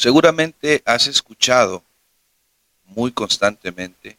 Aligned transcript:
Seguramente 0.00 0.82
has 0.86 1.08
escuchado 1.08 1.84
muy 2.86 3.12
constantemente, 3.12 4.16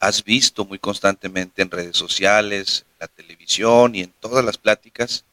has 0.00 0.24
visto 0.24 0.64
muy 0.64 0.78
constantemente 0.78 1.60
en 1.60 1.70
redes 1.70 1.98
sociales, 1.98 2.86
en 2.92 2.96
la 3.00 3.08
televisión 3.08 3.94
y 3.94 4.00
en 4.00 4.10
todas 4.20 4.42
las 4.42 4.56
pláticas, 4.56 5.26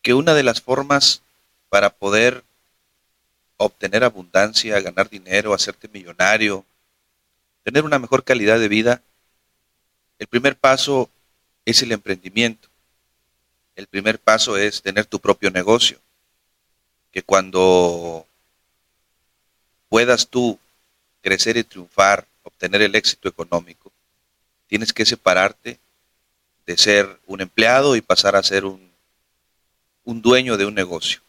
que 0.00 0.14
una 0.14 0.32
de 0.32 0.44
las 0.44 0.60
formas 0.60 1.22
para 1.70 1.90
poder 1.90 2.44
obtener 3.56 4.04
abundancia, 4.04 4.80
ganar 4.80 5.10
dinero, 5.10 5.54
hacerte 5.54 5.88
millonario, 5.88 6.64
tener 7.64 7.84
una 7.84 7.98
mejor 7.98 8.22
calidad 8.22 8.60
de 8.60 8.68
vida, 8.68 9.02
el 10.20 10.28
primer 10.28 10.56
paso 10.56 11.10
es 11.64 11.82
el 11.82 11.90
emprendimiento. 11.90 12.68
El 13.74 13.88
primer 13.88 14.20
paso 14.20 14.56
es 14.56 14.82
tener 14.82 15.04
tu 15.04 15.18
propio 15.18 15.50
negocio. 15.50 15.98
Que 17.10 17.24
cuando 17.24 18.24
puedas 19.88 20.28
tú 20.28 20.58
crecer 21.22 21.56
y 21.56 21.64
triunfar, 21.64 22.26
obtener 22.42 22.82
el 22.82 22.94
éxito 22.94 23.28
económico, 23.28 23.92
tienes 24.66 24.92
que 24.92 25.06
separarte 25.06 25.78
de 26.66 26.76
ser 26.76 27.20
un 27.26 27.40
empleado 27.40 27.96
y 27.96 28.00
pasar 28.00 28.36
a 28.36 28.42
ser 28.42 28.64
un, 28.64 28.90
un 30.04 30.22
dueño 30.22 30.56
de 30.56 30.66
un 30.66 30.74
negocio. 30.74 31.20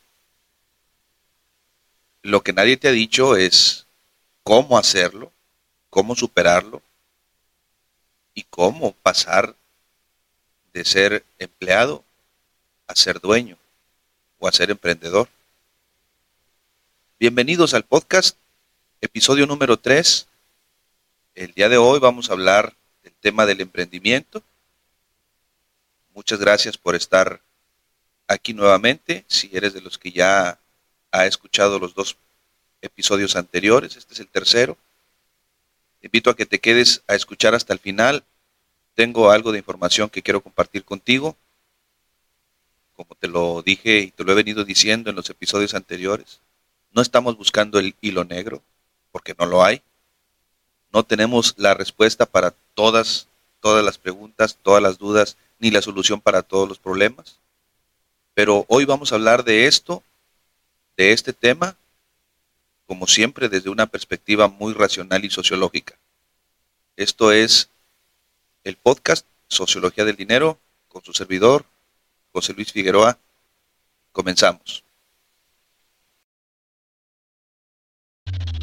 Lo 2.21 2.41
que 2.41 2.53
nadie 2.53 2.77
te 2.77 2.87
ha 2.87 2.91
dicho 2.91 3.35
es 3.35 3.85
cómo 4.43 4.77
hacerlo, 4.77 5.31
cómo 5.89 6.15
superarlo 6.15 6.81
y 8.33 8.43
cómo 8.43 8.91
pasar 8.93 9.55
de 10.73 10.85
ser 10.85 11.25
empleado 11.39 12.03
a 12.87 12.95
ser 12.95 13.19
dueño 13.19 13.57
o 14.39 14.47
a 14.47 14.51
ser 14.51 14.69
emprendedor. 14.71 15.27
Bienvenidos 17.19 17.73
al 17.73 17.83
podcast, 17.83 18.37
episodio 19.01 19.45
número 19.45 19.77
3. 19.77 20.27
El 21.35 21.53
día 21.53 21.69
de 21.69 21.77
hoy 21.77 21.99
vamos 21.99 22.29
a 22.29 22.33
hablar 22.33 22.73
del 23.03 23.13
tema 23.13 23.45
del 23.45 23.61
emprendimiento. 23.61 24.41
Muchas 26.13 26.39
gracias 26.39 26.77
por 26.77 26.95
estar 26.95 27.41
aquí 28.27 28.53
nuevamente. 28.53 29.23
Si 29.27 29.49
eres 29.53 29.73
de 29.73 29.81
los 29.81 29.97
que 29.97 30.11
ya 30.11 30.59
ha 31.11 31.25
escuchado 31.25 31.79
los 31.79 31.93
dos 31.93 32.17
episodios 32.81 33.35
anteriores, 33.35 33.95
este 33.95 34.15
es 34.15 34.19
el 34.19 34.27
tercero. 34.27 34.77
Te 36.01 36.07
invito 36.07 36.29
a 36.29 36.35
que 36.35 36.45
te 36.45 36.59
quedes 36.59 37.03
a 37.07 37.15
escuchar 37.15 37.53
hasta 37.53 37.73
el 37.73 37.79
final. 37.79 38.23
Tengo 38.95 39.29
algo 39.29 39.51
de 39.51 39.59
información 39.59 40.09
que 40.09 40.23
quiero 40.23 40.41
compartir 40.41 40.83
contigo. 40.83 41.37
Como 42.95 43.13
te 43.13 43.27
lo 43.27 43.61
dije 43.61 43.99
y 43.99 44.11
te 44.11 44.23
lo 44.23 44.31
he 44.31 44.35
venido 44.35 44.63
diciendo 44.63 45.11
en 45.11 45.15
los 45.15 45.29
episodios 45.29 45.75
anteriores, 45.75 46.39
no 46.93 47.03
estamos 47.03 47.37
buscando 47.37 47.77
el 47.77 47.93
hilo 48.01 48.23
negro, 48.23 48.63
porque 49.17 49.33
no 49.39 49.47
lo 49.47 49.63
hay. 49.63 49.81
No 50.93 51.01
tenemos 51.01 51.55
la 51.57 51.73
respuesta 51.73 52.27
para 52.27 52.51
todas, 52.75 53.27
todas 53.61 53.83
las 53.83 53.97
preguntas, 53.97 54.59
todas 54.61 54.79
las 54.79 54.99
dudas, 54.99 55.37
ni 55.57 55.71
la 55.71 55.81
solución 55.81 56.21
para 56.21 56.43
todos 56.43 56.69
los 56.69 56.77
problemas. 56.77 57.39
Pero 58.35 58.63
hoy 58.67 58.85
vamos 58.85 59.11
a 59.11 59.15
hablar 59.15 59.43
de 59.43 59.65
esto, 59.65 60.03
de 60.97 61.13
este 61.13 61.33
tema, 61.33 61.75
como 62.85 63.07
siempre, 63.07 63.49
desde 63.49 63.71
una 63.71 63.87
perspectiva 63.87 64.49
muy 64.49 64.75
racional 64.75 65.25
y 65.25 65.31
sociológica. 65.31 65.95
Esto 66.95 67.31
es 67.31 67.69
el 68.63 68.75
podcast 68.75 69.25
Sociología 69.47 70.05
del 70.05 70.15
Dinero 70.15 70.59
con 70.89 71.03
su 71.03 71.13
servidor, 71.13 71.65
José 72.33 72.53
Luis 72.53 72.71
Figueroa. 72.71 73.17
Comenzamos. 74.11 74.83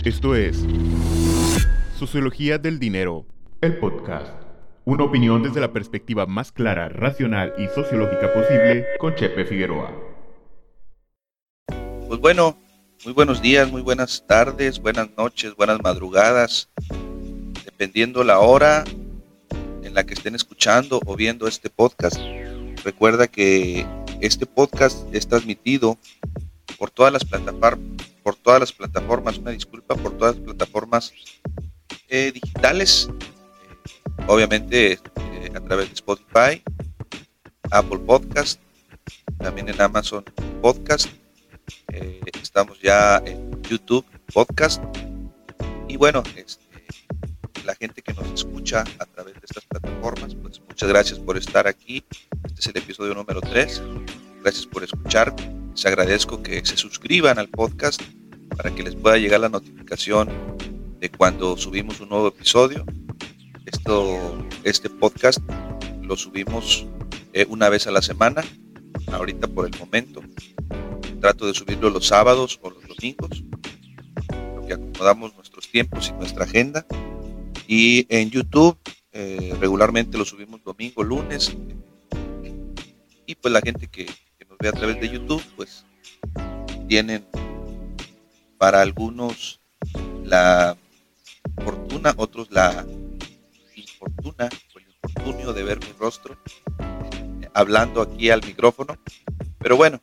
Esto 0.05 0.35
es 0.35 0.63
Sociología 1.99 2.59
del 2.59 2.79
Dinero, 2.79 3.25
el 3.63 3.79
podcast. 3.79 4.35
Una 4.85 5.05
opinión 5.05 5.43
desde 5.43 5.63
la 5.63 5.73
perspectiva 5.73 6.27
más 6.27 6.53
clara, 6.53 6.91
racional 6.91 7.55
y 7.57 7.69
sociológica 7.69 8.31
posible 8.35 8.85
con 8.99 9.15
Chepe 9.15 9.47
Figueroa. 9.47 9.91
Pues 12.07 12.21
bueno, 12.21 12.59
muy 13.07 13.15
buenos 13.15 13.41
días, 13.41 13.73
muy 13.73 13.81
buenas 13.81 14.27
tardes, 14.27 14.79
buenas 14.79 15.09
noches, 15.17 15.57
buenas 15.57 15.83
madrugadas, 15.83 16.69
dependiendo 17.65 18.25
la 18.25 18.41
hora 18.41 18.85
en 19.83 19.95
la 19.95 20.05
que 20.05 20.13
estén 20.13 20.35
escuchando 20.35 21.01
o 21.07 21.17
viendo 21.17 21.49
este 21.49 21.71
podcast. 21.71 22.19
Recuerda 22.85 23.27
que 23.27 23.87
este 24.21 24.45
podcast 24.45 24.99
es 25.15 25.27
transmitido 25.27 25.97
por 26.79 26.91
todas 26.91 27.13
las 27.13 27.25
plataformas, 27.25 28.09
por 28.23 28.37
todas 28.37 28.61
las 28.61 28.73
plataformas, 28.73 29.39
una 29.39 29.51
disculpa, 29.51 29.95
por 29.97 30.17
todas 30.17 30.37
las 30.37 30.45
plataformas 30.45 31.13
eh, 32.09 32.33
digitales, 32.33 33.09
obviamente 34.27 34.93
eh, 34.93 35.51
a 35.55 35.61
través 35.61 35.89
de 35.89 35.95
Spotify, 35.95 36.63
Apple 37.71 37.99
Podcast, 37.99 38.61
también 39.39 39.69
en 39.69 39.81
Amazon 39.81 40.25
Podcast 40.63 41.09
eh, 41.93 42.21
estamos 42.43 42.81
ya 42.81 43.19
en 43.25 43.63
YouTube 43.63 44.05
Podcast. 44.33 44.83
Y 45.89 45.97
bueno, 45.97 46.23
este, 46.37 46.65
la 47.65 47.75
gente 47.75 48.03
que 48.03 48.13
nos 48.15 48.27
escucha 48.29 48.85
a 48.99 49.07
través 49.07 49.35
de 49.35 49.41
estas 49.45 49.65
plataformas, 49.65 50.35
pues 50.35 50.61
muchas 50.61 50.89
gracias 50.89 51.19
por 51.19 51.37
estar 51.37 51.67
aquí. 51.67 52.05
Este 52.45 52.61
es 52.61 52.67
el 52.67 52.77
episodio 52.77 53.15
número 53.15 53.41
3. 53.41 53.83
Gracias 54.43 54.67
por 54.67 54.85
escuchar. 54.85 55.35
Les 55.75 55.87
agradezco 55.87 56.41
que 56.41 56.65
se 56.65 56.77
suscriban 56.77 57.37
al 57.41 57.49
podcast 57.49 58.01
para 58.57 58.73
que 58.73 58.85
les 58.85 58.95
pueda 58.95 59.19
llegar 59.19 59.41
la 59.41 59.49
notificación 59.49 60.31
de 61.01 61.11
cuando 61.11 61.57
subimos 61.57 62.01
un 62.01 62.11
nuevo 62.11 62.29
episodio. 62.29 62.87
Esto, 63.67 64.47
este 64.63 64.89
podcast 64.89 65.41
lo 66.03 66.17
subimos 66.17 66.87
eh, 67.33 67.45
una 67.49 67.69
vez 67.71 67.89
a 67.89 67.91
la 67.91 68.03
semana, 68.03 68.45
ahorita 69.11 69.49
por 69.49 69.67
el 69.67 69.77
momento. 69.77 70.23
Trato 71.21 71.49
de 71.49 71.55
subirlo 71.55 71.91
los 71.91 72.07
sábados 72.07 72.61
o 72.63 72.71
los 72.71 72.87
domingos, 72.87 73.43
que 74.69 74.75
acomodamos 74.75 75.35
nuestros 75.35 75.69
tiempos 75.69 76.09
y 76.09 76.13
nuestra 76.13 76.45
agenda. 76.45 76.87
Y 77.67 78.07
en 78.15 78.31
YouTube 78.31 78.79
eh, 79.11 79.57
regularmente 79.59 80.19
lo 80.19 80.25
subimos 80.25 80.63
domingo, 80.63 81.03
lunes. 81.03 81.53
Y 83.27 83.35
pues 83.35 83.53
la 83.53 83.61
gente 83.61 83.89
que, 83.89 84.07
a 84.69 84.73
través 84.73 85.01
de 85.01 85.09
YouTube, 85.09 85.43
pues 85.57 85.85
tienen 86.89 87.27
para 88.59 88.81
algunos 88.81 89.61
la 90.25 90.77
fortuna, 91.63 92.15
otros 92.17 92.51
la 92.51 92.85
infortuna 93.77 94.49
o 94.75 94.79
el 94.79 94.85
infortunio 94.87 95.53
de 95.53 95.63
ver 95.65 95.81
mi 95.81 95.93
rostro 95.99 96.37
eh, 97.43 97.49
hablando 97.53 98.01
aquí 98.01 98.31
al 98.31 98.45
micrófono. 98.45 98.97
Pero 99.59 99.77
bueno, 99.77 100.01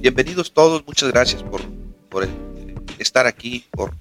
bienvenidos 0.00 0.52
todos, 0.52 0.86
muchas 0.86 1.10
gracias 1.10 1.42
por, 1.42 1.62
por 2.08 2.28
estar 2.98 3.26
aquí, 3.26 3.64
por, 3.70 3.94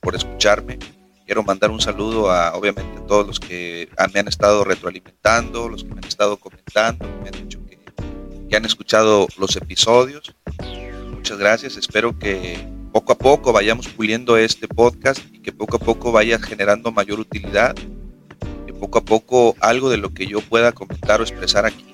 por 0.00 0.14
escucharme. 0.14 0.78
Quiero 1.26 1.42
mandar 1.44 1.70
un 1.70 1.80
saludo 1.80 2.30
a, 2.30 2.54
obviamente, 2.56 2.98
a 2.98 3.06
todos 3.06 3.26
los 3.26 3.38
que 3.38 3.88
me 4.12 4.20
han 4.20 4.28
estado 4.28 4.64
retroalimentando, 4.64 5.68
los 5.68 5.84
que 5.84 5.90
me 5.90 5.98
han 5.98 6.08
estado 6.08 6.36
comentando, 6.36 7.06
me 7.22 7.28
han 7.28 7.42
dicho 7.42 7.59
que, 8.50 8.56
han 8.56 8.64
escuchado 8.64 9.28
los 9.38 9.56
episodios. 9.56 10.34
Muchas 11.14 11.38
gracias, 11.38 11.76
espero 11.76 12.18
que 12.18 12.58
poco 12.92 13.12
a 13.12 13.18
poco 13.18 13.52
vayamos 13.52 13.88
puliendo 13.88 14.36
este 14.36 14.66
podcast 14.66 15.20
y 15.32 15.40
que 15.40 15.52
poco 15.52 15.76
a 15.76 15.80
poco 15.80 16.12
vaya 16.12 16.38
generando 16.38 16.90
mayor 16.90 17.20
utilidad, 17.20 17.74
que 18.66 18.72
poco 18.72 18.98
a 18.98 19.04
poco 19.04 19.54
algo 19.60 19.90
de 19.90 19.98
lo 19.98 20.12
que 20.12 20.26
yo 20.26 20.40
pueda 20.40 20.72
comentar 20.72 21.20
o 21.20 21.22
expresar 21.22 21.66
aquí 21.66 21.90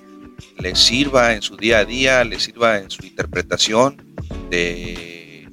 le 0.58 0.74
sirva 0.74 1.34
en 1.34 1.42
su 1.42 1.56
día 1.56 1.78
a 1.78 1.84
día, 1.84 2.24
le 2.24 2.40
sirva 2.40 2.78
en 2.78 2.90
su 2.90 3.04
interpretación 3.04 3.96
de, 4.50 5.48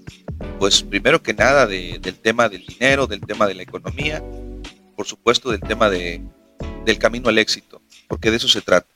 pues 0.59 0.83
primero 0.83 1.21
que 1.21 1.33
nada 1.33 1.67
del 1.67 2.01
tema 2.01 2.49
del 2.49 2.65
dinero, 2.65 3.07
del 3.07 3.21
tema 3.21 3.47
de 3.47 3.55
la 3.55 3.63
economía, 3.63 4.23
por 4.95 5.05
supuesto 5.05 5.51
del 5.51 5.61
tema 5.61 5.89
de, 5.89 6.21
del 6.85 6.97
camino 6.97 7.29
al 7.29 7.37
éxito, 7.37 7.81
porque 8.07 8.31
de 8.31 8.37
eso 8.37 8.47
se 8.47 8.61
trata. 8.61 8.87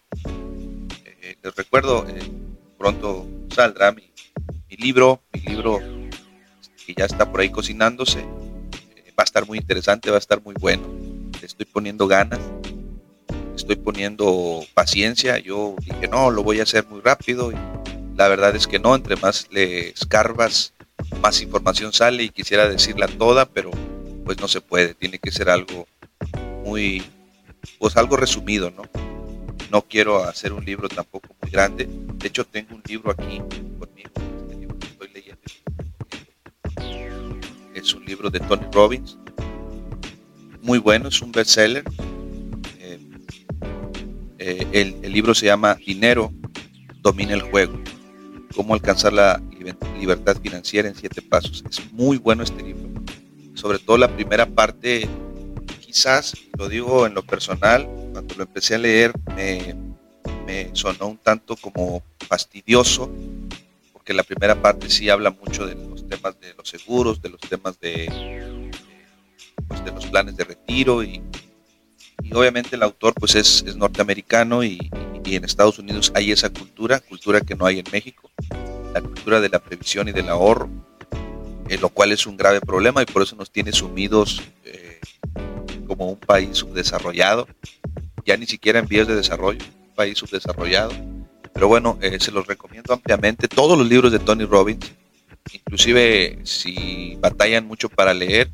Recuerdo, 1.55 2.07
eh, 2.07 2.19
pronto 2.77 3.25
saldrá 3.53 3.91
mi, 3.91 4.11
libro, 4.77 5.21
mi 5.33 5.41
libro 5.41 5.79
que 6.85 6.93
ya 6.93 7.05
está 7.05 7.29
por 7.29 7.41
ahí 7.41 7.49
cocinándose, 7.49 8.19
eh, 8.19 9.13
va 9.17 9.21
a 9.21 9.23
estar 9.23 9.45
muy 9.45 9.57
interesante, 9.57 10.09
va 10.09 10.17
a 10.17 10.19
estar 10.19 10.41
muy 10.41 10.55
bueno, 10.59 10.87
le 11.39 11.45
estoy 11.45 11.65
poniendo 11.65 12.07
ganas 12.07 12.39
estoy 13.57 13.75
poniendo 13.75 14.65
paciencia. 14.73 15.39
Yo 15.39 15.75
dije, 15.81 16.07
no, 16.07 16.31
lo 16.31 16.43
voy 16.43 16.59
a 16.59 16.63
hacer 16.63 16.85
muy 16.87 17.01
rápido. 17.01 17.51
La 18.15 18.27
verdad 18.29 18.55
es 18.55 18.65
que 18.65 18.79
no, 18.79 18.95
entre 18.95 19.17
más 19.17 19.47
le 19.51 19.89
escarbas, 19.89 20.73
más 21.21 21.41
información 21.41 21.91
sale 21.91 22.23
y 22.23 22.29
quisiera 22.29 22.69
decirla 22.69 23.07
toda, 23.07 23.45
pero 23.45 23.71
pues 24.23 24.39
no 24.39 24.47
se 24.47 24.61
puede. 24.61 24.93
Tiene 24.93 25.19
que 25.19 25.31
ser 25.31 25.49
algo 25.49 25.87
muy, 26.63 27.03
pues 27.79 27.97
algo 27.97 28.15
resumido, 28.15 28.71
¿no? 28.71 28.83
No 29.71 29.81
quiero 29.81 30.23
hacer 30.23 30.53
un 30.53 30.63
libro 30.63 30.87
tampoco 30.87 31.29
muy 31.41 31.51
grande. 31.51 31.87
De 31.89 32.27
hecho, 32.27 32.45
tengo 32.45 32.75
un 32.75 32.83
libro 32.87 33.11
aquí 33.11 33.39
conmigo, 33.79 34.11
este 34.41 34.55
libro 34.55 34.79
que 34.79 34.87
estoy 34.87 35.09
leyendo. 35.13 35.41
es 37.73 37.93
un 37.93 38.05
libro 38.05 38.29
de 38.29 38.39
Tony 38.39 38.65
Robbins. 38.71 39.17
Muy 40.61 40.79
bueno, 40.79 41.09
es 41.09 41.21
un 41.21 41.31
bestseller. 41.31 41.83
Eh, 42.79 42.99
eh, 44.39 44.67
el, 44.71 44.95
el, 45.01 45.11
libro 45.11 45.33
se 45.33 45.45
llama 45.45 45.75
Dinero 45.75 46.31
domina 47.01 47.33
el 47.33 47.41
juego. 47.41 47.79
Cómo 48.55 48.73
alcanzar 48.73 49.13
la 49.13 49.41
libertad 49.99 50.37
financiera 50.41 50.87
en 50.87 50.95
siete 50.95 51.21
pasos. 51.21 51.63
Es 51.69 51.91
muy 51.93 52.17
bueno 52.17 52.43
este 52.43 52.63
libro. 52.63 52.89
Sobre 53.53 53.79
todo 53.79 53.97
la 53.97 54.13
primera 54.13 54.45
parte, 54.45 55.07
quizás, 55.79 56.35
lo 56.57 56.69
digo 56.69 57.07
en 57.07 57.13
lo 57.13 57.23
personal, 57.23 57.87
cuando 58.17 58.33
lo 58.33 58.43
empecé 58.45 58.73
a 58.73 58.79
leer 58.79 59.13
me, 59.35 59.75
sonó 60.73 61.09
un 61.09 61.17
tanto 61.17 61.55
como 61.55 62.01
fastidioso, 62.27 63.11
porque 63.93 64.11
la 64.11 64.23
primera 64.23 64.59
parte 64.59 64.89
sí 64.89 65.07
habla 65.07 65.29
mucho 65.29 65.67
de 65.67 65.75
los 65.75 66.07
temas 66.09 66.39
de 66.39 66.55
los 66.55 66.67
seguros, 66.67 67.21
de 67.21 67.29
los 67.29 67.39
temas 67.41 67.79
de, 67.79 68.49
pues, 69.67 69.85
de 69.85 69.91
los 69.91 70.07
planes 70.07 70.35
de 70.35 70.45
retiro 70.45 71.03
y, 71.03 71.21
obviamente 72.33 72.75
el 72.75 72.81
autor 72.81 73.13
pues 73.13 73.35
es, 73.35 73.75
norteamericano 73.75 74.63
y, 74.63 74.89
y, 75.23 75.35
en 75.35 75.43
Estados 75.43 75.77
Unidos 75.77 76.11
hay 76.15 76.31
esa 76.31 76.49
cultura, 76.49 76.99
cultura 76.99 77.41
que 77.41 77.53
no 77.53 77.67
hay 77.67 77.77
en 77.79 77.85
México, 77.91 78.31
la 78.95 79.01
cultura 79.01 79.39
de 79.41 79.49
la 79.49 79.59
previsión 79.59 80.07
y 80.07 80.11
del 80.11 80.29
ahorro, 80.29 80.67
eh, 81.69 81.77
lo 81.77 81.89
cual 81.89 82.11
es 82.13 82.25
un 82.25 82.35
grave 82.35 82.61
problema 82.61 83.03
y 83.03 83.05
por 83.05 83.21
eso 83.21 83.35
nos 83.35 83.51
tiene 83.51 83.71
sumidos 83.73 84.41
eh, 84.63 84.99
como 85.85 86.09
un 86.09 86.17
país 86.17 86.57
subdesarrollado, 86.57 87.47
ya 88.27 88.35
ni 88.35 88.45
siquiera 88.45 88.79
en 88.79 88.87
vías 88.87 89.07
de 89.07 89.15
desarrollo, 89.15 89.63
un 89.63 89.95
país 89.95 90.17
subdesarrollado. 90.17 90.91
Pero 91.53 91.69
bueno, 91.69 91.97
eh, 92.01 92.19
se 92.19 92.31
los 92.31 92.45
recomiendo 92.45 92.93
ampliamente. 92.93 93.47
Todos 93.47 93.77
los 93.77 93.87
libros 93.87 94.11
de 94.11 94.19
Tony 94.19 94.43
Robbins, 94.43 94.91
inclusive 95.53 96.39
si 96.43 97.17
batallan 97.21 97.65
mucho 97.65 97.87
para 97.87 98.13
leer, 98.13 98.51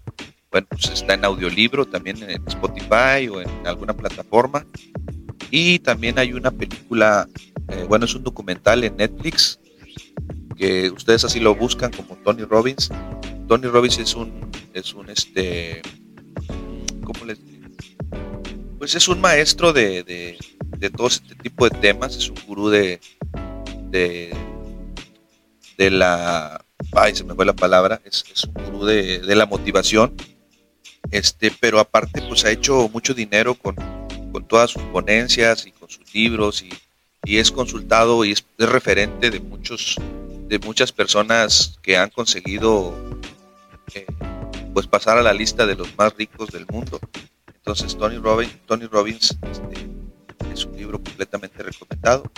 bueno, 0.52 0.68
pues 0.70 0.92
está 0.92 1.16
en 1.16 1.26
audiolibro, 1.26 1.86
también 1.86 2.22
en 2.22 2.48
Spotify 2.48 3.28
o 3.30 3.42
en 3.42 3.50
alguna 3.66 3.96
plataforma. 3.96 4.66
Y 5.50 5.80
también 5.80 6.20
hay 6.20 6.34
una 6.34 6.52
película, 6.52 7.28
eh, 7.70 7.86
bueno, 7.90 8.06
es 8.06 8.14
un 8.14 8.24
documental 8.24 8.84
en 8.84 8.96
Netflix, 8.98 9.60
que 10.56 10.92
ustedes 10.92 11.24
así 11.26 11.40
lo 11.40 11.56
buscan 11.56 11.92
como 11.92 12.16
Tony 12.18 12.44
Robbins. 12.44 12.92
Tony 13.48 13.68
Robbins 13.68 13.98
es 13.98 14.16
un, 14.16 14.52
es 14.74 14.94
un, 14.94 15.10
este, 15.10 15.82
¿cómo 17.04 17.26
les 17.26 17.44
digo? 17.44 17.54
Pues 18.84 18.96
es 18.96 19.08
un 19.08 19.22
maestro 19.22 19.72
de, 19.72 20.04
de, 20.04 20.38
de 20.78 20.90
todo 20.90 21.08
este 21.08 21.36
tipo 21.36 21.70
de 21.70 21.80
temas, 21.80 22.18
es 22.18 22.28
un 22.28 22.36
gurú 22.46 22.68
de, 22.68 23.00
de, 23.90 25.90
la, 25.90 26.66
ay, 26.92 27.16
se 27.16 27.24
me 27.24 27.34
fue 27.34 27.46
la 27.46 27.54
palabra, 27.54 28.02
es, 28.04 28.26
es 28.30 28.44
un 28.44 28.54
gurú 28.56 28.84
de, 28.84 29.20
de, 29.20 29.36
la 29.36 29.46
motivación, 29.46 30.14
este, 31.12 31.50
pero 31.62 31.80
aparte 31.80 32.22
pues 32.24 32.44
ha 32.44 32.52
hecho 32.52 32.90
mucho 32.90 33.14
dinero 33.14 33.56
con, 33.56 33.78
con 34.34 34.46
todas 34.50 34.72
sus 34.72 34.84
ponencias 34.84 35.66
y 35.66 35.72
con 35.72 35.90
sus 35.90 36.14
libros 36.14 36.62
y, 36.62 36.70
y 37.24 37.38
es 37.38 37.54
consultado 37.54 38.26
y 38.26 38.34
es, 38.34 38.46
es, 38.58 38.68
referente 38.68 39.32
de 39.32 39.40
muchos, 39.40 39.96
de 40.50 40.60
muchas 40.60 40.92
personas 40.92 41.80
que 41.82 41.96
han 41.96 42.10
conseguido 42.10 42.94
eh, 43.94 44.06
pues 44.74 44.88
pasar 44.88 45.18
a 45.18 45.24
la 45.24 45.32
lista 45.32 45.66
de 45.66 45.76
los 45.76 45.88
más 45.98 46.14
ricos 46.18 46.50
del 46.50 46.66
mundo. 46.68 47.00
Entonces 47.66 47.98
Tony 47.98 48.18
Robbins, 48.88 49.38
este, 49.50 50.52
es 50.52 50.66
un 50.66 50.76
libro 50.76 51.02
completamente 51.02 51.64
recomendado. 51.64 52.30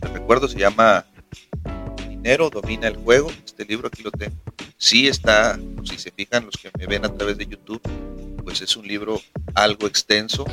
Les 0.00 0.10
recuerdo, 0.10 0.48
se 0.48 0.58
llama 0.58 1.04
Dinero 2.08 2.48
domina 2.48 2.88
el 2.88 2.96
juego. 2.96 3.30
Este 3.44 3.66
libro 3.66 3.88
aquí 3.88 4.02
lo 4.02 4.10
tengo. 4.10 4.34
Sí 4.78 5.06
está, 5.06 5.60
si 5.84 5.98
se 5.98 6.10
fijan 6.10 6.46
los 6.46 6.56
que 6.56 6.70
me 6.78 6.86
ven 6.86 7.04
a 7.04 7.14
través 7.14 7.36
de 7.36 7.46
YouTube, 7.46 7.82
pues 8.42 8.62
es 8.62 8.74
un 8.74 8.88
libro 8.88 9.20
algo 9.54 9.86
extenso. 9.86 10.46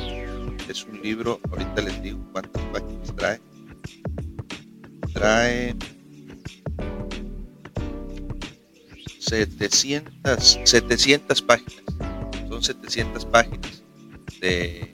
Es 0.68 0.84
un 0.84 1.00
libro, 1.00 1.40
ahorita 1.50 1.80
les 1.80 2.02
digo 2.02 2.18
cuántas 2.32 2.62
páginas 2.64 3.16
trae. 3.16 3.40
Trae 5.14 5.76
700, 9.20 10.60
700 10.64 11.40
páginas. 11.40 11.82
Son 12.50 12.62
700 12.62 13.24
páginas. 13.24 13.81
De, 14.42 14.90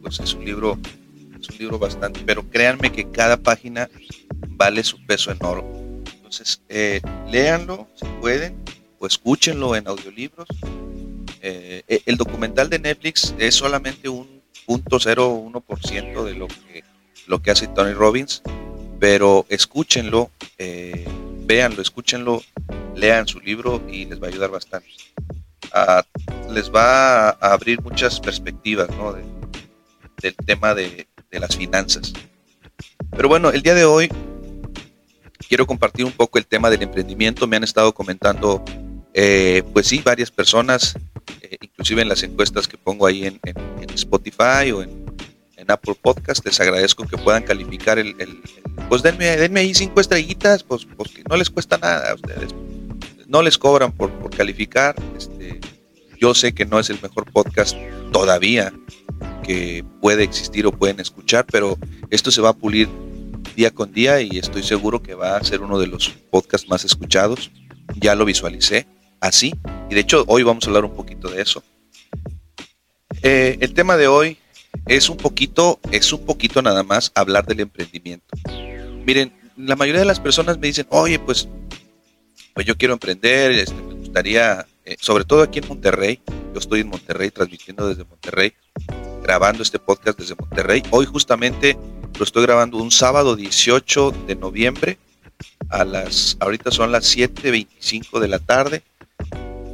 pues 0.00 0.18
es 0.20 0.32
un 0.32 0.46
libro 0.46 0.78
es 1.38 1.48
un 1.50 1.58
libro 1.58 1.78
bastante, 1.78 2.20
pero 2.24 2.48
créanme 2.48 2.90
que 2.92 3.10
cada 3.10 3.36
página 3.36 3.90
vale 4.48 4.82
su 4.84 5.04
peso 5.04 5.30
en 5.30 5.38
oro. 5.44 5.64
Entonces, 6.14 6.62
eh, 6.68 7.00
léanlo 7.30 7.88
si 7.96 8.06
pueden, 8.20 8.62
o 8.98 9.06
escúchenlo 9.06 9.76
en 9.76 9.88
audiolibros. 9.88 10.48
Eh, 11.42 11.82
el 12.06 12.16
documental 12.16 12.70
de 12.70 12.78
Netflix 12.78 13.34
es 13.38 13.56
solamente 13.56 14.08
un 14.08 14.40
punto 14.64 15.00
ciento 15.00 16.24
de 16.24 16.34
lo 16.34 16.46
que, 16.46 16.84
lo 17.26 17.42
que 17.42 17.50
hace 17.50 17.66
Tony 17.66 17.92
Robbins, 17.92 18.42
pero 19.00 19.46
escúchenlo, 19.48 20.30
eh, 20.58 21.04
véanlo, 21.44 21.82
escúchenlo, 21.82 22.42
lean 22.94 23.26
su 23.26 23.40
libro 23.40 23.82
y 23.90 24.04
les 24.06 24.22
va 24.22 24.26
a 24.28 24.30
ayudar 24.30 24.50
bastante. 24.50 24.88
Les 26.50 26.70
va 26.70 27.30
a 27.30 27.52
abrir 27.52 27.80
muchas 27.82 28.20
perspectivas 28.20 28.88
¿no? 28.90 29.12
de, 29.12 29.22
del 30.22 30.36
tema 30.36 30.74
de, 30.74 31.06
las 31.30 31.56
finanzas. 31.56 32.12
Pero 33.10 33.28
bueno, 33.28 33.50
el 33.50 33.62
día 33.62 33.74
de 33.74 33.84
hoy 33.84 34.10
quiero 35.48 35.66
compartir 35.66 36.04
un 36.04 36.12
poco 36.12 36.38
el 36.38 36.46
tema 36.46 36.70
del 36.70 36.82
emprendimiento. 36.82 37.46
Me 37.46 37.56
han 37.56 37.64
estado 37.64 37.92
comentando, 37.92 38.62
eh, 39.14 39.62
pues 39.72 39.86
sí, 39.86 40.02
varias 40.04 40.30
personas, 40.30 40.94
eh, 41.40 41.56
inclusive 41.60 42.02
en 42.02 42.08
las 42.08 42.22
encuestas 42.22 42.68
que 42.68 42.76
pongo 42.76 43.06
ahí 43.06 43.26
en, 43.26 43.40
Spotify 43.94 44.72
o 44.72 44.82
en, 44.82 45.02
Apple 45.68 45.94
Podcast. 46.00 46.44
Les 46.44 46.60
agradezco 46.60 47.06
que 47.06 47.16
puedan 47.16 47.44
calificar 47.44 47.96
el, 47.98 48.16
pues 48.88 49.00
denme, 49.02 49.36
denme, 49.36 49.60
ahí 49.60 49.74
cinco 49.74 50.00
estrellitas, 50.00 50.64
pues, 50.64 50.84
pues 50.96 51.10
no 51.30 51.36
les 51.36 51.48
cuesta 51.50 51.78
nada 51.78 52.10
a 52.10 52.14
ustedes. 52.14 52.52
No 53.32 53.40
les 53.40 53.56
cobran 53.56 53.92
por, 53.92 54.10
por 54.10 54.30
calificar. 54.30 54.94
Este, 55.16 55.58
yo 56.20 56.34
sé 56.34 56.52
que 56.52 56.66
no 56.66 56.78
es 56.78 56.90
el 56.90 57.00
mejor 57.00 57.32
podcast 57.32 57.74
todavía, 58.12 58.74
que 59.42 59.84
puede 60.02 60.22
existir 60.22 60.66
o 60.66 60.72
pueden 60.72 61.00
escuchar, 61.00 61.46
pero 61.50 61.78
esto 62.10 62.30
se 62.30 62.42
va 62.42 62.50
a 62.50 62.52
pulir 62.52 62.90
día 63.56 63.70
con 63.70 63.90
día 63.90 64.20
y 64.20 64.38
estoy 64.38 64.62
seguro 64.62 65.02
que 65.02 65.14
va 65.14 65.38
a 65.38 65.44
ser 65.44 65.62
uno 65.62 65.78
de 65.78 65.86
los 65.86 66.10
podcasts 66.30 66.68
más 66.68 66.84
escuchados. 66.84 67.50
Ya 67.96 68.14
lo 68.14 68.26
visualicé 68.26 68.86
así 69.20 69.54
y 69.88 69.94
de 69.94 70.00
hecho 70.00 70.24
hoy 70.26 70.42
vamos 70.42 70.64
a 70.64 70.66
hablar 70.68 70.84
un 70.84 70.94
poquito 70.94 71.30
de 71.30 71.40
eso. 71.40 71.62
Eh, 73.22 73.56
el 73.60 73.72
tema 73.72 73.96
de 73.96 74.08
hoy 74.08 74.36
es 74.86 75.08
un 75.08 75.16
poquito, 75.16 75.80
es 75.90 76.12
un 76.12 76.26
poquito 76.26 76.60
nada 76.60 76.82
más 76.82 77.10
hablar 77.14 77.46
del 77.46 77.60
emprendimiento. 77.60 78.26
Miren, 79.06 79.32
la 79.56 79.76
mayoría 79.76 80.00
de 80.00 80.06
las 80.06 80.20
personas 80.20 80.58
me 80.58 80.66
dicen, 80.66 80.86
oye, 80.90 81.18
pues, 81.18 81.48
pues 82.54 82.66
yo 82.66 82.76
quiero 82.76 82.94
emprender, 82.94 83.52
este, 83.52 83.74
me 83.74 83.94
gustaría, 83.94 84.66
eh, 84.84 84.96
sobre 85.00 85.24
todo 85.24 85.42
aquí 85.42 85.58
en 85.60 85.68
Monterrey, 85.68 86.20
yo 86.26 86.58
estoy 86.58 86.80
en 86.80 86.88
Monterrey 86.88 87.30
transmitiendo 87.30 87.88
desde 87.88 88.04
Monterrey, 88.04 88.52
grabando 89.22 89.62
este 89.62 89.78
podcast 89.78 90.18
desde 90.18 90.34
Monterrey. 90.34 90.82
Hoy 90.90 91.06
justamente 91.06 91.76
lo 92.18 92.24
estoy 92.24 92.42
grabando 92.42 92.78
un 92.78 92.90
sábado 92.90 93.36
18 93.36 94.12
de 94.26 94.36
noviembre 94.36 94.98
a 95.70 95.84
las, 95.84 96.36
ahorita 96.40 96.70
son 96.70 96.92
las 96.92 97.16
7.25 97.16 98.20
de 98.20 98.28
la 98.28 98.38
tarde. 98.38 98.82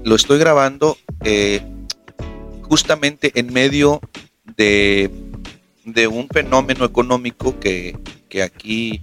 Lo 0.04 0.14
estoy 0.14 0.38
grabando 0.38 0.96
eh, 1.24 1.62
justamente 2.62 3.32
en 3.34 3.52
medio 3.52 4.00
de, 4.56 5.10
de 5.84 6.06
un 6.06 6.28
fenómeno 6.28 6.84
económico 6.84 7.58
que, 7.58 7.96
que 8.28 8.42
aquí, 8.42 9.00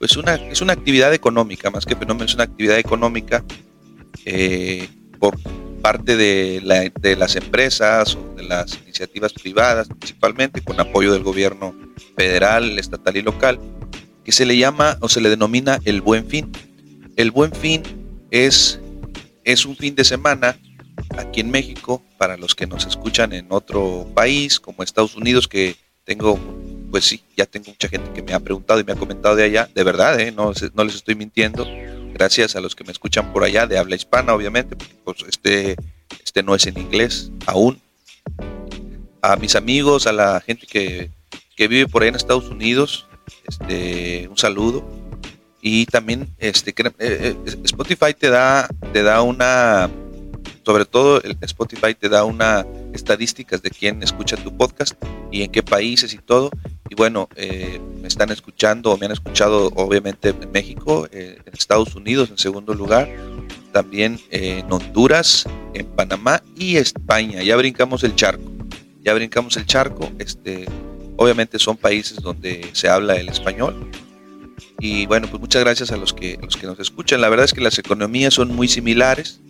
pues 0.00 0.16
una, 0.16 0.34
es 0.36 0.62
una 0.62 0.72
actividad 0.72 1.12
económica, 1.12 1.70
más 1.70 1.84
que 1.84 1.94
fenómeno, 1.94 2.24
es 2.24 2.32
una 2.32 2.44
actividad 2.44 2.78
económica 2.78 3.44
eh, 4.24 4.88
por 5.18 5.38
parte 5.82 6.16
de, 6.16 6.90
de, 6.98 7.16
las 7.16 7.36
empresas 7.36 8.14
o 8.14 8.34
de 8.34 8.44
las 8.44 8.78
iniciativas 8.82 9.34
privadas, 9.34 9.88
principalmente 9.88 10.62
con 10.62 10.80
apoyo 10.80 11.12
del 11.12 11.22
gobierno 11.22 11.74
federal, 12.16 12.78
estatal 12.78 13.14
y 13.18 13.20
local, 13.20 13.60
que 14.24 14.32
se 14.32 14.46
le 14.46 14.56
llama 14.56 14.96
o 15.00 15.10
se 15.10 15.20
le 15.20 15.28
denomina 15.28 15.78
el 15.84 16.00
buen 16.00 16.26
fin. 16.26 16.50
El 17.16 17.30
buen 17.30 17.52
fin 17.52 17.82
es, 18.30 18.80
es 19.44 19.66
un 19.66 19.76
fin 19.76 19.94
de 19.96 20.04
semana 20.04 20.56
aquí 21.18 21.40
en 21.40 21.50
México, 21.50 22.02
para 22.16 22.38
los 22.38 22.54
que 22.54 22.66
nos 22.66 22.86
escuchan 22.86 23.34
en 23.34 23.48
otro 23.50 24.06
país, 24.14 24.60
como 24.60 24.82
Estados 24.82 25.14
Unidos, 25.14 25.46
que 25.46 25.76
tengo, 26.04 26.40
pues 26.90 27.04
sí, 27.04 27.22
ya 27.36 27.46
tengo 27.46 27.68
mucha 27.68 27.88
gente 27.88 28.12
que 28.12 28.22
me 28.22 28.32
ha 28.32 28.40
preguntado 28.40 28.80
y 28.80 28.84
me 28.84 28.92
ha 28.92 28.96
comentado 28.96 29.36
de 29.36 29.44
allá, 29.44 29.68
de 29.74 29.84
verdad, 29.84 30.18
¿eh? 30.18 30.32
no, 30.32 30.52
no 30.74 30.84
les 30.84 30.96
estoy 30.96 31.14
mintiendo 31.14 31.66
gracias 32.12 32.56
a 32.56 32.60
los 32.60 32.74
que 32.74 32.84
me 32.84 32.92
escuchan 32.92 33.32
por 33.32 33.44
allá 33.44 33.66
de 33.66 33.78
habla 33.78 33.96
hispana, 33.96 34.34
obviamente, 34.34 34.76
porque 34.76 34.94
pues 35.04 35.24
este, 35.28 35.76
este 36.22 36.42
no 36.42 36.54
es 36.54 36.66
en 36.66 36.78
inglés 36.78 37.30
aún. 37.46 37.80
A 39.22 39.36
mis 39.36 39.54
amigos, 39.54 40.06
a 40.06 40.12
la 40.12 40.40
gente 40.40 40.66
que, 40.66 41.10
que 41.56 41.68
vive 41.68 41.86
por 41.86 42.02
ahí 42.02 42.08
en 42.08 42.16
Estados 42.16 42.48
Unidos, 42.48 43.06
este, 43.46 44.28
un 44.28 44.36
saludo. 44.36 44.86
Y 45.62 45.86
también 45.86 46.28
este, 46.38 46.70
eh, 46.70 46.84
eh, 46.98 47.36
Spotify 47.64 48.14
te 48.18 48.30
da, 48.30 48.68
te 48.92 49.02
da 49.02 49.20
una, 49.22 49.90
sobre 50.64 50.86
todo 50.86 51.22
el 51.22 51.36
Spotify 51.42 51.94
te 51.94 52.08
da 52.08 52.24
una 52.24 52.66
estadísticas 52.94 53.60
de 53.60 53.70
quién 53.70 54.02
escucha 54.02 54.36
tu 54.36 54.56
podcast 54.56 54.94
y 55.30 55.42
en 55.42 55.50
qué 55.50 55.62
países 55.62 56.14
y 56.14 56.18
todo. 56.18 56.50
Y 56.90 56.96
bueno, 56.96 57.28
eh, 57.36 57.80
me 58.02 58.08
están 58.08 58.30
escuchando 58.30 58.98
me 58.98 59.06
han 59.06 59.12
escuchado 59.12 59.68
obviamente 59.76 60.30
en 60.30 60.50
México, 60.50 61.08
eh, 61.12 61.38
en 61.46 61.54
Estados 61.54 61.94
Unidos 61.94 62.30
en 62.30 62.36
segundo 62.36 62.74
lugar, 62.74 63.08
también 63.70 64.18
en 64.30 64.70
Honduras, 64.72 65.46
en 65.72 65.86
Panamá 65.86 66.42
y 66.56 66.76
España. 66.76 67.44
Ya 67.44 67.54
brincamos 67.54 68.02
el 68.02 68.16
charco, 68.16 68.50
ya 69.04 69.14
brincamos 69.14 69.56
el 69.56 69.66
charco. 69.66 70.10
Este, 70.18 70.66
obviamente 71.16 71.60
son 71.60 71.76
países 71.76 72.20
donde 72.20 72.68
se 72.72 72.88
habla 72.88 73.14
el 73.14 73.28
español. 73.28 73.88
Y 74.80 75.06
bueno, 75.06 75.28
pues 75.28 75.40
muchas 75.40 75.62
gracias 75.62 75.92
a 75.92 75.96
los 75.96 76.12
que, 76.12 76.40
los 76.42 76.56
que 76.56 76.66
nos 76.66 76.80
escuchan. 76.80 77.20
La 77.20 77.28
verdad 77.28 77.44
es 77.44 77.52
que 77.54 77.60
las 77.60 77.78
economías 77.78 78.34
son 78.34 78.52
muy 78.52 78.66
similares. 78.66 79.40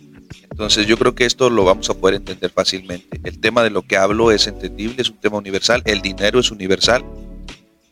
Entonces 0.51 0.85
yo 0.85 0.95
creo 0.95 1.15
que 1.15 1.25
esto 1.25 1.49
lo 1.49 1.65
vamos 1.65 1.89
a 1.89 1.95
poder 1.95 2.17
entender 2.17 2.51
fácilmente. 2.51 3.19
El 3.23 3.39
tema 3.39 3.63
de 3.63 3.71
lo 3.71 3.81
que 3.81 3.97
hablo 3.97 4.29
es 4.31 4.45
entendible, 4.45 5.01
es 5.01 5.09
un 5.09 5.17
tema 5.17 5.37
universal, 5.37 5.81
el 5.85 6.01
dinero 6.01 6.39
es 6.39 6.51
universal 6.51 7.03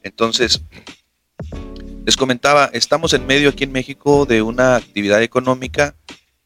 entonces, 0.09 0.61
les 2.05 2.17
comentaba, 2.17 2.71
estamos 2.73 3.13
en 3.13 3.27
medio 3.27 3.49
aquí 3.49 3.63
en 3.63 3.71
México 3.71 4.25
de 4.25 4.41
una 4.41 4.75
actividad 4.75 5.21
económica 5.21 5.95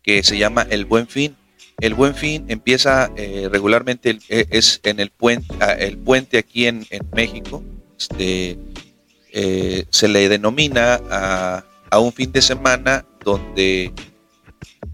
que 0.01 0.21
se 0.21 0.37
llama 0.37 0.67
el 0.69 0.83
Buen 0.83 1.07
Fin. 1.07 1.37
El 1.79 1.93
Buen 1.93 2.13
Fin 2.13 2.43
empieza 2.49 3.09
eh, 3.15 3.47
regularmente, 3.49 4.19
eh, 4.27 4.45
es 4.49 4.81
en 4.83 4.99
el 4.99 5.09
puente, 5.09 5.47
ah, 5.61 5.71
el 5.71 5.97
puente 5.97 6.37
aquí 6.37 6.67
en, 6.67 6.85
México. 7.13 7.63
Este, 7.97 8.57
eh, 9.31 9.85
se 9.89 10.07
le 10.09 10.27
denomina 10.27 10.99
a, 11.09 11.99
un 11.99 12.11
fin 12.11 12.31
de 12.33 12.41
semana 12.41 13.05
donde 13.23 13.93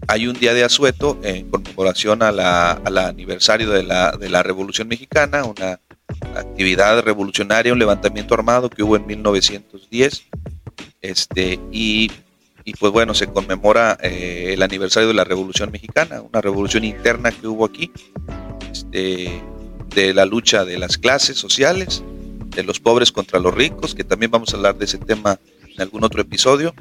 hay 0.06 0.28
un 0.28 0.38
día 0.38 0.54
de 0.54 0.62
asueto 0.62 1.18
en 1.24 1.50
conmemoración 1.50 2.22
a 2.22 2.30
la, 2.30 2.72
al 2.72 2.98
aniversario 2.98 3.70
de 3.70 3.82
la, 3.82 4.12
de 4.12 4.28
la 4.28 4.42
Revolución 4.44 4.86
Mexicana, 4.86 5.44
una 5.44 5.80
actividad 6.34 7.02
revolucionaria, 7.02 7.72
un 7.72 7.78
levantamiento 7.78 8.34
armado 8.34 8.70
que 8.70 8.82
hubo 8.82 8.96
en 8.96 9.06
1910. 9.06 10.24
Este, 11.00 11.58
y, 11.72 12.10
y 12.64 12.74
pues 12.74 12.92
bueno, 12.92 13.14
se 13.14 13.26
conmemora 13.26 13.98
eh, 14.02 14.50
el 14.52 14.62
aniversario 14.62 15.08
de 15.08 15.14
la 15.14 15.24
Revolución 15.24 15.70
Mexicana, 15.70 16.20
una 16.20 16.40
revolución 16.40 16.84
interna 16.84 17.30
que 17.32 17.46
hubo 17.46 17.64
aquí, 17.64 17.90
este, 18.70 19.42
de 19.94 20.14
la 20.14 20.26
lucha 20.26 20.64
de 20.64 20.78
las 20.78 20.98
clases 20.98 21.38
sociales, 21.38 22.02
de 22.54 22.62
los 22.62 22.80
pobres 22.80 23.12
contra 23.12 23.38
los 23.38 23.54
ricos, 23.54 23.94
que 23.94 24.04
también 24.04 24.30
vamos 24.30 24.52
a 24.52 24.56
hablar 24.56 24.76
de 24.76 24.84
ese 24.84 24.98
tema 24.98 25.38
en 25.74 25.80
algún 25.80 26.04
otro 26.04 26.20
episodio. 26.20 26.74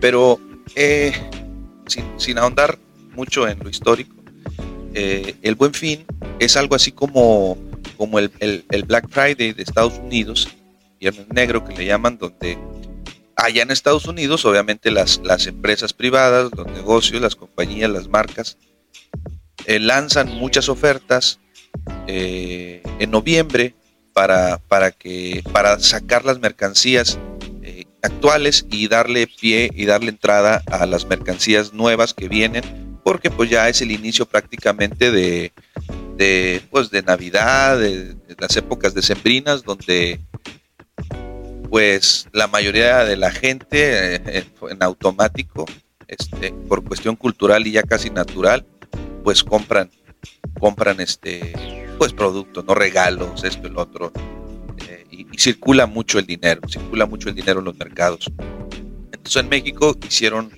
Pero 0.00 0.40
eh, 0.74 1.12
sin, 1.86 2.04
sin, 2.16 2.38
ahondar 2.38 2.78
mucho 3.14 3.48
en 3.48 3.58
lo 3.58 3.68
histórico, 3.68 4.14
eh, 4.94 5.36
el 5.42 5.54
buen 5.54 5.74
fin 5.74 6.06
es 6.38 6.56
algo 6.56 6.74
así 6.74 6.92
como 6.92 7.58
como 7.98 8.18
el, 8.18 8.30
Black 8.86 9.08
Friday 9.10 9.52
de 9.52 9.62
Estados 9.62 9.98
Unidos, 9.98 10.48
Viernes 10.98 11.26
Negro 11.28 11.64
que 11.64 11.74
le 11.76 11.84
llaman, 11.84 12.16
donde 12.16 12.56
allá 13.36 13.62
en 13.62 13.70
Estados 13.70 14.06
Unidos, 14.06 14.44
obviamente 14.44 14.90
las, 14.90 15.20
las 15.22 15.46
empresas 15.46 15.92
privadas, 15.92 16.50
los 16.56 16.66
negocios, 16.68 17.20
las 17.20 17.36
compañías, 17.36 17.90
las 17.90 18.08
marcas, 18.08 18.56
eh, 19.66 19.80
lanzan 19.80 20.28
muchas 20.28 20.68
ofertas 20.68 21.40
eh, 22.06 22.82
en 22.98 23.10
noviembre 23.10 23.74
para, 24.12 24.58
para, 24.58 24.92
que, 24.92 25.42
para 25.52 25.78
sacar 25.80 26.24
las 26.24 26.38
mercancías 26.38 27.18
eh, 27.62 27.84
actuales 28.02 28.64
y 28.70 28.88
darle 28.88 29.26
pie 29.26 29.70
y 29.74 29.84
darle 29.86 30.10
entrada 30.10 30.62
a 30.66 30.86
las 30.86 31.06
mercancías 31.06 31.72
nuevas 31.72 32.14
que 32.14 32.28
vienen, 32.28 32.62
porque 33.04 33.30
pues 33.30 33.50
ya 33.50 33.68
es 33.68 33.82
el 33.82 33.90
inicio 33.90 34.26
prácticamente 34.26 35.10
de, 35.10 35.52
de, 36.18 36.60
pues, 36.70 36.90
de 36.90 37.02
Navidad, 37.02 37.78
de, 37.78 38.16
las 38.38 38.56
épocas 38.56 38.92
decembrinas, 38.92 39.62
donde 39.62 40.20
pues 41.70 42.26
la 42.32 42.46
mayoría 42.46 43.04
de 43.04 43.16
la 43.16 43.30
gente 43.30 44.16
eh, 44.16 44.44
en, 44.70 44.82
automático, 44.82 45.66
este, 46.06 46.52
por 46.52 46.82
cuestión 46.82 47.14
cultural 47.14 47.66
y 47.66 47.72
ya 47.72 47.82
casi 47.82 48.10
natural, 48.10 48.66
pues 49.22 49.44
compran, 49.44 49.90
compran 50.58 51.00
este, 51.00 51.52
pues 51.98 52.12
productos, 52.12 52.64
no 52.64 52.74
regalos, 52.74 53.44
esto 53.44 53.68
y 53.68 53.70
lo 53.70 53.82
otro. 53.82 54.12
Eh, 54.88 55.06
y, 55.10 55.26
circula 55.38 55.86
mucho 55.86 56.18
el 56.18 56.26
dinero, 56.26 56.62
circula 56.68 57.06
mucho 57.06 57.28
el 57.28 57.34
dinero 57.34 57.60
en 57.60 57.66
los 57.66 57.76
mercados. 57.76 58.30
Entonces 59.12 59.36
en 59.36 59.48
México 59.48 59.94
hicieron, 60.06 60.50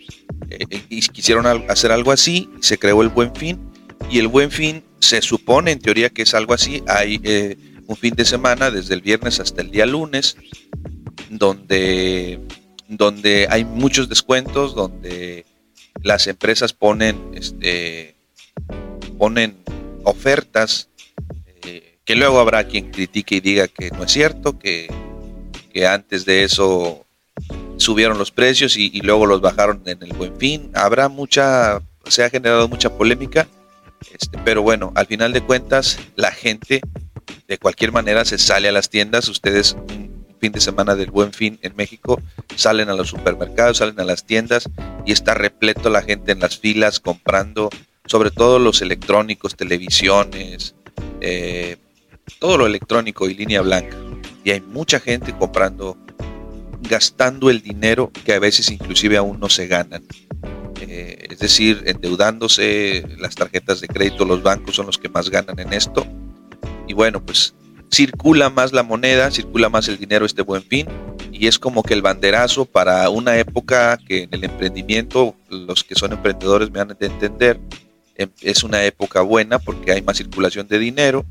eh, 0.49 0.65
quisieron 1.13 1.47
hacer 1.69 1.91
algo 1.93 2.13
así, 2.13 2.49
se 2.61 2.79
creó 2.79 3.03
el 3.03 3.09
Buen 3.09 3.35
Fin, 3.35 3.59
y 4.11 4.21
el 4.21 4.29
Buen 4.29 4.51
Fin 4.51 4.85
se 5.01 5.23
supone 5.23 5.73
en 5.73 5.81
teoría 5.81 6.11
que 6.11 6.23
es 6.23 6.35
algo 6.35 6.55
así. 6.55 6.83
Hay 6.87 7.21
eh, 7.25 7.57
un 7.87 7.97
fin 7.97 8.15
de 8.15 8.25
semana 8.25 8.71
desde 8.71 8.95
el 8.95 9.01
viernes 9.01 9.41
hasta 9.41 9.63
el 9.63 9.71
día 9.71 9.87
lunes 9.87 10.37
donde, 11.29 12.41
donde 12.89 13.47
hay 13.51 13.65
muchos 13.65 14.09
descuentos, 14.09 14.75
donde 14.75 15.45
las 16.03 16.27
empresas 16.27 16.73
ponen, 16.73 17.19
este, 17.35 18.15
ponen 19.19 19.57
ofertas 20.05 20.89
eh, 21.65 21.99
que 22.05 22.15
luego 22.15 22.41
habrá 22.41 22.65
quien 22.65 22.91
critique 22.91 23.37
y 23.37 23.41
diga 23.41 23.69
que 23.69 23.91
no 23.91 24.05
es 24.05 24.13
cierto, 24.13 24.59
que, 24.59 24.89
que 25.73 25.87
antes 25.87 26.25
de 26.25 26.45
eso 26.45 27.05
subieron 27.77 28.19
los 28.19 28.31
precios 28.31 28.77
y, 28.77 28.91
y, 28.93 29.01
luego 29.01 29.27
los 29.27 29.41
bajaron 29.41 29.83
en 29.87 30.03
el 30.03 30.13
buen 30.13 30.37
fin. 30.37 30.71
Habrá 30.75 31.09
mucha, 31.09 31.81
se 32.07 32.23
ha 32.23 32.31
generado 32.31 32.69
mucha 32.69 32.91
polémica 32.97 33.49
este, 34.13 34.39
pero 34.45 34.63
bueno, 34.63 34.93
al 34.95 35.07
final 35.07 35.33
de 35.33 35.43
cuentas, 35.43 35.99
la 36.17 36.33
gente 36.33 36.81
de 37.47 37.59
cualquier 37.59 37.93
manera 37.93 38.25
se 38.25 38.39
sale 38.39 38.69
a 38.69 38.73
las 38.73 38.89
tiendas. 38.89 39.29
Ustedes 39.29 39.75
un 39.75 40.37
fin 40.41 40.53
de 40.53 40.61
semana 40.61 40.95
del 40.95 41.11
buen 41.11 41.33
fin 41.33 41.59
en 41.63 41.75
México 41.77 42.21
salen 42.57 42.89
a 42.89 42.95
los 42.95 43.09
supermercados, 43.09 43.79
salen 43.79 44.01
a 44.01 44.05
las 44.05 44.25
tiendas 44.25 44.69
y 45.05 45.13
está 45.13 45.35
repleto 45.35 45.91
la 45.91 46.03
gente 46.03 46.33
en 46.33 46.41
las 46.41 46.59
filas 46.59 47.01
comprando, 47.01 47.71
sobre 48.07 48.31
todo 48.31 48.59
los 48.59 48.83
electrónicos, 48.83 49.57
televisiones, 49.57 50.75
eh, 51.21 51.77
todo 52.39 52.59
lo 52.59 52.67
electrónico 52.67 53.29
y 53.29 53.35
línea 53.35 53.61
blanca. 53.61 53.97
Y 54.43 54.53
hay 54.53 54.61
mucha 54.61 55.01
gente 55.01 55.37
comprando, 55.37 55.99
gastando 56.83 57.51
el 57.51 57.63
dinero 57.63 58.11
que 58.25 58.33
a 58.33 58.39
veces 58.39 58.71
inclusive 58.71 59.17
aún 59.17 59.39
no 59.41 59.49
se 59.49 59.67
ganan. 59.67 60.05
Eh, 60.81 61.27
es 61.31 61.39
decir, 61.39 61.83
endeudándose, 61.87 63.05
las 63.19 63.35
tarjetas 63.35 63.81
de 63.81 63.89
crédito, 63.89 64.25
los 64.25 64.43
bancos 64.43 64.77
son 64.77 64.87
los 64.87 64.99
que 64.99 65.09
más 65.09 65.31
ganan 65.31 65.59
en 65.59 65.73
esto. 65.73 66.07
Y 66.89 66.95
bueno, 66.95 67.25
pues 67.25 67.55
circula 67.93 68.51
más 68.51 68.73
la 68.73 68.83
moneda, 68.83 69.31
circula 69.31 69.69
más 69.69 69.89
el 69.89 69.99
dinero 69.99 70.25
este 70.25 70.43
buen 70.43 70.63
fin 70.63 70.87
y 71.33 71.47
es 71.47 71.59
como 71.59 71.83
que 71.83 71.95
el 71.95 72.03
banderazo 72.03 72.65
para 72.65 73.09
una 73.09 73.39
época 73.39 73.99
que 73.99 74.25
en 74.25 74.29
el 74.33 74.45
emprendimiento, 74.45 75.35
los 75.49 75.85
que 75.85 75.95
son 75.95 76.13
emprendedores 76.13 76.71
me 76.71 76.81
han 76.81 76.89
de 76.89 77.07
entender, 77.07 77.59
em, 78.17 78.29
es 78.43 78.63
una 78.63 78.85
época 78.85 79.23
buena 79.23 79.59
porque 79.59 79.93
hay 79.93 80.03
más 80.03 80.19
circulación 80.19 80.69
de 80.69 80.79
dinero, 80.79 81.25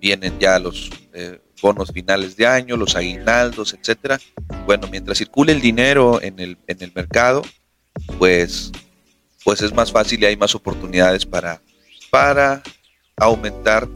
vienen 0.00 0.38
ya 0.38 0.58
los 0.58 0.90
eh, 1.12 1.40
bonos 1.60 1.92
finales 1.92 2.36
de 2.36 2.46
año, 2.46 2.76
los 2.76 2.96
aguinaldos, 2.96 3.74
etcétera. 3.74 4.20
Bueno, 4.66 4.88
mientras 4.90 5.18
circule 5.18 5.52
el 5.52 5.60
dinero 5.60 6.20
en 6.22 6.38
el, 6.38 6.58
en 6.66 6.82
el 6.82 6.92
mercado, 6.94 7.42
pues, 8.18 8.72
pues 9.44 9.62
es 9.62 9.72
más 9.72 9.92
fácil 9.92 10.22
y 10.22 10.26
hay 10.26 10.36
más 10.36 10.54
oportunidades 10.54 11.26
para, 11.26 11.60
para 12.10 12.62
aumentar 13.16 13.88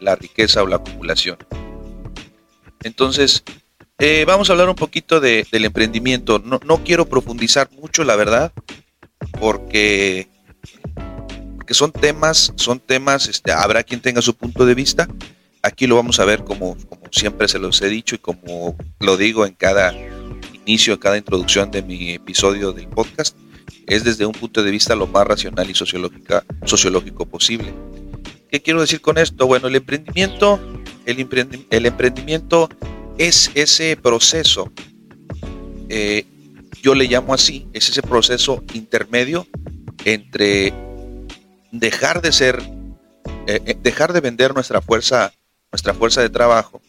la 0.00 0.14
riqueza 0.14 0.62
o 0.62 0.66
la 0.66 0.76
acumulación. 0.76 1.38
Entonces, 2.82 3.42
eh, 3.98 4.24
vamos 4.26 4.48
a 4.48 4.52
hablar 4.52 4.68
un 4.68 4.76
poquito 4.76 5.20
del 5.20 5.46
emprendimiento. 5.52 6.38
No, 6.38 6.84
quiero 6.84 7.08
profundizar 7.08 7.68
mucho, 7.72 8.04
la 8.04 8.14
verdad, 8.14 8.52
porque, 9.40 10.28
porque 11.56 11.74
son 11.74 11.90
temas, 11.90 12.52
son 12.54 12.78
temas, 12.78 13.26
este, 13.26 13.50
habrá 13.50 13.82
quien 13.82 14.00
tenga 14.00 14.22
su 14.22 14.34
punto 14.34 14.64
de 14.64 14.74
vista. 14.74 15.08
Aquí 15.62 15.86
lo 15.86 15.96
vamos 15.96 16.20
a 16.20 16.24
ver 16.24 16.44
como, 16.44 16.76
como 16.88 17.02
siempre 17.10 17.48
se 17.48 17.58
los 17.58 17.80
he 17.82 17.88
dicho 17.88 18.14
y 18.14 18.18
como 18.18 18.76
lo 19.00 19.16
digo 19.16 19.46
en 19.46 19.54
cada 19.54 19.94
inicio, 20.52 20.94
en 20.94 21.00
cada 21.00 21.18
introducción 21.18 21.70
de 21.70 21.82
mi 21.82 22.12
episodio 22.12 22.72
del 22.72 22.88
podcast 22.88 23.36
es 23.88 24.04
desde 24.04 24.26
un 24.26 24.32
punto 24.32 24.62
de 24.62 24.70
vista 24.70 24.94
lo 24.94 25.06
más 25.06 25.26
racional 25.26 25.68
y 25.68 25.74
sociológico 25.74 27.26
posible. 27.26 27.72
¿Qué 28.50 28.60
quiero 28.60 28.80
decir 28.80 29.00
con 29.00 29.18
esto? 29.18 29.46
Bueno, 29.46 29.68
el 29.68 29.76
emprendimiento, 29.76 30.60
el, 31.06 31.86
emprendimiento 31.86 32.68
es 33.16 33.50
ese 33.54 33.96
proceso, 33.96 34.72
eh, 35.88 36.24
yo 36.82 36.94
le 36.94 37.06
llamo 37.06 37.34
así, 37.34 37.66
es 37.72 37.88
ese 37.88 38.02
proceso 38.02 38.62
intermedio 38.74 39.46
entre 40.04 40.72
dejar 41.72 42.22
de 42.22 42.32
ser, 42.32 42.62
eh, 43.46 43.60
eh, 43.66 43.76
dejar 43.82 44.12
de 44.12 44.20
vender 44.20 44.54
nuestra 44.54 44.80
fuerza, 44.80 45.32
nuestra 45.72 45.94
fuerza 45.94 46.20
de 46.20 46.28
trabajo, 46.28 46.80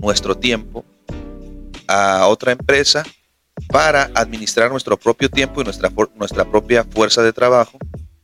nuestro 0.00 0.36
tiempo 0.36 0.84
a 1.86 2.26
otra 2.26 2.52
empresa 2.52 3.04
para 3.68 4.10
administrar 4.14 4.70
nuestro 4.70 4.96
propio 4.96 5.28
tiempo 5.28 5.60
y 5.60 5.64
nuestra, 5.64 5.90
nuestra 6.14 6.44
propia 6.44 6.84
fuerza 6.84 7.22
de 7.22 7.32
trabajo 7.32 7.78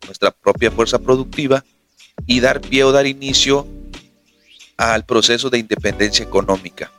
nuestra 0.06 0.30
propia 0.30 0.70
fuerza 0.70 0.98
productiva 0.98 1.64
y 2.26 2.40
dar 2.40 2.60
pie 2.60 2.84
o 2.84 2.92
dar 2.92 3.06
inicio 3.06 3.66
al 4.76 5.04
proceso 5.04 5.50
de 5.50 5.58
independencia 5.58 6.24
económica, 6.24 6.90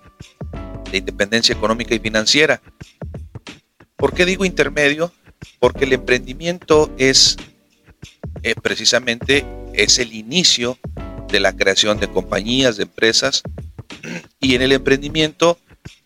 de 0.91 0.97
independencia 0.97 1.53
económica 1.53 1.95
y 1.95 1.99
financiera. 1.99 2.61
¿Por 3.95 4.13
qué 4.13 4.25
digo 4.25 4.45
intermedio? 4.45 5.11
Porque 5.59 5.85
el 5.85 5.93
emprendimiento 5.93 6.91
es 6.97 7.37
eh, 8.43 8.55
precisamente 8.55 9.45
es 9.73 9.99
el 9.99 10.13
inicio 10.13 10.77
de 11.29 11.39
la 11.39 11.55
creación 11.55 11.99
de 11.99 12.07
compañías, 12.07 12.77
de 12.77 12.83
empresas, 12.83 13.43
y 14.39 14.55
en 14.55 14.61
el 14.61 14.71
emprendimiento, 14.71 15.57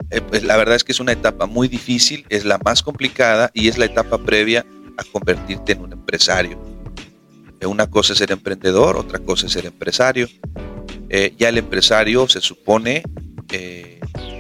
eh, 0.10 0.22
pues 0.22 0.44
la 0.44 0.58
verdad 0.58 0.76
es 0.76 0.84
que 0.84 0.92
es 0.92 1.00
una 1.00 1.12
etapa 1.12 1.46
muy 1.46 1.68
difícil, 1.68 2.26
es 2.30 2.46
la 2.46 2.58
más 2.60 2.84
complicada 2.84 3.52
y 3.54 3.68
es 3.68 3.78
la 3.78 3.86
etapa 3.86 4.18
previa 4.18 4.66
a 4.98 5.04
convertirte 5.04 5.74
en 5.74 5.82
un 5.82 5.94
empresario. 5.94 6.62
Eh, 7.60 7.66
una 7.66 7.90
cosa 7.90 8.14
es 8.14 8.20
ser 8.20 8.32
emprendedor, 8.32 8.98
otra 8.98 9.20
cosa 9.20 9.46
es 9.46 9.54
ser 9.54 9.66
empresario. 9.66 10.28
ya 11.38 11.50
el 11.50 11.58
empresario 11.58 12.28
se 12.30 12.40
supone 12.40 13.04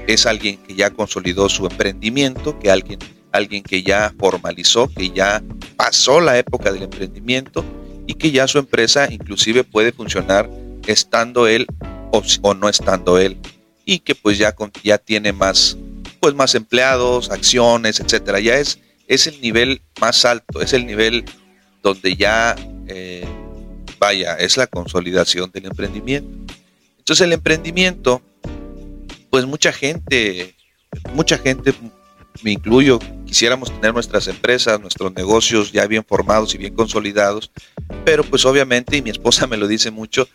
es 0.07 0.25
alguien 0.25 0.57
que 0.57 0.75
ya 0.75 0.89
consolidó 0.89 1.49
su 1.49 1.65
emprendimiento, 1.65 2.57
que 2.59 2.71
alguien, 2.71 2.99
alguien 3.31 3.63
que 3.63 3.83
ya 3.83 4.13
formalizó, 4.17 4.89
que 4.89 5.09
ya 5.09 5.41
pasó 5.75 6.19
la 6.19 6.37
época 6.37 6.71
del 6.71 6.83
emprendimiento 6.83 7.63
y 8.07 8.15
que 8.15 8.31
ya 8.31 8.47
su 8.47 8.59
empresa 8.59 9.11
inclusive 9.11 9.63
puede 9.63 9.91
funcionar 9.91 10.49
estando 10.87 11.47
él 11.47 11.67
o, 12.11 12.53
no 12.53 12.69
estando 12.69 13.17
él 13.17 13.37
y 13.85 13.99
que 13.99 14.15
pues 14.15 14.37
ya, 14.37 14.55
ya 14.83 14.97
tiene 14.97 15.33
más 15.33 15.77
pues 16.21 16.35
más 16.35 16.53
empleados, 16.53 17.31
acciones, 17.31 17.99
etcétera. 17.99 18.39
Ya 18.39 18.57
es, 18.57 18.79
es 19.07 19.27
el 19.27 19.41
nivel 19.41 19.81
más 19.99 20.23
alto, 20.23 20.61
es 20.61 20.71
el 20.71 20.85
nivel 20.85 21.25
donde 21.81 22.15
ya 22.15 22.55
eh, 22.87 23.25
vaya, 23.99 24.35
es 24.35 24.55
la 24.55 24.67
consolidación 24.67 25.51
del 25.51 25.65
emprendimiento. 25.65 26.53
Entonces 26.99 27.25
el 27.25 27.33
emprendimiento, 27.33 28.21
pues 29.31 29.45
mucha 29.47 29.73
gente, 29.73 30.55
mucha 31.13 31.39
gente, 31.39 31.73
me 32.43 32.51
incluyo, 32.51 32.99
quisiéramos 33.25 33.71
tener 33.71 33.93
nuestras 33.93 34.27
empresas, 34.27 34.79
nuestros 34.79 35.13
negocios 35.13 35.71
ya 35.71 35.85
bien 35.85 36.03
formados 36.03 36.55
y 36.55 36.57
bien 36.57 36.73
consolidados, 36.73 37.51
pero 38.05 38.23
pues 38.23 38.45
obviamente, 38.45 38.97
y 38.97 39.01
mi 39.01 39.09
esposa 39.09 39.47
me 39.47 39.57
lo 39.57 39.67
dice 39.67 39.91
mucho, 39.91 40.27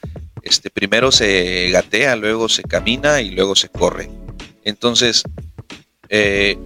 este, 0.43 0.71
primero 0.71 1.11
se 1.11 1.71
gatea, 1.71 2.17
luego 2.17 2.49
se 2.49 2.63
camina 2.63 3.21
y 3.21 3.31
luego 3.31 3.57
se 3.57 3.69
corre. 3.69 4.09
Entonces, 4.65 5.25
eh, 6.09 6.57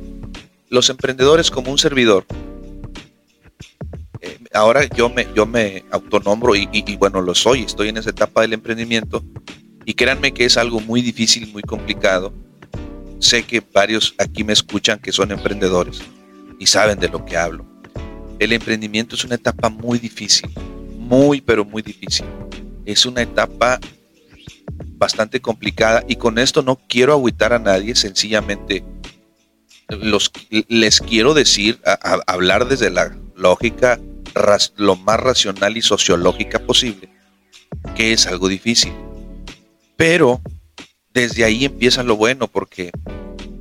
los 0.68 0.90
emprendedores 0.90 1.50
como 1.50 1.70
un 1.70 1.78
servidor, 1.78 2.26
eh, 4.20 4.38
ahora 4.52 4.84
yo 4.84 5.08
me, 5.08 5.26
yo 5.34 5.46
me 5.46 5.84
autonombro 5.90 6.54
y, 6.54 6.68
y, 6.72 6.96
bueno, 6.96 7.22
lo 7.22 7.34
soy, 7.34 7.62
estoy 7.62 7.88
en 7.88 7.96
esa 7.96 8.10
etapa 8.10 8.42
del 8.42 8.52
emprendimiento 8.52 9.25
y 9.87 9.94
créanme 9.94 10.32
que 10.32 10.44
es 10.44 10.56
algo 10.56 10.80
muy 10.80 11.00
difícil, 11.00 11.50
muy 11.52 11.62
complicado. 11.62 12.32
Sé 13.21 13.45
que 13.45 13.61
varios 13.61 14.15
aquí 14.19 14.43
me 14.43 14.53
escuchan 14.53 14.99
que 14.99 15.12
son 15.12 15.31
emprendedores 15.31 16.00
y 16.59 16.67
saben 16.67 16.99
de 16.99 17.09
lo 17.09 17.25
que 17.25 17.37
hablo. 17.37 17.65
El 18.39 18.53
emprendimiento 18.53 19.15
es 19.15 19.25
una 19.25 19.37
etapa 19.37 19.69
muy 19.69 19.99
difícil, 19.99 20.50
muy, 20.99 21.41
pero 21.41 21.65
muy 21.65 21.83
difícil. 21.83 22.27
Es 22.87 23.07
una 23.07 23.23
etapa 23.23 23.79
bastante 24.97 25.41
complicada 25.41 26.03
y 26.09 26.17
con 26.17 26.39
esto 26.39 26.62
no 26.62 26.77
quiero 26.89 27.12
agüitar 27.12 27.53
a 27.53 27.59
nadie, 27.59 27.95
sencillamente 27.95 28.83
los, 29.89 30.33
les 30.69 31.00
quiero 31.00 31.35
decir, 31.35 31.81
hablar 32.27 32.69
desde 32.69 32.91
la 32.91 33.17
lógica 33.37 34.00
lo 34.77 34.97
más 34.97 35.21
racional 35.21 35.77
y 35.77 35.83
sociológica 35.83 36.61
posible, 36.61 37.09
que 37.95 38.12
es 38.12 38.27
algo 38.27 38.49
difícil. 38.49 38.93
Pero 39.97 40.41
desde 41.12 41.44
ahí 41.44 41.64
empieza 41.64 42.02
lo 42.02 42.16
bueno, 42.16 42.49
porque 42.49 42.90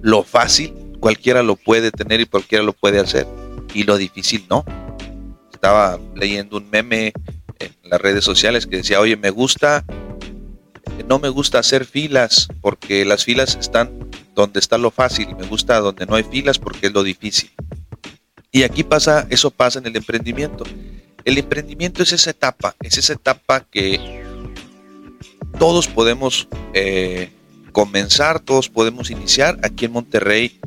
lo 0.01 0.23
fácil 0.23 0.73
cualquiera 0.99 1.43
lo 1.43 1.55
puede 1.55 1.91
tener 1.91 2.21
y 2.21 2.25
cualquiera 2.25 2.63
lo 2.63 2.73
puede 2.73 2.99
hacer. 2.99 3.25
Y 3.73 3.83
lo 3.83 3.97
difícil 3.97 4.45
no. 4.49 4.65
Estaba 5.51 5.99
leyendo 6.15 6.57
un 6.57 6.69
meme 6.69 7.13
en 7.59 7.75
las 7.83 7.99
redes 7.99 8.23
sociales 8.23 8.65
que 8.65 8.77
decía, 8.77 8.99
oye, 8.99 9.17
me 9.17 9.29
gusta, 9.29 9.83
no 11.07 11.19
me 11.19 11.29
gusta 11.29 11.59
hacer 11.59 11.85
filas 11.85 12.47
porque 12.61 13.05
las 13.05 13.25
filas 13.25 13.57
están 13.59 14.09
donde 14.35 14.59
está 14.59 14.77
lo 14.77 14.91
fácil, 14.91 15.35
me 15.35 15.45
gusta 15.45 15.79
donde 15.79 16.05
no 16.05 16.15
hay 16.15 16.23
filas 16.23 16.59
porque 16.59 16.87
es 16.87 16.93
lo 16.93 17.03
difícil. 17.03 17.51
Y 18.51 18.63
aquí 18.63 18.83
pasa, 18.83 19.27
eso 19.29 19.51
pasa 19.51 19.79
en 19.79 19.85
el 19.85 19.95
emprendimiento. 19.95 20.63
El 21.25 21.37
emprendimiento 21.37 22.01
es 22.01 22.13
esa 22.13 22.31
etapa, 22.31 22.75
es 22.81 22.97
esa 22.97 23.13
etapa 23.13 23.65
que 23.69 24.23
todos 25.59 25.87
podemos 25.87 26.47
eh, 26.73 27.31
comenzar, 27.79 28.41
todos 28.41 28.67
podemos 28.67 29.09
iniciar. 29.09 29.57
Aquí 29.63 29.85
en 29.85 29.93
Monterrey 29.93 30.59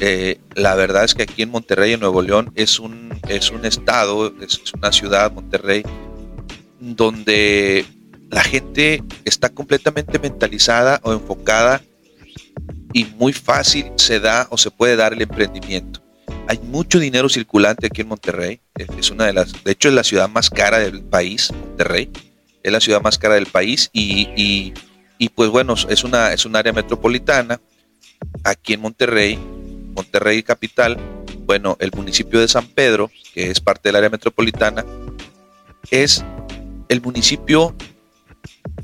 eh, 0.00 0.38
la 0.54 0.74
verdad 0.74 1.04
es 1.04 1.14
que 1.14 1.22
aquí 1.22 1.40
en 1.40 1.50
Monterrey, 1.50 1.94
en 1.94 2.00
Nuevo 2.00 2.20
León, 2.20 2.52
es 2.56 2.78
un, 2.78 3.18
es 3.26 3.50
un 3.50 3.64
estado, 3.64 4.34
es, 4.42 4.60
una 4.74 4.92
ciudad, 4.92 5.32
Monterrey, 5.32 5.82
donde 6.78 7.86
la 8.30 8.44
gente 8.44 9.02
está 9.24 9.48
completamente 9.48 10.18
mentalizada 10.18 11.00
o 11.04 11.14
enfocada 11.14 11.80
y 12.92 13.06
muy 13.06 13.32
fácil 13.32 13.86
se 13.96 14.20
da 14.20 14.46
o 14.50 14.58
se 14.58 14.70
puede 14.70 14.94
dar 14.94 15.14
el 15.14 15.22
emprendimiento. 15.22 16.02
Hay 16.48 16.58
mucho 16.58 16.98
dinero 16.98 17.30
circulante 17.30 17.86
aquí 17.86 18.02
en 18.02 18.08
Monterrey. 18.08 18.60
Es 18.98 19.10
una 19.10 19.24
de 19.24 19.32
las, 19.32 19.64
de 19.64 19.72
hecho, 19.72 19.88
es 19.88 19.94
la 19.94 20.04
ciudad 20.04 20.28
más 20.28 20.50
cara 20.50 20.78
del 20.78 21.02
país, 21.02 21.50
Monterrey. 21.50 22.10
Es 22.62 22.70
la 22.70 22.80
ciudad 22.80 23.00
más 23.00 23.16
cara 23.16 23.36
del 23.36 23.46
país 23.46 23.88
y, 23.94 24.28
y, 24.36 24.74
pues 25.28 25.50
bueno, 25.50 25.74
es 25.88 26.04
una, 26.04 26.32
es 26.32 26.44
un 26.46 26.54
área 26.54 26.72
metropolitana. 26.72 27.60
Aquí 28.44 28.74
en 28.74 28.80
Monterrey 28.80 29.38
Monterrey 29.98 30.44
capital, 30.44 30.96
bueno, 31.40 31.76
el 31.80 31.90
municipio 31.90 32.38
de 32.38 32.46
San 32.46 32.68
Pedro, 32.68 33.10
que 33.34 33.50
es 33.50 33.60
parte 33.60 33.88
del 33.88 33.96
área 33.96 34.10
metropolitana, 34.10 34.84
es 35.90 36.24
el 36.88 37.02
municipio 37.02 37.74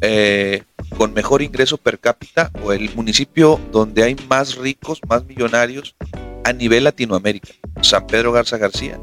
eh, 0.01 0.65
con 0.99 1.15
mejor 1.15 1.41
ingreso 1.41 1.77
per 1.77 2.01
cápita 2.01 2.51
o 2.65 2.73
el 2.73 2.93
municipio 2.97 3.61
donde 3.71 4.03
hay 4.03 4.17
más 4.29 4.57
ricos, 4.57 4.99
más 5.09 5.25
millonarios 5.25 5.95
a 6.43 6.53
nivel 6.53 6.83
Latinoamérica. 6.83 7.53
San 7.81 8.09
Pedro 8.09 8.33
Garza 8.33 8.59
García. 8.59 8.99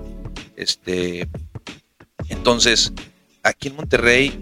Este, 0.58 1.30
entonces, 2.28 2.92
aquí 3.42 3.70
en 3.70 3.78
Monterrey, 3.78 4.38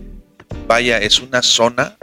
vaya, 0.68 0.98
es 0.98 1.20
una 1.20 1.44
zona 1.44 1.98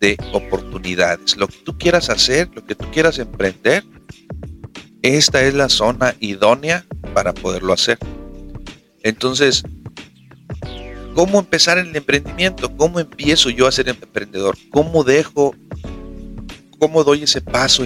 de 0.00 0.16
oportunidades. 0.32 1.36
Lo 1.36 1.48
que 1.48 1.58
tú 1.58 1.76
quieras 1.78 2.10
hacer, 2.10 2.50
lo 2.54 2.64
que 2.64 2.74
tú 2.74 2.90
quieras 2.90 3.18
emprender, 3.18 3.84
esta 5.02 5.42
es 5.42 5.54
la 5.54 5.68
zona 5.68 6.16
idónea 6.20 6.84
para 7.14 7.32
poderlo 7.32 7.72
hacer. 7.72 7.98
Entonces, 9.02 9.62
¿cómo 11.14 11.38
empezar 11.38 11.78
el 11.78 11.94
emprendimiento? 11.94 12.76
¿Cómo 12.76 12.98
empiezo 12.98 13.50
yo 13.50 13.66
a 13.66 13.72
ser 13.72 13.88
emprendedor? 13.88 14.58
¿Cómo 14.70 15.04
dejo, 15.04 15.54
cómo 16.78 17.04
doy 17.04 17.22
ese 17.22 17.40
paso 17.40 17.84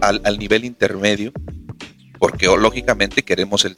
al, 0.00 0.38
nivel 0.38 0.64
intermedio? 0.64 1.32
Porque 2.18 2.46
lógicamente 2.46 3.24
queremos 3.24 3.64
el, 3.64 3.76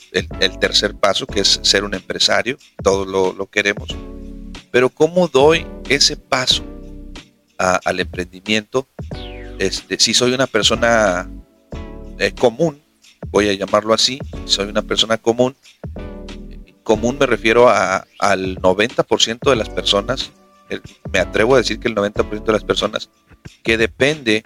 tercer 0.61 0.95
paso, 0.95 1.27
que 1.27 1.41
es 1.41 1.61
ser 1.63 1.85
un 1.85 1.95
empresario, 1.95 2.59
todos 2.83 3.07
lo, 3.07 3.47
queremos. 3.47 3.97
Pero 4.71 4.91
¿cómo 4.91 5.27
doy 5.27 5.67
ese 5.89 6.17
paso 6.19 6.63
al 7.59 8.01
emprendimiento? 8.01 8.87
Este, 9.59 9.99
si 9.99 10.15
soy 10.15 10.33
una 10.33 10.47
persona 10.47 11.29
eh, 12.19 12.33
común, 12.33 12.81
voy 13.31 13.49
a 13.49 13.55
llamarlo 13.55 13.93
así, 13.93 14.19
soy 14.45 14.69
una 14.69 14.83
persona 14.83 15.19
común. 15.19 15.57
Común 16.83 17.17
me 17.19 17.27
refiero 17.27 17.69
a, 17.69 18.07
al 18.19 18.57
90% 18.59 19.51
de 19.51 19.57
las 19.57 19.69
personas, 19.69 20.33
me 21.13 21.19
atrevo 21.19 21.55
a 21.55 21.59
decir 21.59 21.81
que 21.81 21.89
el 21.89 21.95
90% 21.95 22.45
de 22.45 22.53
las 22.53 22.65
personas 22.65 23.11
que 23.63 23.77
depende 23.77 24.45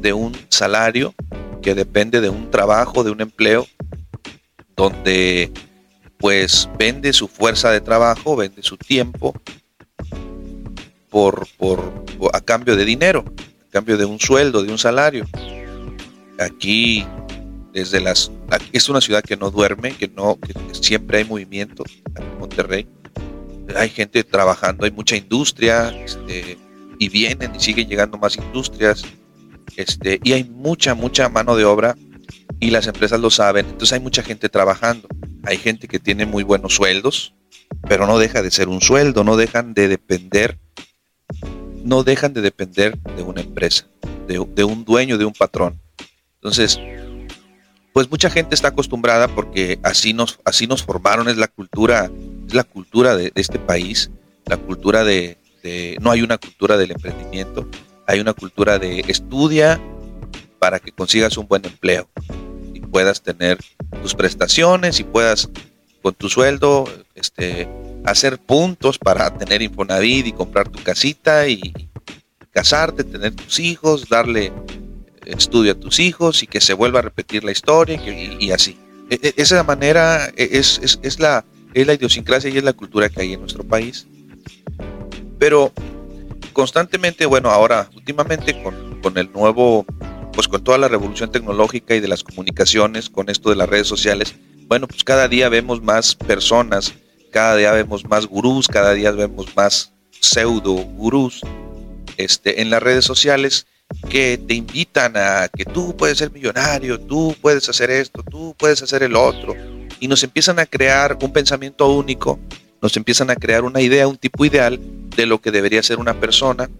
de 0.00 0.12
un 0.12 0.36
salario, 0.48 1.14
que 1.62 1.74
depende 1.74 2.20
de 2.20 2.28
un 2.28 2.50
trabajo, 2.50 3.04
de 3.04 3.10
un 3.10 3.20
empleo, 3.20 3.66
donde 4.76 5.52
pues 6.18 6.68
vende 6.78 7.12
su 7.12 7.28
fuerza 7.28 7.70
de 7.70 7.80
trabajo, 7.80 8.36
vende 8.36 8.62
su 8.62 8.76
tiempo 8.76 9.34
por, 11.10 11.46
por, 11.58 12.04
a 12.32 12.40
cambio 12.40 12.76
de 12.76 12.84
dinero, 12.84 13.24
a 13.68 13.70
cambio 13.70 13.96
de 13.98 14.04
un 14.04 14.20
sueldo, 14.20 14.62
de 14.62 14.72
un 14.72 14.78
salario 14.78 15.26
aquí 16.40 17.06
desde 17.72 18.00
las 18.00 18.32
es 18.72 18.88
una 18.88 19.00
ciudad 19.00 19.22
que 19.22 19.36
no 19.36 19.50
duerme, 19.50 19.92
que 19.92 20.08
no 20.08 20.38
que 20.40 20.54
siempre 20.72 21.18
hay 21.18 21.24
movimiento 21.24 21.84
en 22.16 22.38
Monterrey. 22.38 22.88
Hay 23.76 23.90
gente 23.90 24.24
trabajando, 24.24 24.84
hay 24.84 24.90
mucha 24.90 25.16
industria, 25.16 25.90
este, 26.04 26.58
y 26.98 27.08
vienen 27.08 27.54
y 27.54 27.60
siguen 27.60 27.88
llegando 27.88 28.18
más 28.18 28.36
industrias, 28.36 29.04
este, 29.76 30.18
y 30.24 30.32
hay 30.32 30.42
mucha 30.42 30.94
mucha 30.94 31.28
mano 31.28 31.54
de 31.54 31.64
obra 31.64 31.96
y 32.58 32.70
las 32.70 32.88
empresas 32.88 33.20
lo 33.20 33.30
saben, 33.30 33.66
entonces 33.66 33.92
hay 33.92 34.00
mucha 34.00 34.22
gente 34.22 34.48
trabajando. 34.48 35.08
Hay 35.44 35.56
gente 35.56 35.88
que 35.88 35.98
tiene 35.98 36.26
muy 36.26 36.42
buenos 36.42 36.74
sueldos, 36.74 37.34
pero 37.88 38.06
no 38.06 38.18
deja 38.18 38.42
de 38.42 38.50
ser 38.50 38.68
un 38.68 38.80
sueldo, 38.80 39.24
no 39.24 39.36
dejan 39.36 39.72
de 39.72 39.88
depender, 39.88 40.58
no 41.84 42.02
dejan 42.02 42.32
de 42.32 42.40
depender 42.40 42.98
de 42.98 43.22
una 43.22 43.40
empresa, 43.40 43.86
de, 44.26 44.44
de 44.54 44.64
un 44.64 44.84
dueño, 44.84 45.18
de 45.18 45.24
un 45.24 45.32
patrón. 45.32 45.80
Entonces, 46.34 46.78
pues 47.92 48.10
mucha 48.10 48.30
gente 48.30 48.54
está 48.54 48.68
acostumbrada 48.68 49.28
porque 49.28 49.78
así 49.82 50.12
nos, 50.12 50.38
así 50.44 50.66
nos 50.66 50.82
formaron, 50.82 51.28
es 51.28 51.36
la 51.36 51.48
cultura, 51.48 52.10
es 52.46 52.54
la 52.54 52.64
cultura 52.64 53.16
de, 53.16 53.32
este 53.34 53.58
país, 53.58 54.10
la 54.46 54.56
cultura 54.56 55.04
de, 55.04 55.38
no 56.00 56.10
hay 56.10 56.22
una 56.22 56.38
cultura 56.38 56.76
del 56.76 56.92
emprendimiento, 56.92 57.68
hay 58.06 58.20
una 58.20 58.32
cultura 58.32 58.78
de 58.78 59.00
estudia 59.08 59.80
para 60.58 60.78
que 60.78 60.92
consigas 60.92 61.36
un 61.36 61.46
buen 61.46 61.64
empleo 61.64 62.08
y 62.72 62.80
puedas 62.80 63.22
tener 63.22 63.58
tus 64.02 64.14
prestaciones 64.14 65.00
y 65.00 65.04
puedas 65.04 65.48
con 66.02 66.14
tu 66.14 66.28
sueldo 66.28 66.88
este, 67.14 67.68
hacer 68.04 68.38
puntos 68.38 68.98
para 68.98 69.30
tener 69.36 69.62
Infonavit 69.62 70.26
y 70.26 70.32
comprar 70.32 70.68
tu 70.68 70.82
casita 70.82 71.46
y 71.48 71.60
casarte, 72.50 73.04
tener 73.04 73.34
tus 73.34 73.58
hijos, 73.60 74.08
darle 74.08 74.52
estudio 75.26 75.72
a 75.72 75.74
tus 75.74 76.00
hijos 76.00 76.42
y 76.42 76.46
que 76.46 76.60
se 76.60 76.74
vuelva 76.74 77.00
a 77.00 77.02
repetir 77.02 77.44
la 77.44 77.52
historia 77.52 77.96
y, 77.96 78.50
así. 78.50 78.76
E, 79.10 79.18
e, 79.22 79.34
esa 79.36 79.62
manera 79.62 80.32
es, 80.36 80.80
es, 81.02 81.20
la, 81.20 81.44
es 81.74 81.86
la 81.86 81.94
idiosincrasia 81.94 82.50
y 82.50 82.58
es 82.58 82.64
la 82.64 82.72
cultura 82.72 83.08
que 83.08 83.22
hay 83.22 83.34
en 83.34 83.40
nuestro 83.40 83.64
país. 83.64 84.06
Pero 85.38 85.72
constantemente, 86.52 87.26
bueno, 87.26 87.50
ahora, 87.50 87.88
últimamente 87.94 88.60
con, 88.62 89.00
con 89.00 89.16
el 89.18 89.30
nuevo, 89.32 89.84
pues 90.32 90.48
con 90.48 90.62
toda 90.62 90.78
la 90.78 90.88
revolución 90.88 91.30
tecnológica 91.30 91.94
y 91.94 92.00
de 92.00 92.08
las 92.08 92.22
comunicaciones, 92.22 93.08
con 93.08 93.28
esto 93.30 93.50
de 93.50 93.56
las 93.56 93.68
redes 93.68 93.86
sociales, 93.86 94.34
bueno, 94.66 94.86
pues 94.86 95.02
cada 95.02 95.26
día 95.28 95.48
vemos 95.48 95.82
más 95.82 96.14
personas, 96.14 96.94
cada 97.30 97.56
día 97.56 97.72
vemos 97.72 98.04
más 98.08 98.26
gurús, 98.26 98.68
cada 98.68 98.92
día 98.92 99.10
vemos 99.12 99.54
más 99.56 99.92
pseudo 100.20 100.72
gurús 100.72 101.40
este, 102.16 102.60
en 102.60 102.70
las 102.70 102.82
redes 102.82 103.04
sociales 103.04 103.66
que 104.08 104.38
te 104.38 104.54
invitan 104.54 105.16
a 105.16 105.48
que 105.48 105.64
tú 105.64 105.96
puedes 105.96 106.18
ser 106.18 106.30
millonario, 106.30 107.00
tú 107.00 107.34
puedes 107.40 107.68
hacer 107.68 107.90
esto, 107.90 108.22
tú 108.22 108.54
puedes 108.58 108.82
hacer 108.82 109.02
el 109.02 109.16
otro. 109.16 109.54
Y 109.98 110.08
nos 110.08 110.22
empiezan 110.22 110.58
a 110.58 110.66
crear 110.66 111.18
un 111.20 111.32
pensamiento 111.32 111.88
único, 111.92 112.38
nos 112.80 112.96
empiezan 112.96 113.30
a 113.30 113.36
crear 113.36 113.64
una 113.64 113.80
idea, 113.80 114.08
un 114.08 114.16
tipo 114.16 114.44
ideal 114.44 114.78
de 115.16 115.26
lo 115.26 115.40
que 115.40 115.50
debería 115.50 115.82
ser 115.82 115.98
una 115.98 116.18
persona. 116.18 116.70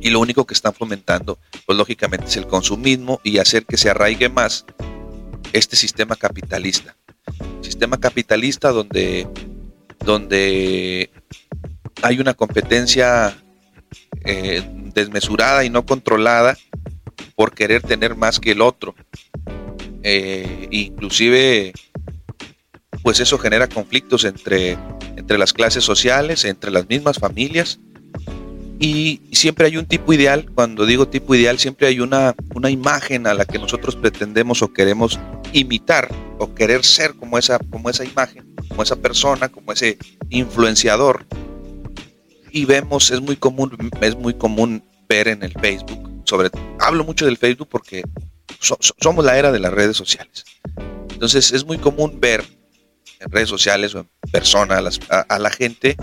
Y 0.00 0.08
lo 0.10 0.20
único 0.20 0.46
que 0.46 0.54
están 0.54 0.72
fomentando, 0.72 1.38
pues 1.66 1.76
lógicamente 1.76 2.26
es 2.26 2.36
el 2.36 2.46
consumismo 2.46 3.20
y 3.22 3.38
hacer 3.38 3.66
que 3.66 3.76
se 3.76 3.90
arraigue 3.90 4.30
más 4.30 4.64
este 5.52 5.76
sistema 5.76 6.16
capitalista. 6.16 6.96
Sistema 7.60 7.98
capitalista 7.98 8.70
donde, 8.70 9.28
donde 10.04 11.10
hay 12.02 12.18
una 12.18 12.34
competencia 12.34 13.36
eh, 14.24 14.62
desmesurada 14.94 15.64
y 15.64 15.70
no 15.70 15.84
controlada 15.86 16.56
por 17.36 17.54
querer 17.54 17.82
tener 17.82 18.16
más 18.16 18.40
que 18.40 18.52
el 18.52 18.60
otro. 18.60 18.94
Eh, 20.02 20.68
inclusive, 20.70 21.72
pues 23.02 23.20
eso 23.20 23.38
genera 23.38 23.68
conflictos 23.68 24.24
entre, 24.24 24.78
entre 25.16 25.38
las 25.38 25.52
clases 25.52 25.84
sociales, 25.84 26.44
entre 26.44 26.70
las 26.70 26.88
mismas 26.88 27.18
familias. 27.18 27.78
Y 28.78 29.20
siempre 29.32 29.66
hay 29.66 29.76
un 29.76 29.84
tipo 29.84 30.12
ideal, 30.14 30.50
cuando 30.54 30.86
digo 30.86 31.06
tipo 31.06 31.34
ideal, 31.34 31.58
siempre 31.58 31.86
hay 31.86 32.00
una, 32.00 32.34
una 32.54 32.70
imagen 32.70 33.26
a 33.26 33.34
la 33.34 33.44
que 33.44 33.58
nosotros 33.58 33.94
pretendemos 33.94 34.62
o 34.62 34.72
queremos 34.72 35.20
imitar 35.52 36.08
o 36.38 36.54
querer 36.54 36.84
ser 36.84 37.14
como 37.14 37.38
esa, 37.38 37.58
como 37.58 37.90
esa 37.90 38.04
imagen, 38.04 38.54
como 38.68 38.82
esa 38.82 38.96
persona, 38.96 39.48
como 39.48 39.72
ese 39.72 39.98
influenciador 40.28 41.26
y 42.52 42.64
vemos, 42.64 43.10
es 43.10 43.20
muy 43.20 43.36
común, 43.36 43.76
es 44.00 44.16
muy 44.16 44.34
común 44.34 44.82
ver 45.08 45.28
en 45.28 45.42
el 45.42 45.52
Facebook, 45.52 46.22
sobre, 46.24 46.50
hablo 46.78 47.04
mucho 47.04 47.26
del 47.26 47.36
Facebook 47.36 47.68
porque 47.68 48.02
somos 48.58 49.24
la 49.24 49.38
era 49.38 49.52
de 49.52 49.58
las 49.58 49.72
redes 49.72 49.96
sociales. 49.96 50.44
Entonces 51.10 51.52
es 51.52 51.64
muy 51.64 51.78
común 51.78 52.18
ver 52.20 52.44
en 53.20 53.30
redes 53.30 53.48
sociales 53.48 53.94
o 53.94 54.00
en 54.00 54.08
persona 54.30 54.78
a, 55.08 55.38
la 55.38 55.50
gente 55.50 55.96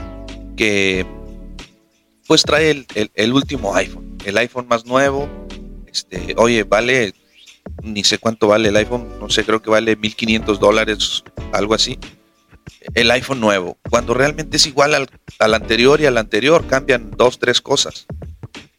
que 0.55 1.05
pues 2.27 2.43
trae 2.43 2.71
el, 2.71 3.11
el, 3.13 3.33
último 3.33 3.75
iPhone, 3.75 4.17
el 4.25 4.37
iPhone 4.37 4.67
más 4.67 4.85
nuevo. 4.85 5.29
Este, 5.87 6.35
oye, 6.37 6.63
vale, 6.63 7.13
ni 7.83 8.03
sé 8.03 8.17
cuánto 8.17 8.47
vale 8.47 8.69
el 8.69 8.75
iPhone, 8.75 9.07
no 9.19 9.29
sé, 9.29 9.43
creo 9.43 9.61
que 9.61 9.69
vale 9.69 9.95
1500 9.95 10.59
dólares, 10.59 11.23
algo 11.53 11.73
así 11.73 11.99
el 12.93 13.11
iPhone 13.11 13.39
nuevo, 13.39 13.77
cuando 13.89 14.13
realmente 14.13 14.57
es 14.57 14.65
igual 14.65 14.93
al, 14.93 15.53
anterior 15.53 16.01
y 16.01 16.05
al 16.05 16.17
anterior, 16.17 16.65
cambian 16.67 17.11
dos, 17.11 17.39
tres 17.39 17.61
cosas. 17.61 18.05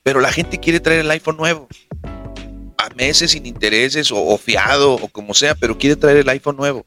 Pero 0.02 0.20
la 0.20 0.32
gente 0.32 0.58
quiere 0.58 0.80
traer 0.80 1.00
el 1.00 1.10
iPhone 1.10 1.36
nuevo, 1.36 1.68
a 2.78 2.88
meses 2.94 3.32
sin 3.32 3.46
intereses 3.46 4.10
o, 4.12 4.38
fiado 4.38 4.94
o 4.94 5.08
como 5.08 5.34
sea, 5.34 5.54
pero 5.54 5.78
quiere 5.78 5.96
traer 5.96 6.18
el 6.18 6.28
iPhone 6.28 6.56
nuevo. 6.56 6.86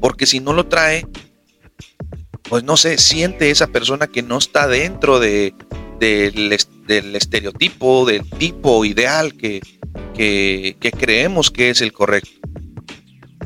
Porque 0.00 0.26
si 0.26 0.40
no 0.40 0.52
lo 0.52 0.66
trae, 0.66 1.06
pues 2.48 2.64
no 2.64 2.76
sé, 2.76 2.98
siente 2.98 3.50
esa 3.50 3.68
persona 3.68 4.06
que 4.06 4.22
no 4.22 4.38
está 4.38 4.66
dentro 4.66 5.20
de, 5.20 5.54
del, 5.98 6.52
estereotipo, 6.52 8.04
del 8.04 8.28
tipo 8.28 8.84
ideal 8.84 9.34
que, 9.34 9.60
que, 10.14 10.76
creemos 10.98 11.50
que 11.50 11.70
es 11.70 11.80
el 11.80 11.92
correcto. 11.92 12.30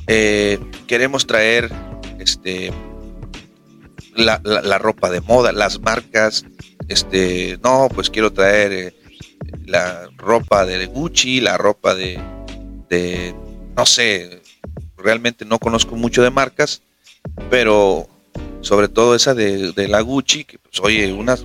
Eh, 0.07 0.59
queremos 0.87 1.27
traer 1.27 1.71
este, 2.19 2.73
la, 4.15 4.79
ropa 4.79 5.11
de 5.11 5.21
moda, 5.21 5.53
las 5.53 5.81
marcas, 5.81 6.45
este, 6.89 7.59
no, 7.63 7.89
pues 7.95 8.11
quiero 8.11 8.33
traer 8.33 8.73
eh, 8.73 8.95
la 9.67 10.09
ropa 10.17 10.65
de 10.65 10.87
Gucci, 10.87 11.41
la 11.41 11.57
ropa 11.57 11.95
de, 11.95 12.21
no 13.77 13.87
sé, 13.87 14.43
realmente 14.97 15.45
no 15.45 15.59
conozco 15.59 15.97
mucho 15.97 16.23
de 16.23 16.31
marcas, 16.31 16.83
pero 17.51 18.09
sobre 18.61 18.89
todo 18.89 19.15
esa 19.15 19.35
de, 19.35 19.73
la 19.89 20.01
Gucci, 20.01 20.45
que 20.45 20.59
pues 20.59 20.81
oye, 20.81 21.13
una 21.13 21.37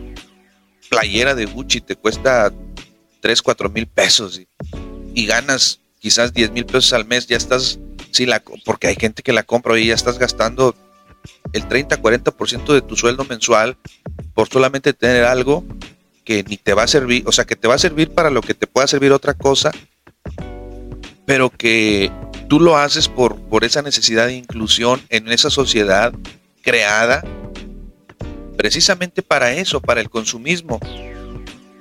playera 0.89 1.35
de 1.35 1.45
Gucci 1.45 1.81
te 1.81 1.95
cuesta 1.95 2.51
3, 3.21 3.41
4 3.41 3.69
mil 3.69 3.87
pesos 3.87 4.41
y 5.13 5.25
ganas 5.25 5.79
quizás 5.99 6.33
10 6.33 6.51
mil 6.51 6.65
pesos 6.65 6.93
al 6.93 7.05
mes, 7.05 7.27
ya 7.27 7.37
estás 7.37 7.79
Sí, 8.13 8.27
la, 8.27 8.43
porque 8.63 8.87
hay 8.87 8.95
gente 8.95 9.23
que 9.23 9.33
la 9.33 9.41
compra 9.41 9.77
y 9.79 9.87
ya 9.87 9.95
estás 9.95 10.19
gastando 10.19 10.75
el 11.51 11.67
30-40% 11.67 12.71
de 12.71 12.81
tu 12.83 12.95
sueldo 12.95 13.25
mensual 13.25 13.75
por 14.35 14.49
solamente 14.49 14.93
tener 14.93 15.23
algo 15.23 15.65
que 16.23 16.43
ni 16.43 16.57
te 16.57 16.75
va 16.75 16.83
a 16.83 16.87
servir, 16.87 17.23
o 17.25 17.31
sea, 17.31 17.45
que 17.45 17.55
te 17.55 17.67
va 17.67 17.73
a 17.73 17.79
servir 17.79 18.11
para 18.11 18.29
lo 18.29 18.41
que 18.41 18.53
te 18.53 18.67
pueda 18.67 18.85
servir 18.85 19.11
otra 19.11 19.33
cosa, 19.33 19.71
pero 21.25 21.49
que 21.49 22.11
tú 22.49 22.59
lo 22.59 22.77
haces 22.77 23.07
por, 23.07 23.35
por 23.49 23.63
esa 23.63 23.81
necesidad 23.81 24.27
de 24.27 24.35
inclusión 24.35 25.01
en 25.09 25.31
esa 25.31 25.49
sociedad 25.49 26.13
creada 26.61 27.23
precisamente 28.57 29.23
para 29.23 29.53
eso, 29.53 29.81
para 29.81 30.01
el 30.01 30.11
consumismo. 30.11 30.79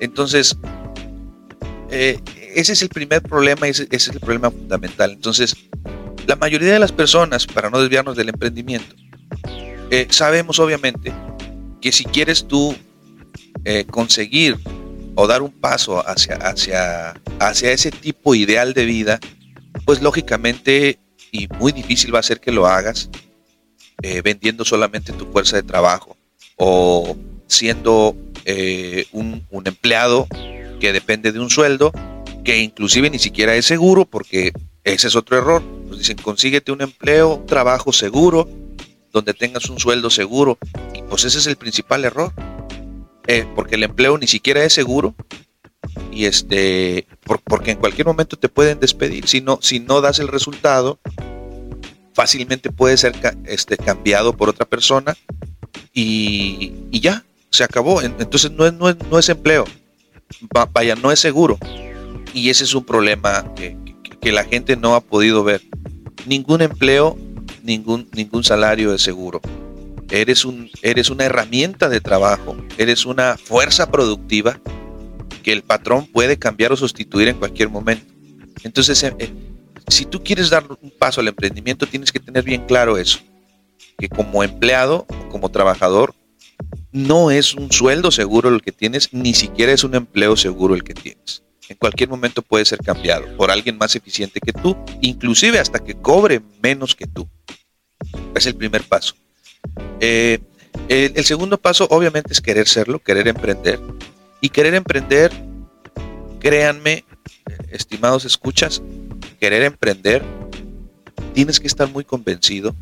Entonces, 0.00 0.56
eh, 1.90 2.18
ese 2.54 2.72
es 2.72 2.82
el 2.82 2.88
primer 2.88 3.22
problema, 3.22 3.68
ese, 3.68 3.84
ese 3.84 4.10
es 4.10 4.16
el 4.16 4.20
problema 4.20 4.50
fundamental. 4.50 5.12
Entonces, 5.12 5.56
la 6.26 6.36
mayoría 6.36 6.72
de 6.72 6.78
las 6.78 6.92
personas, 6.92 7.46
para 7.46 7.70
no 7.70 7.80
desviarnos 7.80 8.16
del 8.16 8.28
emprendimiento, 8.28 8.94
eh, 9.90 10.06
sabemos 10.10 10.58
obviamente 10.58 11.12
que 11.80 11.92
si 11.92 12.04
quieres 12.04 12.46
tú 12.46 12.74
eh, 13.64 13.84
conseguir 13.84 14.58
o 15.14 15.26
dar 15.26 15.42
un 15.42 15.50
paso 15.50 16.06
hacia, 16.08 16.36
hacia, 16.36 17.14
hacia 17.38 17.72
ese 17.72 17.90
tipo 17.90 18.34
ideal 18.34 18.72
de 18.72 18.84
vida, 18.84 19.20
pues 19.84 20.00
lógicamente 20.00 20.98
y 21.30 21.48
muy 21.58 21.72
difícil 21.72 22.14
va 22.14 22.20
a 22.20 22.22
ser 22.22 22.40
que 22.40 22.52
lo 22.52 22.66
hagas 22.66 23.10
eh, 24.02 24.22
vendiendo 24.22 24.64
solamente 24.64 25.12
tu 25.12 25.26
fuerza 25.26 25.56
de 25.56 25.62
trabajo 25.62 26.16
o 26.56 27.16
siendo 27.46 28.16
un, 29.12 29.46
un 29.50 29.66
empleado 29.66 30.26
que 30.80 30.92
depende 30.92 31.32
de 31.32 31.38
un 31.38 31.48
sueldo 31.48 31.92
que 32.44 32.58
inclusive 32.58 33.10
ni 33.10 33.18
siquiera 33.18 33.54
es 33.54 33.66
seguro 33.66 34.04
porque 34.04 34.52
ese 34.84 35.08
es 35.08 35.16
otro 35.16 35.38
error. 35.38 35.62
Nos 35.62 35.98
dicen, 35.98 36.16
consíguete 36.18 36.72
un 36.72 36.82
empleo, 36.82 37.36
un 37.36 37.46
trabajo 37.46 37.92
seguro, 37.92 38.48
donde 39.12 39.34
tengas 39.34 39.68
un 39.68 39.78
sueldo 39.78 40.10
seguro. 40.10 40.58
Y 40.94 41.02
pues 41.02 41.24
ese 41.24 41.38
es 41.38 41.46
el 41.46 41.56
principal 41.56 42.04
error. 42.04 42.32
Eh, 43.28 43.46
porque 43.54 43.76
el 43.76 43.84
empleo 43.84 44.18
ni 44.18 44.26
siquiera 44.26 44.64
es 44.64 44.72
seguro. 44.72 45.14
Y 46.10 46.24
este, 46.24 47.06
porque 47.44 47.72
en 47.72 47.78
cualquier 47.78 48.06
momento 48.06 48.36
te 48.36 48.48
pueden 48.48 48.80
despedir. 48.80 49.28
Si 49.28 49.40
no, 49.40 49.58
si 49.62 49.80
no 49.80 50.00
das 50.00 50.18
el 50.18 50.28
resultado, 50.28 50.98
fácilmente 52.14 52.70
puede 52.70 52.96
ser 52.96 53.14
este, 53.44 53.76
cambiado 53.76 54.36
por 54.36 54.48
otra 54.48 54.66
persona. 54.66 55.16
Y, 55.94 56.72
ya, 56.90 57.24
se 57.50 57.64
acabó. 57.64 58.02
Entonces 58.02 58.50
no 58.50 58.66
es, 58.66 58.72
no 58.72 58.88
es, 58.88 58.96
no 59.10 59.18
es 59.18 59.28
empleo. 59.28 59.64
Vaya, 60.72 60.96
no 60.96 61.12
es 61.12 61.20
seguro. 61.20 61.58
Y 62.34 62.50
ese 62.50 62.64
es 62.64 62.74
un 62.74 62.84
problema 62.84 63.44
que, 63.54 63.76
la 64.30 64.44
gente 64.44 64.76
no 64.76 64.94
ha 64.94 65.00
podido 65.00 65.42
ver. 65.42 65.62
Ningún 66.26 66.62
empleo, 66.62 67.18
ningún, 67.62 68.08
ningún 68.12 68.44
salario 68.44 68.94
es 68.94 69.02
seguro. 69.02 69.40
eres, 70.10 70.44
un, 70.44 70.70
eres 70.80 71.10
una 71.10 71.24
herramienta 71.24 71.88
de 71.88 72.00
trabajo, 72.00 72.56
eres 72.78 73.04
una 73.04 73.36
fuerza 73.36 73.90
productiva 73.90 74.60
que 75.42 75.52
el 75.52 75.62
patrón 75.62 76.06
puede 76.06 76.38
cambiar 76.38 76.72
o 76.72 76.76
sustituir 76.76 77.28
en 77.28 77.36
cualquier 77.36 77.68
momento. 77.68 78.06
Entonces, 78.62 79.02
eh, 79.02 79.14
eh, 79.18 79.32
si 79.88 80.06
tú 80.06 80.22
quieres 80.22 80.50
dar 80.50 80.64
un 80.80 80.90
paso 80.90 81.20
al 81.20 81.28
emprendimiento, 81.28 81.86
tienes 81.86 82.12
que 82.12 82.20
tener 82.20 82.44
bien 82.44 82.64
claro 82.66 82.96
eso, 82.96 83.18
que 83.98 84.08
como 84.08 84.44
empleado 84.44 85.04
o 85.08 85.28
como 85.28 85.50
trabajador, 85.50 86.14
no 86.92 87.30
es 87.30 87.54
un 87.54 87.72
sueldo 87.72 88.10
seguro 88.10 88.48
el 88.48 88.62
que 88.62 88.72
tienes, 88.72 89.12
ni 89.12 89.34
siquiera 89.34 89.72
es 89.72 89.82
un 89.82 89.94
empleo 89.94 90.36
seguro 90.36 90.74
el 90.74 90.84
que 90.84 90.94
tienes. 90.94 91.42
En 91.68 91.76
cualquier 91.76 92.08
momento 92.08 92.42
puede 92.42 92.64
ser 92.64 92.80
cambiado 92.80 93.24
por 93.36 93.50
alguien 93.50 93.78
más 93.78 93.94
eficiente 93.94 94.40
que 94.40 94.52
tú, 94.52 94.76
inclusive 95.00 95.58
hasta 95.58 95.78
que 95.78 95.94
cobre 95.94 96.40
menos 96.62 96.94
que 96.94 97.06
tú. 97.06 97.28
Es 98.34 98.46
el 98.46 98.56
primer 98.56 98.82
paso. 98.82 99.14
Eh, 100.00 100.40
el, 100.88 101.24
segundo 101.24 101.58
paso 101.58 101.86
obviamente 101.90 102.32
es 102.32 102.40
querer 102.40 102.66
serlo, 102.66 102.98
querer 102.98 103.28
emprender. 103.28 103.78
Y 104.40 104.48
querer 104.48 104.74
emprender, 104.74 105.30
créanme, 106.40 107.04
estimados 107.70 108.24
escuchas, 108.24 108.82
querer 109.38 109.62
emprender, 109.62 110.22
tienes 111.32 111.60
que 111.60 111.68
estar 111.68 111.88
muy 111.88 112.04
convencido 112.04 112.74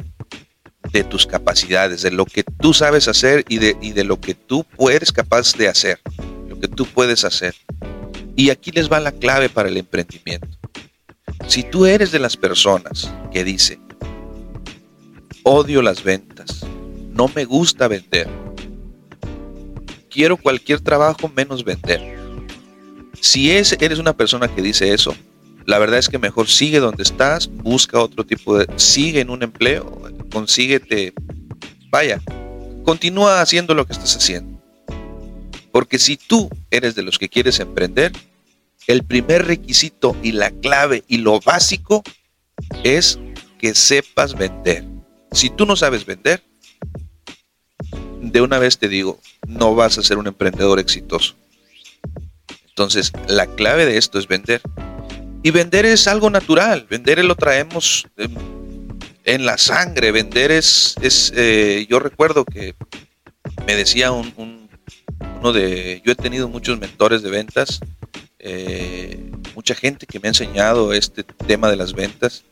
de 0.90 1.04
tus 1.04 1.26
capacidades, 1.26 2.02
de 2.02 2.10
lo 2.10 2.24
que 2.24 2.42
tú 2.42 2.72
sabes 2.72 3.06
hacer 3.08 3.44
y 3.48 3.58
de, 3.58 3.76
y 3.82 3.92
de 3.92 4.04
lo 4.04 4.20
que 4.20 4.34
tú 4.34 4.64
puedes 4.64 5.12
capaz 5.12 5.54
de 5.54 5.68
hacer, 5.68 6.00
lo 6.48 6.58
que 6.58 6.68
tú 6.68 6.86
puedes 6.86 7.24
hacer. 7.24 7.54
Y 8.40 8.48
aquí 8.48 8.70
les 8.70 8.90
va 8.90 9.00
la 9.00 9.12
clave 9.12 9.50
para 9.50 9.68
el 9.68 9.76
emprendimiento. 9.76 10.48
Si 11.46 11.62
tú 11.62 11.84
eres 11.84 12.10
de 12.10 12.18
las 12.18 12.38
personas 12.38 13.12
que 13.30 13.44
dice, 13.44 13.78
odio 15.42 15.82
las 15.82 16.02
ventas, 16.02 16.64
no 17.10 17.30
me 17.34 17.44
gusta 17.44 17.86
vender. 17.86 18.26
Quiero 20.08 20.38
cualquier 20.38 20.80
trabajo 20.80 21.30
menos 21.36 21.64
vender. 21.64 22.18
Si 23.20 23.50
es, 23.50 23.76
eres 23.78 23.98
una 23.98 24.16
persona 24.16 24.48
que 24.48 24.62
dice 24.62 24.94
eso, 24.94 25.14
la 25.66 25.78
verdad 25.78 25.98
es 25.98 26.08
que 26.08 26.16
mejor 26.16 26.48
sigue 26.48 26.80
donde 26.80 27.02
estás, 27.02 27.46
busca 27.46 28.00
otro 28.00 28.24
tipo 28.24 28.56
de... 28.56 28.66
Sigue 28.76 29.20
en 29.20 29.28
un 29.28 29.42
empleo, 29.42 30.00
consíguete... 30.32 31.12
Vaya, 31.90 32.22
continúa 32.86 33.42
haciendo 33.42 33.74
lo 33.74 33.84
que 33.84 33.92
estás 33.92 34.16
haciendo. 34.16 34.58
Porque 35.72 35.98
si 35.98 36.16
tú 36.16 36.48
eres 36.70 36.94
de 36.94 37.02
los 37.02 37.18
que 37.18 37.28
quieres 37.28 37.60
emprender, 37.60 38.12
el 38.86 39.04
primer 39.04 39.46
requisito 39.46 40.16
y 40.22 40.32
la 40.32 40.50
clave 40.50 41.04
y 41.08 41.18
lo 41.18 41.40
básico 41.40 42.02
es 42.82 43.18
que 43.58 43.74
sepas 43.74 44.36
vender. 44.36 44.84
Si 45.32 45.50
tú 45.50 45.66
no 45.66 45.76
sabes 45.76 46.06
vender, 46.06 46.42
de 48.20 48.40
una 48.40 48.58
vez 48.58 48.78
te 48.78 48.88
digo, 48.88 49.20
no 49.46 49.74
vas 49.74 49.98
a 49.98 50.02
ser 50.02 50.18
un 50.18 50.26
emprendedor 50.26 50.78
exitoso. 50.78 51.34
Entonces, 52.68 53.12
la 53.28 53.46
clave 53.46 53.86
de 53.86 53.98
esto 53.98 54.18
es 54.18 54.26
vender. 54.26 54.60
Y 55.42 55.50
vender 55.50 55.86
es 55.86 56.06
algo 56.06 56.30
natural, 56.30 56.86
vender 56.88 57.24
lo 57.24 57.34
traemos 57.34 58.06
en, 59.24 59.46
la 59.46 59.56
sangre, 59.58 60.12
vender 60.12 60.50
es, 60.50 60.96
es 61.00 61.32
eh, 61.34 61.86
yo 61.88 61.98
recuerdo 61.98 62.44
que 62.44 62.74
me 63.66 63.74
decía 63.74 64.12
un, 64.12 64.68
uno 65.40 65.52
de, 65.52 66.02
yo 66.04 66.12
he 66.12 66.16
tenido 66.16 66.48
muchos 66.48 66.78
mentores 66.78 67.22
de 67.22 67.30
ventas, 67.30 67.80
eh, 68.40 69.30
mucha 69.54 69.74
gente 69.74 70.06
que 70.06 70.18
me 70.18 70.28
ha 70.28 70.30
enseñado 70.30 70.92
este 70.92 71.22
tema 71.22 71.70
de 71.70 71.76
las 71.76 71.92
ventas, 71.92 72.44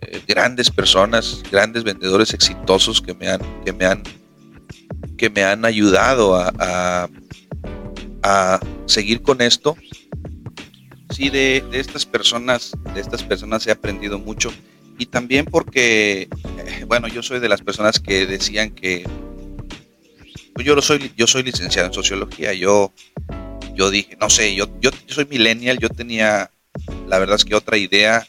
eh, 0.00 0.22
grandes 0.26 0.70
personas, 0.70 1.42
grandes 1.50 1.84
vendedores 1.84 2.32
exitosos 2.34 3.02
que 3.02 3.14
me 3.14 3.28
han, 3.28 3.40
que 3.64 3.72
me 3.72 3.84
han 3.84 4.02
que 5.16 5.30
me 5.30 5.42
han 5.42 5.64
ayudado 5.64 6.36
a, 6.36 7.08
a, 8.22 8.60
seguir 8.86 9.22
con 9.22 9.40
esto. 9.40 9.76
Sí, 11.10 11.28
de, 11.30 11.64
estas 11.72 12.06
personas, 12.06 12.72
de 12.94 13.00
estas 13.00 13.22
personas 13.22 13.66
he 13.66 13.72
aprendido 13.72 14.18
mucho. 14.18 14.52
Y 14.98 15.06
también 15.06 15.44
porque, 15.44 16.28
eh, 16.66 16.84
bueno, 16.86 17.08
yo 17.08 17.22
soy 17.22 17.40
de 17.40 17.48
las 17.48 17.62
personas 17.62 17.98
que 17.98 18.26
decían 18.26 18.70
que 18.70 19.04
pues 20.54 20.66
yo, 20.66 20.74
lo 20.74 20.82
soy, 20.82 21.12
yo 21.16 21.28
soy 21.28 21.44
licenciado 21.44 21.86
en 21.86 21.94
sociología. 21.94 22.52
Yo, 22.52 22.92
yo 23.78 23.92
dije, 23.92 24.16
no 24.20 24.28
sé, 24.28 24.56
yo, 24.56 24.66
yo, 24.80 24.90
soy 25.06 25.24
millennial, 25.26 25.78
yo 25.78 25.88
tenía, 25.88 26.50
la 27.06 27.18
verdad 27.20 27.36
es 27.36 27.44
que 27.44 27.54
otra 27.54 27.76
idea. 27.76 28.26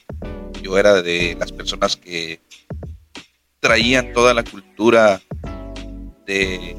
Yo 0.62 0.78
era 0.78 1.02
de 1.02 1.36
las 1.40 1.52
personas 1.52 1.96
que 1.98 2.40
traían 3.60 4.14
toda 4.14 4.36
la 4.36 4.44
cultura 4.44 5.20
de, 6.28 6.78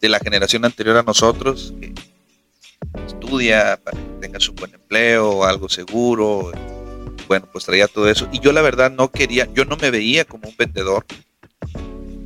la 0.00 0.18
generación 0.18 0.64
anterior 0.64 0.96
a 0.96 1.04
nosotros, 1.04 1.72
que 1.80 1.94
estudia 3.06 3.78
para 3.84 3.96
que 3.96 4.08
tenga 4.22 4.40
su 4.40 4.54
buen 4.54 4.74
empleo, 4.74 5.44
algo 5.44 5.68
seguro. 5.68 6.50
Bueno, 7.28 7.48
pues 7.52 7.64
traía 7.64 7.86
todo 7.86 8.10
eso. 8.10 8.28
Y 8.32 8.40
yo 8.40 8.50
la 8.50 8.62
verdad 8.62 8.90
no 8.90 9.12
quería, 9.12 9.46
yo 9.54 9.64
no 9.64 9.76
me 9.76 9.92
veía 9.92 10.24
como 10.24 10.48
un 10.48 10.56
vendedor. 10.56 11.06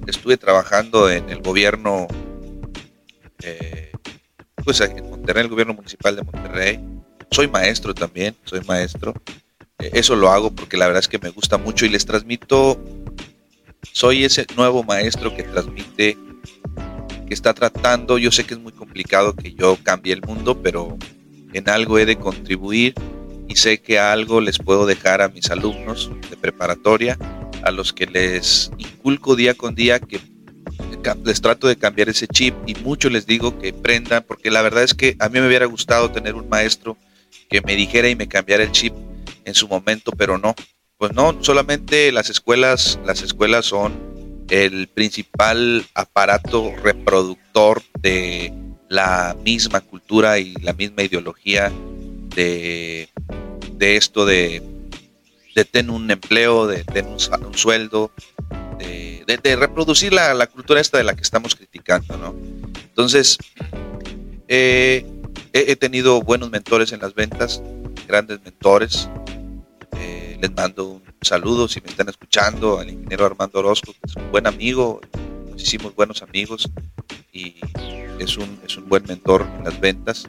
Estuve 0.06 0.38
trabajando 0.38 1.10
en 1.10 1.28
el 1.28 1.42
gobierno, 1.42 2.06
eh, 3.42 3.91
pues 4.64 4.80
en 4.80 5.08
Monterrey, 5.08 5.42
el 5.42 5.48
gobierno 5.48 5.74
municipal 5.74 6.16
de 6.16 6.22
Monterrey. 6.22 6.80
Soy 7.30 7.48
maestro 7.48 7.94
también, 7.94 8.36
soy 8.44 8.60
maestro. 8.66 9.14
Eh, 9.78 9.90
eso 9.94 10.16
lo 10.16 10.30
hago 10.30 10.50
porque 10.50 10.76
la 10.76 10.86
verdad 10.86 11.00
es 11.00 11.08
que 11.08 11.18
me 11.18 11.30
gusta 11.30 11.58
mucho 11.58 11.86
y 11.86 11.88
les 11.88 12.04
transmito 12.04 12.78
soy 13.90 14.24
ese 14.24 14.46
nuevo 14.56 14.84
maestro 14.84 15.34
que 15.34 15.42
transmite, 15.42 16.16
que 17.26 17.34
está 17.34 17.52
tratando, 17.52 18.18
yo 18.18 18.30
sé 18.30 18.44
que 18.44 18.54
es 18.54 18.60
muy 18.60 18.72
complicado 18.72 19.34
que 19.34 19.54
yo 19.54 19.76
cambie 19.82 20.12
el 20.12 20.22
mundo, 20.22 20.60
pero 20.62 20.96
en 21.52 21.68
algo 21.68 21.98
he 21.98 22.06
de 22.06 22.16
contribuir 22.16 22.94
y 23.48 23.56
sé 23.56 23.80
que 23.80 23.98
algo 23.98 24.40
les 24.40 24.58
puedo 24.58 24.86
dejar 24.86 25.20
a 25.20 25.28
mis 25.28 25.50
alumnos 25.50 26.10
de 26.30 26.36
preparatoria, 26.36 27.18
a 27.62 27.70
los 27.70 27.92
que 27.92 28.06
les 28.06 28.70
inculco 28.78 29.36
día 29.36 29.54
con 29.54 29.74
día 29.74 29.98
que 29.98 30.20
les 31.24 31.40
trato 31.40 31.68
de 31.68 31.76
cambiar 31.76 32.08
ese 32.08 32.26
chip 32.26 32.54
y 32.66 32.74
mucho 32.76 33.10
les 33.10 33.26
digo 33.26 33.58
que 33.58 33.72
prendan, 33.72 34.24
porque 34.26 34.50
la 34.50 34.62
verdad 34.62 34.82
es 34.82 34.94
que 34.94 35.16
a 35.18 35.28
mí 35.28 35.40
me 35.40 35.46
hubiera 35.46 35.66
gustado 35.66 36.10
tener 36.10 36.34
un 36.34 36.48
maestro 36.48 36.96
que 37.48 37.60
me 37.60 37.76
dijera 37.76 38.08
y 38.08 38.16
me 38.16 38.28
cambiara 38.28 38.62
el 38.62 38.72
chip 38.72 38.94
en 39.44 39.54
su 39.54 39.68
momento, 39.68 40.12
pero 40.12 40.38
no. 40.38 40.54
Pues 40.96 41.12
no, 41.14 41.36
solamente 41.42 42.12
las 42.12 42.30
escuelas, 42.30 42.98
las 43.04 43.22
escuelas 43.22 43.66
son 43.66 43.92
el 44.50 44.88
principal 44.88 45.84
aparato 45.94 46.72
reproductor 46.82 47.82
de 48.00 48.52
la 48.88 49.36
misma 49.42 49.80
cultura 49.80 50.38
y 50.38 50.54
la 50.56 50.74
misma 50.74 51.02
ideología 51.02 51.72
de, 52.34 53.08
de 53.72 53.96
esto 53.96 54.24
de 54.26 54.62
tener 55.70 55.90
un 55.90 56.10
empleo, 56.10 56.66
de 56.66 56.84
tener 56.84 57.10
un, 57.10 57.18
sueldo, 57.54 58.10
de, 58.78 59.56
reproducir 59.56 60.12
la, 60.12 60.46
cultura 60.46 60.80
esta 60.80 60.98
de 60.98 61.04
la 61.04 61.14
que 61.14 61.22
estamos 61.22 61.54
criticando, 61.54 62.16
¿no? 62.16 62.34
Entonces, 62.88 63.38
eh, 64.48 65.06
he, 65.52 65.76
tenido 65.76 66.22
buenos 66.22 66.50
mentores 66.50 66.92
en 66.92 67.00
las 67.00 67.14
ventas, 67.14 67.62
grandes 68.06 68.42
mentores, 68.42 69.08
les 70.42 70.52
mando 70.56 70.88
un 70.88 71.02
saludo 71.22 71.68
si 71.68 71.80
me 71.80 71.88
están 71.88 72.08
escuchando 72.08 72.80
al 72.80 72.90
ingeniero 72.90 73.24
Armando 73.24 73.60
Orozco, 73.60 73.92
que 73.92 74.10
es 74.10 74.16
un 74.16 74.28
buen 74.32 74.48
amigo, 74.48 75.00
nos 75.48 75.62
hicimos 75.62 75.94
buenos 75.94 76.20
amigos 76.20 76.68
y 77.32 77.54
es 78.18 78.36
un, 78.36 78.58
es 78.66 78.76
un 78.76 78.88
buen 78.88 79.04
mentor 79.06 79.46
en 79.56 79.64
las 79.64 79.78
ventas, 79.78 80.28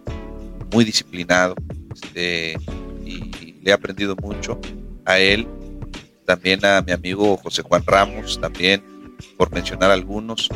muy 0.71 0.85
disciplinado 0.85 1.55
este, 1.91 2.59
y 3.03 3.55
le 3.63 3.71
he 3.71 3.73
aprendido 3.73 4.15
mucho 4.15 4.59
a 5.05 5.17
él, 5.17 5.47
también 6.25 6.65
a 6.65 6.81
mi 6.81 6.91
amigo 6.91 7.37
José 7.37 7.61
Juan 7.61 7.83
Ramos, 7.85 8.39
también 8.39 8.83
por 9.37 9.51
mencionar 9.51 9.91
algunos, 9.91 10.49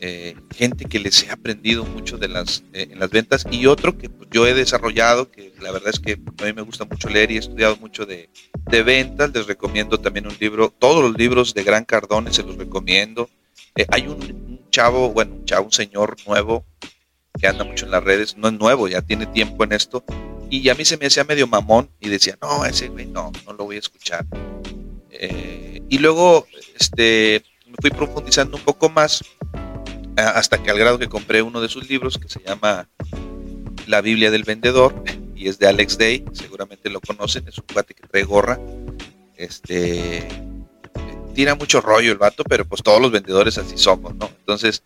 eh, 0.00 0.36
gente 0.54 0.84
que 0.84 0.98
les 0.98 1.22
he 1.22 1.30
aprendido 1.30 1.84
mucho 1.84 2.18
de 2.18 2.28
las, 2.28 2.62
eh, 2.72 2.88
en 2.90 2.98
las 2.98 3.10
ventas 3.10 3.46
y 3.50 3.66
otro 3.66 3.96
que 3.96 4.10
pues, 4.10 4.28
yo 4.30 4.46
he 4.46 4.52
desarrollado, 4.52 5.30
que 5.30 5.54
la 5.60 5.72
verdad 5.72 5.90
es 5.90 5.98
que 5.98 6.12
a 6.12 6.44
mí 6.44 6.52
me 6.52 6.62
gusta 6.62 6.84
mucho 6.84 7.08
leer 7.08 7.30
y 7.30 7.36
he 7.36 7.38
estudiado 7.38 7.76
mucho 7.76 8.04
de, 8.04 8.28
de 8.70 8.82
ventas. 8.82 9.30
Les 9.32 9.46
recomiendo 9.46 9.98
también 9.98 10.26
un 10.26 10.36
libro, 10.38 10.68
todos 10.70 11.02
los 11.02 11.16
libros 11.16 11.54
de 11.54 11.64
Gran 11.64 11.84
Cardone 11.84 12.32
se 12.32 12.42
los 12.42 12.56
recomiendo. 12.56 13.30
Eh, 13.76 13.86
hay 13.90 14.06
un, 14.06 14.68
chavo, 14.70 15.10
bueno, 15.10 15.36
un 15.36 15.44
chavo, 15.46 15.66
un 15.66 15.72
señor 15.72 16.16
nuevo 16.26 16.66
que 17.40 17.46
anda 17.46 17.64
mucho 17.64 17.86
en 17.86 17.92
las 17.92 18.04
redes, 18.04 18.36
no 18.36 18.48
es 18.48 18.54
nuevo, 18.54 18.88
ya 18.88 19.00
tiene 19.00 19.26
tiempo 19.26 19.64
en 19.64 19.72
esto. 19.72 20.04
Y 20.50 20.68
a 20.68 20.74
mí 20.74 20.84
se 20.84 20.98
me 20.98 21.06
hacía 21.06 21.24
medio 21.24 21.46
mamón 21.46 21.88
y 21.98 22.08
decía, 22.08 22.36
no, 22.42 22.64
ese 22.64 22.88
güey 22.88 23.06
no, 23.06 23.32
no 23.46 23.54
lo 23.54 23.64
voy 23.64 23.76
a 23.76 23.78
escuchar. 23.78 24.26
Y 25.88 25.98
luego 25.98 26.46
este, 26.78 27.42
me 27.66 27.74
fui 27.80 27.90
profundizando 27.90 28.56
un 28.56 28.62
poco 28.62 28.88
más 28.88 29.24
hasta 30.16 30.62
que 30.62 30.70
al 30.70 30.78
grado 30.78 30.98
que 30.98 31.08
compré 31.08 31.42
uno 31.42 31.60
de 31.60 31.68
sus 31.68 31.88
libros 31.88 32.18
que 32.18 32.28
se 32.28 32.40
llama 32.40 32.88
La 33.86 34.00
Biblia 34.00 34.30
del 34.30 34.44
Vendedor 34.44 34.94
y 35.34 35.48
es 35.48 35.58
de 35.58 35.66
Alex 35.66 35.98
Day, 35.98 36.24
seguramente 36.32 36.88
lo 36.90 37.00
conocen, 37.00 37.46
es 37.48 37.58
un 37.58 37.64
cuate 37.72 37.94
que 37.94 38.06
trae 38.06 38.22
gorra. 38.22 38.58
Este 39.36 40.28
tira 41.34 41.56
mucho 41.56 41.80
rollo 41.80 42.12
el 42.12 42.18
vato, 42.18 42.44
pero 42.44 42.64
pues 42.64 42.82
todos 42.82 43.00
los 43.00 43.10
vendedores 43.10 43.58
así 43.58 43.76
somos, 43.76 44.14
¿no? 44.14 44.30
Entonces, 44.38 44.82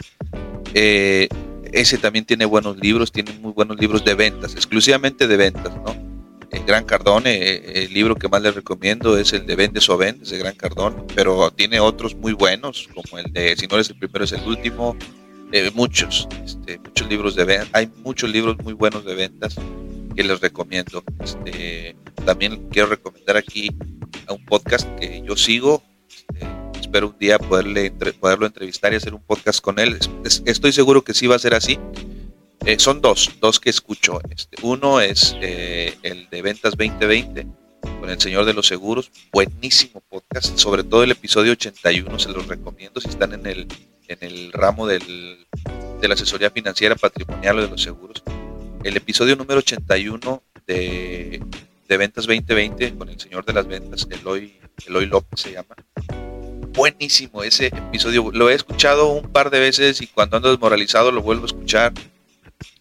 eh, 0.72 1.29
ese 1.72 1.98
también 1.98 2.24
tiene 2.24 2.46
buenos 2.46 2.79
libros, 2.79 3.12
tiene 3.12 3.33
muy 3.35 3.53
buenos 3.53 3.79
libros 3.79 4.05
de 4.05 4.14
ventas, 4.14 4.55
exclusivamente 4.55 5.29
de 5.29 5.37
ventas, 5.37 5.74
¿no? 5.85 6.08
El 6.51 6.65
Gran 6.65 6.85
Cardone, 6.85 7.37
eh, 7.37 7.85
el 7.85 7.93
libro 7.93 8.15
que 8.15 8.29
más 8.29 8.41
les 8.41 8.55
recomiendo 8.55 9.19
es 9.19 9.33
el 9.33 9.47
de 9.47 9.57
Vendes 9.57 9.89
o 9.89 9.97
Vendes 9.99 10.31
de 10.31 10.39
Gran 10.39 10.55
Cardone, 10.55 11.03
pero 11.15 11.51
tiene 11.51 11.79
otros 11.81 12.15
muy 12.15 12.33
buenos, 12.33 12.89
como 12.95 13.19
el 13.19 13.33
de 13.33 13.57
Si 13.57 13.67
no 13.67 13.75
eres 13.75 13.91
el 13.91 13.99
primero 13.99 14.25
es 14.25 14.33
el 14.33 14.47
último, 14.47 14.97
eh, 15.53 15.71
muchos, 15.75 16.27
este, 16.45 16.79
muchos 16.79 17.09
libros 17.09 17.35
de 17.35 17.45
ventas, 17.45 17.69
hay 17.73 17.91
muchos 18.03 18.31
libros 18.31 18.57
muy 18.63 18.73
buenos 18.73 19.05
de 19.05 19.15
ventas 19.15 19.57
que 20.17 20.25
les 20.25 20.41
recomiendo. 20.41 21.05
Este, 21.21 21.97
también 22.25 22.69
quiero 22.71 22.89
recomendar 22.89 23.37
aquí 23.37 23.71
a 24.27 24.33
un 24.33 24.45
podcast 24.45 24.89
que 24.99 25.23
yo 25.27 25.37
sigo, 25.37 25.83
este, 26.09 26.47
espero 26.81 27.09
un 27.09 27.19
día 27.19 27.39
poderle, 27.39 27.91
poderlo 28.19 28.47
entrevistar 28.47 28.93
y 28.95 28.97
hacer 28.97 29.13
un 29.13 29.23
podcast 29.23 29.61
con 29.61 29.79
él. 29.79 29.99
estoy 30.47 30.73
seguro 30.73 31.05
que 31.05 31.13
sí 31.13 31.27
va 31.27 31.37
a 31.37 31.39
ser 31.39 31.55
así. 31.55 31.79
Eh, 32.64 32.79
son 32.79 33.01
dos, 33.01 33.31
dos 33.40 33.61
que 33.61 33.71
escucho. 33.71 34.21
Este, 34.31 34.57
uno 34.62 35.01
es 35.01 35.37
eh, 35.40 35.97
el 36.03 36.29
de 36.31 36.42
Ventas 36.42 36.73
2020 36.77 37.47
con 38.01 38.11
el 38.11 38.21
Señor 38.21 38.44
de 38.44 38.55
los 38.55 38.66
Seguros. 38.66 39.11
Buenísimo 39.33 40.03
podcast, 40.09 40.59
sobre 40.59 40.85
todo 40.85 41.03
el 41.03 41.11
episodio 41.11 41.53
81, 41.53 42.18
se 42.18 42.29
los 42.31 42.47
recomiendo 42.47 43.01
si 43.01 43.09
están 43.09 43.33
en 43.33 43.47
el, 43.47 43.66
en 44.09 44.18
el 44.21 44.53
ramo 44.53 44.87
del, 44.87 45.47
de 46.01 46.09
la 46.09 46.14
asesoría 46.14 46.51
financiera 46.51 46.94
patrimonial 46.94 47.59
o 47.59 47.62
de 47.62 47.68
los 47.68 47.83
seguros. 47.83 48.23
El 48.85 48.97
episodio 48.97 49.37
número 49.37 49.61
81 49.61 50.42
de, 50.66 51.42
de 51.88 51.97
Ventas 51.97 52.27
2020 52.27 52.94
con 52.97 53.09
el 53.09 53.18
Señor 53.18 53.44
de 53.44 53.53
las 53.53 53.66
Ventas, 53.66 54.07
Eloy, 54.11 54.59
Eloy 54.87 55.07
López 55.07 55.40
se 55.40 55.53
llama 55.53 55.75
buenísimo 56.79 57.42
ese 57.42 57.66
episodio. 57.66 58.31
Lo 58.33 58.49
he 58.49 58.55
escuchado 58.55 59.09
un 59.09 59.33
par 59.33 59.51
de 59.51 59.59
veces 59.59 60.01
y 60.01 60.07
cuando 60.07 60.37
ando 60.37 60.51
desmoralizado 60.51 61.11
lo 61.11 61.23
vuelvo 61.23 61.42
a 61.42 61.47
escuchar. 61.47 61.92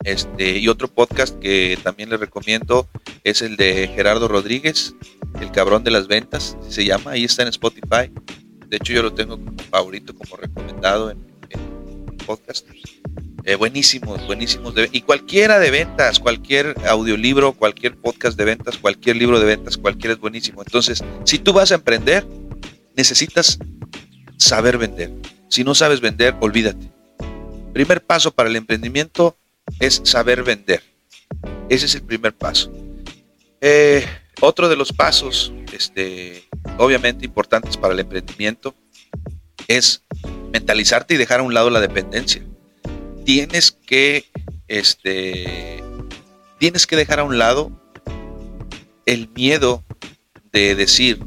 Este, 0.03 0.57
y 0.57 0.67
otro 0.67 0.87
podcast 0.87 1.37
que 1.39 1.77
también 1.83 2.09
les 2.09 2.19
recomiendo 2.19 2.87
es 3.23 3.41
el 3.41 3.57
de 3.57 3.87
Gerardo 3.87 4.27
Rodríguez, 4.27 4.95
El 5.41 5.51
cabrón 5.51 5.83
de 5.83 5.91
las 5.91 6.07
ventas, 6.07 6.57
se 6.69 6.85
llama, 6.85 7.11
ahí 7.11 7.23
está 7.23 7.43
en 7.43 7.49
Spotify. 7.49 8.11
De 8.67 8.77
hecho, 8.77 8.93
yo 8.93 9.03
lo 9.03 9.13
tengo 9.13 9.37
como 9.37 9.57
favorito, 9.69 10.15
como 10.15 10.37
recomendado 10.37 11.11
en, 11.11 11.25
podcast. 12.25 12.67
Eh, 13.45 13.55
buenísimos, 13.55 14.25
buenísimos. 14.27 14.73
y 14.91 15.01
cualquiera 15.01 15.59
de 15.59 15.71
ventas, 15.71 16.19
cualquier 16.19 16.75
audiolibro, 16.85 17.53
cualquier 17.53 17.95
podcast 17.95 18.37
de 18.37 18.43
ventas, 18.43 18.77
cualquier 18.77 19.15
libro 19.15 19.39
de 19.39 19.45
ventas, 19.45 19.77
cualquiera 19.77 20.13
es 20.13 20.19
buenísimo. 20.19 20.61
Entonces, 20.61 21.01
si 21.23 21.39
tú 21.39 21.53
vas 21.53 21.71
a 21.71 21.75
emprender, 21.75 22.27
necesitas 22.97 23.57
saber 24.37 24.77
vender. 24.77 25.13
Si 25.49 25.63
no 25.63 25.73
sabes 25.73 26.01
vender, 26.01 26.35
olvídate. 26.41 26.91
Primer 27.73 28.03
paso 28.03 28.31
para 28.31 28.49
el 28.49 28.57
emprendimiento 28.57 29.37
es 29.79 30.01
saber 30.03 30.43
vender. 30.43 30.83
Ese 31.69 31.85
es 31.85 31.95
el 31.95 32.03
primer 32.03 32.33
paso. 32.33 32.71
Eh, 33.61 34.05
otro 34.41 34.69
de 34.69 34.75
los 34.75 34.93
pasos, 34.93 35.51
este, 35.73 36.47
obviamente 36.77 37.25
importantes 37.25 37.77
para 37.77 37.93
el 37.93 37.99
emprendimiento, 37.99 38.75
es 39.67 40.03
mentalizarte 40.51 41.15
y 41.15 41.17
dejar 41.17 41.39
a 41.39 41.43
un 41.43 41.53
lado 41.53 41.69
la 41.69 41.79
dependencia. 41.79 42.43
Tienes 43.25 43.71
que, 43.71 44.25
este, 44.67 45.83
tienes 46.59 46.87
que 46.87 46.95
dejar 46.95 47.19
a 47.19 47.23
un 47.23 47.37
lado 47.37 47.71
el 49.05 49.29
miedo 49.29 49.83
de 50.51 50.75
decir, 50.75 51.19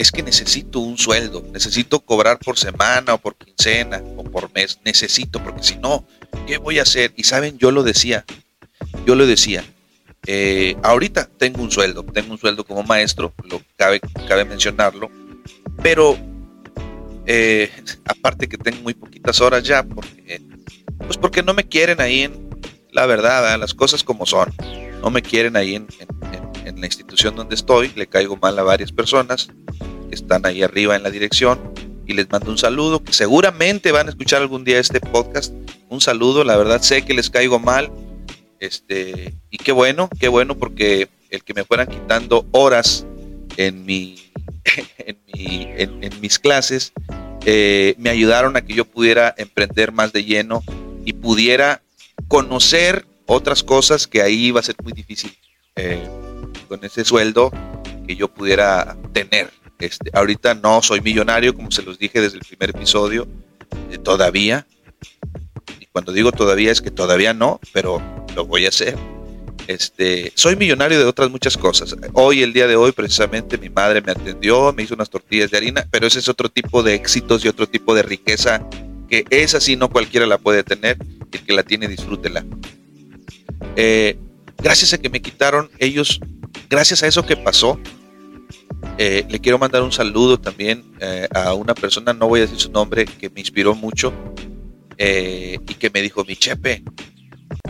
es 0.00 0.10
que 0.10 0.22
necesito 0.22 0.80
un 0.80 0.96
sueldo, 0.96 1.44
necesito 1.52 2.00
cobrar 2.00 2.38
por 2.38 2.58
semana 2.58 3.12
o 3.12 3.18
por 3.18 3.36
quincena 3.36 4.02
o 4.16 4.24
por 4.24 4.50
mes, 4.54 4.78
necesito, 4.82 5.44
porque 5.44 5.62
si 5.62 5.76
no, 5.76 6.06
¿qué 6.46 6.56
voy 6.56 6.78
a 6.78 6.82
hacer? 6.82 7.12
Y 7.16 7.24
saben, 7.24 7.58
yo 7.58 7.70
lo 7.70 7.82
decía, 7.82 8.24
yo 9.04 9.14
lo 9.14 9.26
decía, 9.26 9.62
eh, 10.26 10.74
ahorita 10.82 11.28
tengo 11.36 11.60
un 11.60 11.70
sueldo, 11.70 12.02
tengo 12.02 12.32
un 12.32 12.38
sueldo 12.38 12.64
como 12.64 12.82
maestro, 12.82 13.34
lo 13.44 13.60
cabe, 13.76 14.00
cabe 14.26 14.46
mencionarlo, 14.46 15.10
pero 15.82 16.16
eh, 17.26 17.70
aparte 18.06 18.48
que 18.48 18.56
tengo 18.56 18.80
muy 18.80 18.94
poquitas 18.94 19.38
horas 19.42 19.64
ya, 19.64 19.82
pues 19.82 21.18
porque 21.20 21.42
no 21.42 21.52
me 21.52 21.64
quieren 21.64 22.00
ahí 22.00 22.22
en, 22.22 22.48
la 22.90 23.04
verdad, 23.04 23.58
las 23.60 23.74
cosas 23.74 24.02
como 24.02 24.24
son, 24.24 24.50
no 25.02 25.10
me 25.10 25.20
quieren 25.20 25.56
ahí 25.56 25.74
en 25.74 25.86
la 26.64 26.86
institución 26.86 27.36
donde 27.36 27.54
estoy, 27.54 27.92
le 27.94 28.06
caigo 28.06 28.36
mal 28.36 28.58
a 28.58 28.62
varias 28.62 28.92
personas, 28.92 29.50
están 30.10 30.46
ahí 30.46 30.62
arriba 30.62 30.96
en 30.96 31.02
la 31.02 31.10
dirección 31.10 31.58
y 32.06 32.14
les 32.14 32.30
mando 32.30 32.50
un 32.50 32.58
saludo, 32.58 33.02
que 33.02 33.12
seguramente 33.12 33.92
van 33.92 34.08
a 34.08 34.10
escuchar 34.10 34.42
algún 34.42 34.64
día 34.64 34.78
este 34.78 35.00
podcast. 35.00 35.54
Un 35.88 36.00
saludo, 36.00 36.44
la 36.44 36.56
verdad 36.56 36.82
sé 36.82 37.02
que 37.02 37.14
les 37.14 37.30
caigo 37.30 37.58
mal. 37.58 37.90
Este, 38.58 39.34
y 39.48 39.56
qué 39.56 39.72
bueno, 39.72 40.10
qué 40.18 40.28
bueno 40.28 40.56
porque 40.56 41.08
el 41.30 41.44
que 41.44 41.54
me 41.54 41.64
fueran 41.64 41.86
quitando 41.86 42.46
horas 42.50 43.06
en 43.56 43.84
mi 43.86 44.16
en, 45.28 46.20
mis 46.20 46.38
clases 46.38 46.92
eh, 47.46 47.94
me 47.98 48.10
ayudaron 48.10 48.56
a 48.56 48.60
que 48.60 48.74
yo 48.74 48.84
pudiera 48.84 49.34
emprender 49.38 49.92
más 49.92 50.12
de 50.12 50.24
lleno 50.24 50.62
y 51.04 51.14
pudiera 51.14 51.82
conocer 52.28 53.06
otras 53.26 53.62
cosas 53.62 54.06
que 54.06 54.20
ahí 54.20 54.46
iba 54.46 54.60
a 54.60 54.62
ser 54.62 54.76
muy 54.82 54.92
difícil 54.92 55.34
eh, 55.76 56.06
con 56.70 56.84
ese 56.84 57.04
sueldo 57.04 57.50
que 58.06 58.14
yo 58.14 58.28
pudiera 58.28 58.96
tener. 59.12 59.50
Este, 59.80 60.08
ahorita 60.14 60.54
no 60.54 60.80
soy 60.82 61.00
millonario, 61.00 61.52
como 61.52 61.72
se 61.72 61.82
los 61.82 61.98
dije 61.98 62.20
desde 62.20 62.38
el 62.38 62.44
primer 62.44 62.70
episodio, 62.70 63.26
eh, 63.90 63.98
todavía. 63.98 64.68
Y 65.80 65.86
cuando 65.86 66.12
digo 66.12 66.30
todavía 66.30 66.70
es 66.70 66.80
que 66.80 66.92
todavía 66.92 67.34
no, 67.34 67.58
pero 67.72 68.00
lo 68.36 68.46
voy 68.46 68.66
a 68.66 68.68
hacer. 68.68 68.96
Este, 69.66 70.32
soy 70.36 70.54
millonario 70.54 71.00
de 71.00 71.06
otras 71.06 71.28
muchas 71.28 71.56
cosas. 71.56 71.96
Hoy, 72.12 72.44
el 72.44 72.52
día 72.52 72.68
de 72.68 72.76
hoy, 72.76 72.92
precisamente 72.92 73.58
mi 73.58 73.68
madre 73.68 74.00
me 74.00 74.12
atendió, 74.12 74.72
me 74.72 74.84
hizo 74.84 74.94
unas 74.94 75.10
tortillas 75.10 75.50
de 75.50 75.56
harina, 75.56 75.88
pero 75.90 76.06
ese 76.06 76.20
es 76.20 76.28
otro 76.28 76.48
tipo 76.48 76.84
de 76.84 76.94
éxitos 76.94 77.44
y 77.44 77.48
otro 77.48 77.68
tipo 77.68 77.96
de 77.96 78.02
riqueza 78.02 78.64
que 79.08 79.24
esa 79.30 79.60
sí 79.60 79.74
no 79.74 79.90
cualquiera 79.90 80.24
la 80.24 80.38
puede 80.38 80.62
tener. 80.62 80.98
El 81.32 81.44
que 81.44 81.52
la 81.52 81.64
tiene, 81.64 81.88
disfrútela. 81.88 82.44
Eh, 83.74 84.16
gracias 84.58 84.92
a 84.92 84.98
que 84.98 85.08
me 85.08 85.20
quitaron 85.20 85.68
ellos, 85.78 86.20
gracias 86.68 87.02
a 87.02 87.06
eso 87.06 87.24
que 87.24 87.36
pasó, 87.36 87.78
eh, 88.98 89.24
le 89.28 89.40
quiero 89.40 89.58
mandar 89.58 89.82
un 89.82 89.92
saludo 89.92 90.38
también 90.38 90.84
eh, 91.00 91.28
a 91.34 91.54
una 91.54 91.74
persona, 91.74 92.12
no 92.12 92.28
voy 92.28 92.40
a 92.40 92.42
decir 92.42 92.58
su 92.58 92.70
nombre, 92.70 93.04
que 93.04 93.30
me 93.30 93.40
inspiró 93.40 93.74
mucho 93.74 94.12
eh, 94.96 95.58
y 95.68 95.74
que 95.74 95.90
me 95.90 96.02
dijo, 96.02 96.24
mi 96.24 96.36
chepe, 96.36 96.82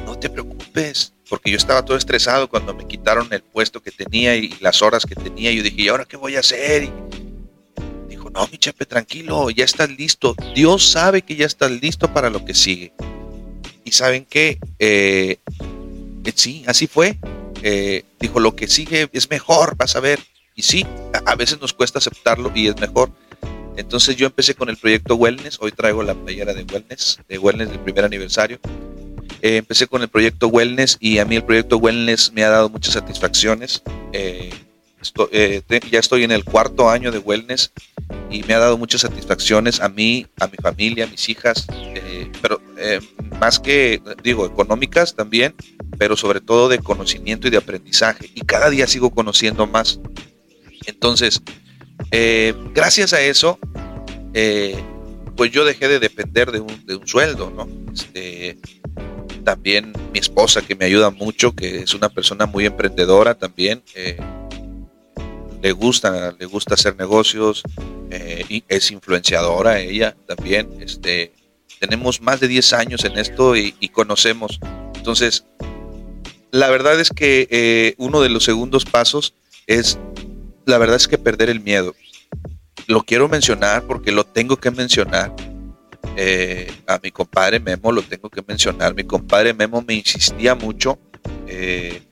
no 0.04 0.18
te 0.18 0.28
preocupes, 0.28 1.14
porque 1.28 1.50
yo 1.50 1.56
estaba 1.56 1.84
todo 1.84 1.96
estresado 1.96 2.48
cuando 2.48 2.74
me 2.74 2.86
quitaron 2.86 3.28
el 3.32 3.42
puesto 3.42 3.80
que 3.82 3.90
tenía 3.90 4.36
y 4.36 4.56
las 4.60 4.82
horas 4.82 5.06
que 5.06 5.14
tenía. 5.14 5.52
Yo 5.52 5.62
dije, 5.62 5.82
¿y 5.82 5.88
ahora 5.88 6.04
qué 6.04 6.16
voy 6.16 6.36
a 6.36 6.40
hacer? 6.40 6.84
Y 6.84 6.90
dijo, 8.08 8.30
no, 8.30 8.48
mi 8.48 8.58
chepe, 8.58 8.84
tranquilo, 8.84 9.50
ya 9.50 9.64
estás 9.64 9.90
listo. 9.90 10.34
Dios 10.54 10.90
sabe 10.90 11.22
que 11.22 11.36
ya 11.36 11.46
estás 11.46 11.70
listo 11.70 12.12
para 12.12 12.30
lo 12.30 12.44
que 12.44 12.54
sigue. 12.54 12.92
Y 13.84 13.92
saben 13.92 14.26
qué, 14.28 14.58
sí, 16.34 16.64
así 16.66 16.86
fue. 16.86 17.18
dijo, 18.20 18.40
lo 18.40 18.54
que 18.56 18.68
sigue 18.68 19.08
es 19.12 19.30
mejor, 19.30 19.76
vas 19.76 19.96
a 19.96 20.00
ver. 20.00 20.20
Y 20.54 20.62
sí, 20.62 20.86
a 21.26 21.34
veces 21.36 21.60
nos 21.60 21.72
cuesta 21.72 21.98
aceptarlo 21.98 22.52
y 22.54 22.68
es 22.68 22.78
mejor. 22.80 23.10
Entonces 23.76 24.16
yo 24.16 24.26
empecé 24.26 24.54
con 24.54 24.68
el 24.68 24.76
proyecto 24.76 25.14
Wellness, 25.14 25.58
hoy 25.60 25.72
traigo 25.72 26.02
la 26.02 26.14
playera 26.14 26.52
de 26.52 26.64
Wellness, 26.64 27.18
de 27.28 27.38
Wellness 27.38 27.70
del 27.70 27.80
primer 27.80 28.04
aniversario. 28.04 28.58
Eh, 29.42 29.56
empecé 29.56 29.86
con 29.86 30.02
el 30.02 30.08
proyecto 30.08 30.48
Wellness 30.48 30.98
y 31.00 31.18
a 31.18 31.24
mí 31.24 31.36
el 31.36 31.44
proyecto 31.44 31.78
Wellness 31.78 32.32
me 32.32 32.44
ha 32.44 32.50
dado 32.50 32.68
muchas 32.68 32.94
satisfacciones. 32.94 33.82
Eh, 34.12 34.50
eh, 35.32 35.62
ya 35.90 35.98
estoy 35.98 36.24
en 36.24 36.30
el 36.30 36.44
cuarto 36.44 36.90
año 36.90 37.10
de 37.10 37.18
Wellness 37.18 37.72
y 38.30 38.42
me 38.42 38.52
ha 38.52 38.58
dado 38.58 38.76
muchas 38.76 39.00
satisfacciones 39.00 39.80
a 39.80 39.88
mí, 39.88 40.26
a 40.38 40.46
mi 40.46 40.58
familia, 40.58 41.04
a 41.04 41.06
mis 41.06 41.26
hijas, 41.30 41.66
pero 42.42 42.60
más 43.38 43.58
que, 43.58 44.02
digo, 44.22 44.44
económicas 44.44 45.14
también, 45.14 45.54
pero 45.98 46.16
sobre 46.16 46.40
todo 46.40 46.68
de 46.68 46.78
conocimiento 46.78 47.46
y 47.46 47.50
de 47.50 47.56
aprendizaje. 47.56 48.30
Y 48.34 48.42
cada 48.42 48.70
día 48.70 48.86
sigo 48.86 49.10
conociendo 49.10 49.66
más. 49.66 50.00
Entonces, 50.86 51.42
eh, 52.10 52.54
gracias 52.74 53.12
a 53.12 53.20
eso, 53.20 53.58
eh, 54.34 54.76
pues 55.36 55.50
yo 55.50 55.64
dejé 55.64 55.88
de 55.88 55.98
depender 55.98 56.50
de 56.50 56.60
un, 56.60 56.86
de 56.86 56.96
un 56.96 57.06
sueldo, 57.06 57.50
¿no? 57.50 57.68
Este, 57.92 58.58
también 59.44 59.92
mi 60.12 60.18
esposa 60.18 60.62
que 60.62 60.74
me 60.74 60.84
ayuda 60.84 61.10
mucho, 61.10 61.54
que 61.54 61.80
es 61.80 61.94
una 61.94 62.08
persona 62.08 62.46
muy 62.46 62.66
emprendedora 62.66 63.34
también, 63.34 63.82
eh, 63.94 64.18
le 65.62 65.72
gusta, 65.72 66.34
le 66.38 66.46
gusta 66.46 66.74
hacer 66.74 66.96
negocios, 66.96 67.62
y 68.48 68.64
es 68.66 68.90
influenciadora 68.90 69.78
ella 69.78 70.16
también, 70.26 70.68
este, 70.80 71.32
tenemos 71.78 72.20
más 72.20 72.40
de 72.40 72.48
10 72.48 72.72
años 72.72 73.04
en 73.04 73.16
esto 73.18 73.56
y, 73.56 73.74
y 73.78 73.90
conocemos. 73.90 74.58
Entonces, 74.96 75.44
la 76.52 76.68
verdad 76.70 77.00
es 77.00 77.10
que 77.10 77.94
uno 77.98 78.20
de 78.20 78.28
los 78.28 78.44
segundos 78.44 78.84
pasos 78.84 79.34
es 79.66 79.98
la 80.66 80.78
verdad 80.78 80.96
es 80.96 81.08
que 81.08 81.18
perder 81.18 81.50
el 81.50 81.60
miedo. 81.60 81.94
lo 82.86 83.02
quiero 83.02 83.28
mencionar 83.28 83.84
porque 83.84 84.10
lo 84.10 84.24
tengo 84.24 84.56
que 84.56 84.70
mencionar. 84.70 85.32
Eh, 86.16 86.72
a 86.86 86.98
mi 87.02 87.10
compadre 87.10 87.60
Memo 87.60 87.92
lo 87.92 88.02
tengo 88.02 88.30
que 88.30 88.42
mencionar. 88.46 88.94
Mi 88.94 89.04
compadre 89.04 89.54
Memo 89.54 89.84
me 89.86 89.94
insistía 89.94 90.54
mucho, 90.54 90.98
eh, 91.46 92.02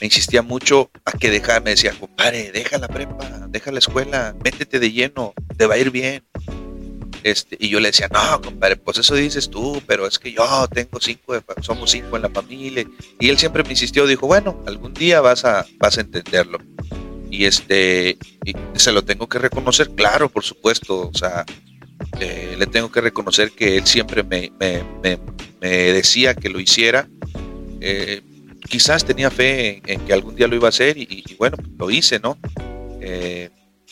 me 0.00 0.06
insistía 0.06 0.42
mucho 0.42 0.90
a 1.04 1.12
que 1.12 1.30
dejara, 1.30 1.60
me 1.60 1.70
decía, 1.70 1.92
compadre, 1.98 2.52
deja 2.52 2.78
la 2.78 2.86
prepa, 2.86 3.46
deja 3.48 3.72
la 3.72 3.80
escuela, 3.80 4.36
métete 4.44 4.78
de 4.78 4.92
lleno, 4.92 5.34
te 5.56 5.66
va 5.66 5.74
a 5.74 5.78
ir 5.78 5.90
bien. 5.90 6.22
Este, 7.22 7.56
y 7.58 7.68
yo 7.68 7.80
le 7.80 7.88
decía, 7.88 8.08
no, 8.08 8.40
compadre, 8.40 8.76
pues 8.76 8.98
eso 8.98 9.14
dices 9.14 9.50
tú, 9.50 9.82
pero 9.86 10.06
es 10.06 10.18
que 10.18 10.32
yo 10.32 10.68
tengo 10.68 11.00
cinco, 11.00 11.34
somos 11.60 11.90
cinco 11.90 12.16
en 12.16 12.22
la 12.22 12.30
familia. 12.30 12.86
Y 13.18 13.28
él 13.28 13.38
siempre 13.38 13.62
me 13.62 13.70
insistió, 13.70 14.06
dijo, 14.06 14.26
bueno, 14.26 14.62
algún 14.66 14.94
día 14.94 15.20
vas 15.20 15.44
a, 15.44 15.66
vas 15.78 15.98
a 15.98 16.00
entenderlo. 16.00 16.58
Y 17.30 17.44
este, 17.44 18.18
se 18.74 18.92
lo 18.92 19.02
tengo 19.02 19.28
que 19.28 19.38
reconocer, 19.38 19.90
claro, 19.90 20.28
por 20.28 20.42
supuesto, 20.42 21.08
o 21.08 21.14
sea, 21.14 21.44
eh, 22.18 22.56
le 22.58 22.66
tengo 22.66 22.90
que 22.90 23.00
reconocer 23.00 23.52
que 23.52 23.76
él 23.76 23.86
siempre 23.86 24.22
me, 24.22 24.50
decía 25.60 26.34
que 26.34 26.48
lo 26.48 26.58
hiciera. 26.58 27.08
Eh, 27.80 28.22
quizás 28.68 29.04
tenía 29.04 29.30
fe 29.30 29.82
en, 29.86 30.00
que 30.00 30.12
algún 30.12 30.34
día 30.34 30.48
lo 30.48 30.56
iba 30.56 30.68
a 30.68 30.70
hacer 30.70 30.96
y, 30.98 31.36
bueno, 31.38 31.56
lo 31.78 31.90
hice, 31.90 32.18
¿no? 32.18 32.38
Eh, 33.00 33.50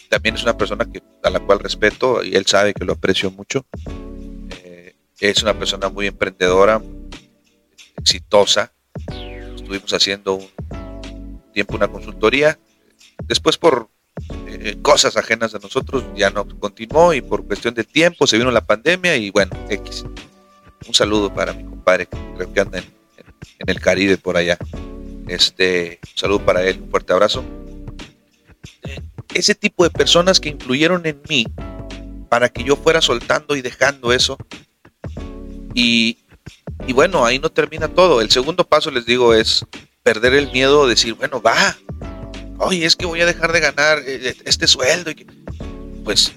también 0.08 0.34
es 0.34 0.42
una 0.42 0.56
persona 0.56 0.84
que, 0.90 1.02
a 1.22 1.30
la 1.30 1.40
cual 1.40 1.60
respeto 1.60 2.22
y 2.22 2.34
él 2.34 2.46
sabe 2.46 2.74
que 2.74 2.84
lo 2.84 2.94
aprecio 2.94 3.30
mucho. 3.30 3.66
Eh, 4.64 4.94
es 5.20 5.42
una 5.42 5.58
persona 5.58 5.88
muy 5.88 6.06
emprendedora, 6.06 6.82
exitosa. 7.96 8.72
Estuvimos 9.54 9.92
haciendo 9.92 10.34
un 10.34 11.42
tiempo 11.52 11.76
una 11.76 11.88
consultoría. 11.88 12.58
Después 13.24 13.58
por 13.58 13.88
eh, 14.46 14.78
cosas 14.82 15.16
ajenas 15.16 15.54
a 15.54 15.58
nosotros 15.58 16.04
ya 16.16 16.30
no 16.30 16.46
continuó 16.58 17.12
y 17.12 17.20
por 17.20 17.46
cuestión 17.46 17.74
de 17.74 17.84
tiempo 17.84 18.26
se 18.26 18.38
vino 18.38 18.50
la 18.50 18.64
pandemia 18.64 19.16
y 19.16 19.30
bueno, 19.30 19.52
X. 19.68 20.04
Un 20.86 20.94
saludo 20.94 21.32
para 21.32 21.52
mi 21.52 21.64
compadre 21.64 22.06
que 22.06 22.16
creo 22.36 22.52
que 22.52 22.60
anda 22.60 22.78
en, 22.78 22.84
en 23.58 23.68
el 23.68 23.80
Caribe 23.80 24.16
por 24.16 24.36
allá. 24.36 24.56
Este, 25.26 25.98
un 26.02 26.16
saludo 26.16 26.40
para 26.40 26.64
él, 26.64 26.80
un 26.82 26.90
fuerte 26.90 27.12
abrazo 27.12 27.44
ese 29.34 29.54
tipo 29.54 29.84
de 29.84 29.90
personas 29.90 30.40
que 30.40 30.48
influyeron 30.48 31.06
en 31.06 31.20
mí 31.28 31.46
para 32.28 32.48
que 32.48 32.64
yo 32.64 32.76
fuera 32.76 33.00
soltando 33.00 33.56
y 33.56 33.62
dejando 33.62 34.12
eso. 34.12 34.36
Y, 35.74 36.18
bueno, 36.92 37.24
ahí 37.24 37.38
no 37.38 37.50
termina 37.50 37.88
todo. 37.88 38.20
El 38.20 38.30
segundo 38.30 38.64
paso, 38.64 38.90
les 38.90 39.06
digo, 39.06 39.34
es 39.34 39.64
perder 40.02 40.34
el 40.34 40.50
miedo, 40.50 40.86
decir, 40.86 41.14
bueno, 41.14 41.40
va, 41.40 41.76
oye, 42.58 42.84
es 42.84 42.96
que 42.96 43.06
voy 43.06 43.20
a 43.20 43.26
dejar 43.26 43.52
de 43.52 43.60
ganar 43.60 44.02
eh, 44.04 44.34
este 44.44 44.66
sueldo. 44.66 45.12
Pues 46.04 46.32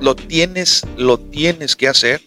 lo 0.00 0.16
tienes, 0.16 0.86
lo 0.96 1.18
tienes 1.18 1.76
que 1.76 1.88
hacer, 1.88 2.22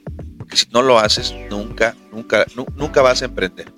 que 0.49 0.57
si 0.57 0.67
no 0.71 0.81
lo 0.81 0.99
haces, 0.99 1.33
nunca, 1.49 1.95
nunca, 2.11 2.45
nunca 2.75 3.01
vas 3.01 3.21
a 3.21 3.25
emprender 3.25 3.71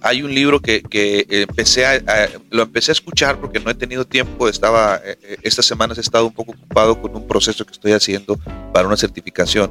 hay 0.00 0.22
un 0.22 0.34
libro 0.34 0.60
que, 0.60 0.82
empecé 1.28 1.86
a, 1.86 2.30
lo 2.50 2.62
empecé 2.62 2.90
a 2.90 2.94
escuchar 2.94 3.40
porque 3.40 3.60
no 3.60 3.70
he 3.70 3.74
tenido 3.74 4.06
tiempo, 4.06 4.48
estaba, 4.48 5.00
eh, 5.04 5.18
eh, 5.22 5.36
estas 5.42 5.66
semanas 5.66 5.98
he 5.98 6.00
estado 6.00 6.26
un 6.26 6.34
poco 6.34 6.52
ocupado 6.52 7.00
con 7.00 7.14
un 7.16 7.26
proceso 7.26 7.64
que 7.64 7.72
estoy 7.72 7.92
haciendo 7.92 8.38
para 8.72 8.86
una 8.86 8.96
certificación, 8.96 9.70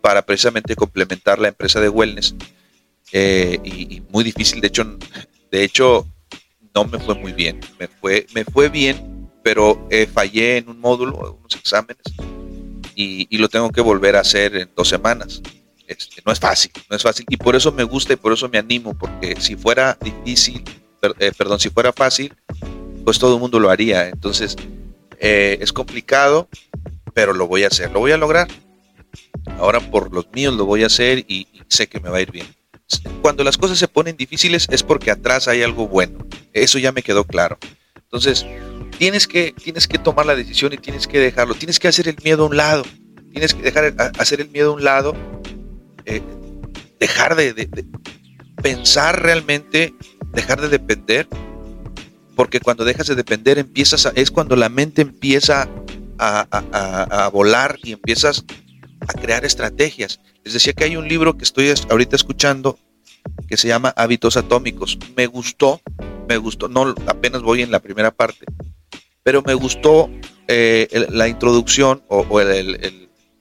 para 0.00 0.22
precisamente 0.22 0.76
complementar 0.76 1.38
la 1.38 1.48
empresa 1.48 1.80
de 1.80 1.88
wellness. 1.88 2.34
Eh, 3.12 3.58
y, 3.64 4.02
muy 4.10 4.24
difícil, 4.24 4.60
de 4.60 4.68
hecho, 4.68 4.98
de 5.50 5.64
hecho, 5.64 6.06
no 6.74 6.84
me 6.84 6.98
fue 6.98 7.14
muy 7.14 7.32
bien, 7.32 7.60
me 7.78 7.88
fue, 7.88 8.26
me 8.34 8.44
fue 8.44 8.68
bien, 8.68 9.28
pero 9.42 9.88
fallé 10.12 10.58
en 10.58 10.68
un 10.68 10.80
módulo, 10.80 11.38
unos 11.38 11.54
exámenes, 11.54 12.02
y, 12.94 13.26
y 13.30 13.38
lo 13.38 13.48
tengo 13.48 13.70
que 13.70 13.80
volver 13.80 14.16
a 14.16 14.20
hacer 14.20 14.56
en 14.56 14.70
dos 14.74 14.88
semanas. 14.88 15.40
Este, 15.86 16.20
no 16.24 16.32
es 16.32 16.40
fácil, 16.40 16.72
no 16.90 16.96
es 16.96 17.02
fácil. 17.02 17.24
Y 17.28 17.36
por 17.36 17.54
eso 17.56 17.72
me 17.72 17.84
gusta 17.84 18.12
y 18.12 18.16
por 18.16 18.32
eso 18.32 18.48
me 18.48 18.58
animo, 18.58 18.94
porque 18.94 19.40
si 19.40 19.56
fuera 19.56 19.96
difícil, 20.00 20.64
eh, 21.18 21.32
perdón, 21.36 21.60
si 21.60 21.70
fuera 21.70 21.92
fácil, 21.92 22.34
pues 23.04 23.18
todo 23.18 23.34
el 23.34 23.40
mundo 23.40 23.60
lo 23.60 23.70
haría. 23.70 24.08
Entonces, 24.08 24.56
eh, 25.18 25.58
es 25.60 25.72
complicado, 25.72 26.48
pero 27.14 27.32
lo 27.32 27.46
voy 27.46 27.64
a 27.64 27.68
hacer, 27.68 27.90
lo 27.92 28.00
voy 28.00 28.12
a 28.12 28.16
lograr. 28.16 28.48
Ahora 29.58 29.80
por 29.80 30.12
los 30.12 30.26
míos 30.32 30.54
lo 30.54 30.66
voy 30.66 30.82
a 30.82 30.86
hacer 30.86 31.24
y, 31.28 31.46
sé 31.68 31.86
que 31.86 32.00
me 32.00 32.10
va 32.10 32.18
a 32.18 32.22
ir 32.22 32.32
bien. 32.32 32.46
Cuando 33.22 33.42
las 33.42 33.56
cosas 33.56 33.78
se 33.78 33.88
ponen 33.88 34.16
difíciles 34.16 34.66
es 34.70 34.82
porque 34.82 35.10
atrás 35.10 35.48
hay 35.48 35.62
algo 35.62 35.88
bueno. 35.88 36.26
Eso 36.52 36.78
ya 36.78 36.92
me 36.92 37.02
quedó 37.02 37.24
claro. 37.24 37.58
Entonces, 37.94 38.46
tienes 38.98 39.26
que, 39.26 39.52
tienes 39.52 39.88
que 39.88 39.98
tomar 39.98 40.26
la 40.26 40.36
decisión 40.36 40.72
y 40.72 40.78
tienes 40.78 41.06
que 41.06 41.18
dejarlo. 41.18 41.54
Tienes 41.54 41.78
que 41.78 41.88
hacer 41.88 42.08
el 42.08 42.16
miedo 42.22 42.44
a 42.44 42.46
un 42.46 42.56
lado. 42.56 42.84
Tienes 43.32 43.54
que 43.54 43.62
dejar 43.62 43.94
hacer 44.18 44.40
el 44.40 44.50
miedo 44.50 44.72
a 44.72 44.74
un 44.74 44.84
lado 44.84 45.14
eh, 46.06 46.22
dejar 46.98 47.36
de, 47.36 47.68
pensar 48.62 49.22
realmente, 49.22 49.94
dejar 50.32 50.60
de 50.60 50.68
depender, 50.68 51.28
porque 52.34 52.60
cuando 52.60 52.84
dejas 52.84 53.06
de 53.06 53.14
depender 53.14 53.58
empiezas 53.58 54.10
es 54.14 54.30
cuando 54.30 54.56
la 54.56 54.68
mente 54.68 55.02
empieza 55.02 55.68
a, 56.18 57.30
volar 57.32 57.78
y 57.82 57.92
empiezas 57.92 58.44
a 59.00 59.12
crear 59.20 59.44
estrategias. 59.44 60.20
Les 60.44 60.54
decía 60.54 60.72
que 60.72 60.84
hay 60.84 60.96
un 60.96 61.08
libro 61.08 61.36
que 61.36 61.44
estoy 61.44 61.72
ahorita 61.90 62.16
escuchando 62.16 62.78
que 63.48 63.56
se 63.56 63.68
llama 63.68 63.92
Hábitos 63.96 64.36
Atómicos. 64.36 64.98
Me 65.16 65.26
gustó, 65.26 65.80
me 66.28 66.36
gustó, 66.36 66.68
no 66.68 66.94
apenas 67.06 67.42
voy 67.42 67.62
en 67.62 67.70
la 67.70 67.80
primera 67.80 68.10
parte, 68.10 68.46
pero 69.22 69.42
me 69.42 69.54
gustó 69.54 70.10
eh, 70.48 71.06
la 71.10 71.28
introducción 71.28 72.02
o, 72.08 72.24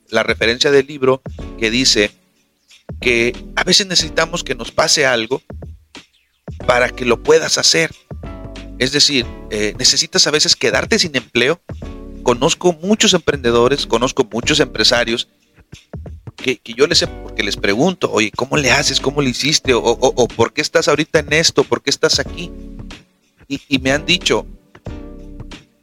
la 0.09 0.23
referencia 0.23 0.71
del 0.71 0.87
libro 0.87 1.21
que 1.57 1.69
dice 1.69 2.11
que 3.01 3.35
a 3.55 3.63
veces 3.63 3.87
necesitamos 3.87 4.43
que 4.43 4.55
nos 4.55 4.71
pase 4.71 5.05
algo 5.05 5.41
para 6.65 6.89
que 6.89 7.05
lo 7.05 7.21
puedas 7.21 7.57
hacer. 7.57 7.91
Es 8.79 8.91
decir, 8.91 9.25
eh, 9.51 9.73
necesitas 9.77 10.27
a 10.27 10.31
veces 10.31 10.55
quedarte 10.55 10.99
sin 10.99 11.15
empleo. 11.15 11.61
Conozco 12.23 12.73
muchos 12.73 13.13
emprendedores, 13.13 13.85
conozco 13.85 14.27
muchos 14.31 14.59
empresarios 14.59 15.27
que, 16.35 16.59
yo 16.75 16.85
les, 16.87 17.05
porque 17.23 17.43
les 17.43 17.57
pregunto, 17.57 18.11
oye, 18.11 18.31
¿cómo 18.35 18.57
le 18.57 18.71
haces? 18.71 18.99
¿Cómo 18.99 19.21
le 19.21 19.29
hiciste? 19.29 19.73
O, 19.73 20.27
¿por 20.35 20.53
qué 20.53 20.61
estás 20.61 20.87
ahorita 20.87 21.19
en 21.19 21.33
esto? 21.33 21.63
¿Por 21.63 21.81
qué 21.81 21.89
estás 21.89 22.19
aquí? 22.19 22.51
Y, 23.47 23.61
y 23.67 23.79
me 23.79 23.91
han 23.91 24.05
dicho, 24.05 24.45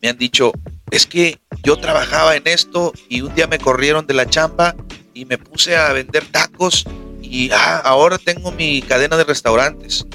me 0.01 0.09
han 0.09 0.19
dicho, 0.19 0.53
es 0.91 1.07
que 1.07 1.39
yo 1.63 1.77
trabajaba 1.77 2.37
en 2.37 2.43
esto 2.47 2.93
y 3.09 3.23
un 3.23 3.35
día 3.35 3.47
me 3.47 3.59
corrieron 3.59 4.07
de 4.07 4.15
la 4.15 4.29
chamba 4.29 4.75
y 5.15 5.25
me 5.25 5.39
puse 5.39 5.77
a 5.77 5.93
vender 5.93 6.25
tacos 6.27 6.85
y 7.21 7.51
ah, 7.51 7.79
ahora 7.85 8.19
tengo 8.19 8.53
mi 8.53 8.83
cadena 8.83 9.17
de 9.17 9.25
restaurantes. 9.25 10.07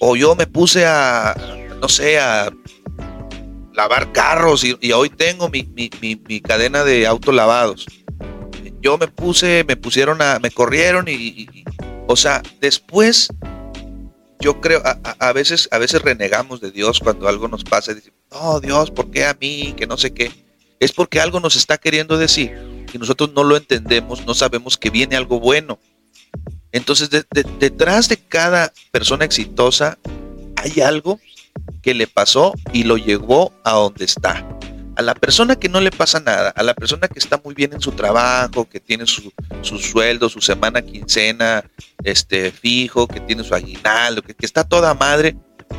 O 0.00 0.16
yo 0.16 0.34
me 0.34 0.46
puse 0.46 0.84
a, 0.86 1.34
no 1.80 1.88
sé, 1.88 2.18
a 2.18 2.50
lavar 3.74 4.12
carros 4.12 4.64
y, 4.64 4.92
hoy 4.92 5.10
tengo 5.10 5.48
mi, 5.48 6.40
cadena 6.40 6.84
de 6.84 7.06
autolavados. 7.06 7.86
Yo 8.80 8.98
me 8.98 9.08
puse, 9.08 9.64
me 9.66 9.76
pusieron 9.76 10.22
a, 10.22 10.38
me 10.38 10.50
corrieron 10.50 11.06
y, 11.08 11.48
o 12.06 12.16
sea, 12.16 12.42
después 12.60 13.28
yo 14.40 14.60
creo, 14.60 14.82
a, 14.84 15.32
veces, 15.32 15.68
a 15.70 15.78
veces 15.78 16.00
renegamos 16.00 16.62
de 16.62 16.70
Dios 16.70 16.98
cuando 16.98 17.28
algo 17.28 17.46
nos 17.46 17.62
pasa 17.62 17.92
decimos, 17.92 18.18
no, 18.30 18.58
Dios, 18.60 18.90
¿por 18.90 19.10
qué 19.10 19.26
a 19.26 19.36
mí? 19.38 19.74
Que 19.76 19.86
no 19.86 19.98
sé 19.98 20.14
qué. 20.14 20.32
Es 20.78 20.92
porque 20.92 21.20
algo 21.20 21.40
nos 21.40 21.56
está 21.56 21.76
queriendo 21.76 22.16
decir 22.16 22.69
y 22.92 22.98
nosotros 22.98 23.32
no 23.34 23.44
lo 23.44 23.56
entendemos, 23.56 24.26
no 24.26 24.34
sabemos 24.34 24.76
que 24.76 24.90
viene 24.90 25.16
algo 25.16 25.40
bueno. 25.40 25.78
Entonces, 26.72 27.10
detrás 27.10 28.08
de 28.08 28.16
cada 28.16 28.72
persona 28.92 29.24
exitosa 29.24 29.98
hay 30.56 30.80
algo 30.80 31.18
que 31.82 31.94
le 31.94 32.06
pasó 32.06 32.52
y 32.72 32.84
lo 32.84 32.96
llevó 32.96 33.52
a 33.64 33.72
donde 33.72 34.04
está. 34.04 34.46
A 34.96 35.02
la 35.02 35.14
persona 35.14 35.56
que 35.56 35.68
no 35.68 35.80
le 35.80 35.90
pasa 35.90 36.20
nada, 36.20 36.50
a 36.50 36.62
la 36.62 36.74
persona 36.74 37.08
que 37.08 37.18
está 37.18 37.40
muy 37.42 37.54
bien 37.54 37.72
en 37.72 37.80
su 37.80 37.92
trabajo, 37.92 38.68
que 38.68 38.80
tiene 38.80 39.06
su, 39.06 39.32
sueldo, 39.62 40.28
su 40.28 40.40
semana 40.40 40.82
quincena 40.82 41.64
este, 42.04 42.52
fijo, 42.52 43.08
que 43.08 43.20
tiene 43.20 43.42
su 43.42 43.54
aguinaldo, 43.54 44.22
que, 44.22 44.34
que 44.34 44.46
está 44.46 44.62
toda 44.62 44.92
madre, 44.94 45.36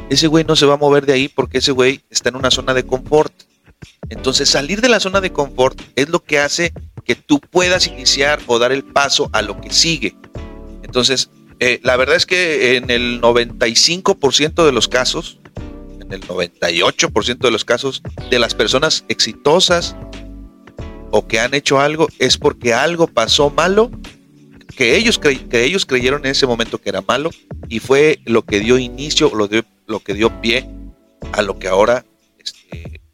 ese 0.09 0.27
güey 0.27 0.43
no 0.43 0.55
se 0.55 0.65
va 0.65 0.73
a 0.73 0.77
mover 0.77 1.05
de 1.05 1.13
ahí 1.13 1.27
porque 1.27 1.59
ese 1.59 1.71
güey 1.71 2.01
está 2.09 2.29
en 2.29 2.35
una 2.35 2.51
zona 2.51 2.73
de 2.73 2.85
confort. 2.85 3.31
Entonces 4.09 4.49
salir 4.49 4.81
de 4.81 4.89
la 4.89 4.99
zona 4.99 5.21
de 5.21 5.31
confort 5.31 5.79
es 5.95 6.09
lo 6.09 6.23
que 6.23 6.39
hace 6.39 6.73
que 7.05 7.15
tú 7.15 7.39
puedas 7.39 7.87
iniciar 7.87 8.39
o 8.47 8.59
dar 8.59 8.71
el 8.71 8.83
paso 8.83 9.29
a 9.33 9.41
lo 9.41 9.59
que 9.59 9.71
sigue. 9.71 10.15
Entonces, 10.83 11.29
eh, 11.59 11.79
la 11.83 11.95
verdad 11.95 12.15
es 12.15 12.25
que 12.25 12.75
en 12.75 12.89
el 12.89 13.21
95% 13.21 14.65
de 14.65 14.71
los 14.71 14.87
casos, 14.87 15.39
en 15.99 16.11
el 16.11 16.21
98% 16.21 17.37
de 17.37 17.51
los 17.51 17.65
casos 17.65 18.01
de 18.29 18.39
las 18.39 18.55
personas 18.55 19.05
exitosas 19.07 19.95
o 21.11 21.27
que 21.27 21.39
han 21.39 21.53
hecho 21.53 21.79
algo 21.79 22.07
es 22.19 22.37
porque 22.37 22.73
algo 22.73 23.07
pasó 23.07 23.49
malo 23.49 23.91
que 24.75 24.95
ellos, 24.95 25.19
que 25.19 25.63
ellos 25.63 25.85
creyeron 25.85 26.25
en 26.25 26.31
ese 26.31 26.47
momento 26.47 26.79
que 26.79 26.89
era 26.89 27.01
malo 27.01 27.29
y 27.69 27.79
fue 27.79 28.19
lo 28.25 28.43
que 28.43 28.59
dio 28.59 28.77
inicio, 28.77 29.31
lo, 29.35 29.47
lo 29.85 29.99
que 29.99 30.13
dio 30.13 30.41
pie 30.41 30.67
a 31.33 31.41
lo 31.41 31.59
que 31.59 31.67
ahora 31.67 32.05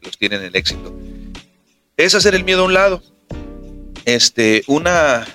los 0.02 0.18
tienen 0.18 0.42
el 0.42 0.54
éxito. 0.56 0.94
es 1.96 2.14
hacer 2.14 2.34
el 2.34 2.44
miedo 2.44 2.62
a 2.62 2.66
un 2.66 2.74
lado. 2.74 3.02
Este, 4.04 4.62
una, 4.66 5.26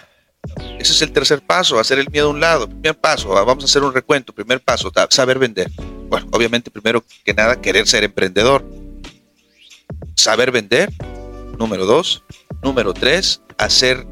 ese 0.80 0.94
es 0.94 1.02
el 1.02 1.12
tercer 1.12 1.42
paso, 1.42 1.80
hacer 1.80 2.00
el 2.00 2.10
miedo 2.10 2.28
a 2.28 2.32
un 2.32 2.40
lado. 2.40 2.68
Primer 2.68 2.96
paso, 2.96 3.38
ah, 3.38 3.44
vamos 3.44 3.64
a 3.64 3.68
hacer 3.68 3.84
un 3.84 3.94
recuento. 3.94 4.34
Primer 4.34 4.60
paso, 4.62 4.92
saber 5.10 5.40
vender. 5.40 5.70
Bueno, 6.10 6.28
obviamente, 6.32 6.72
primero 6.72 7.04
que 7.24 7.34
nada, 7.34 7.62
querer 7.62 7.88
ser 7.88 8.04
emprendedor. 8.04 8.66
Saber 10.16 10.52
vender. 10.52 10.92
Número 11.58 11.86
dos. 11.86 12.24
Número 12.64 12.94
tres, 12.94 13.42
hacer, 13.58 14.08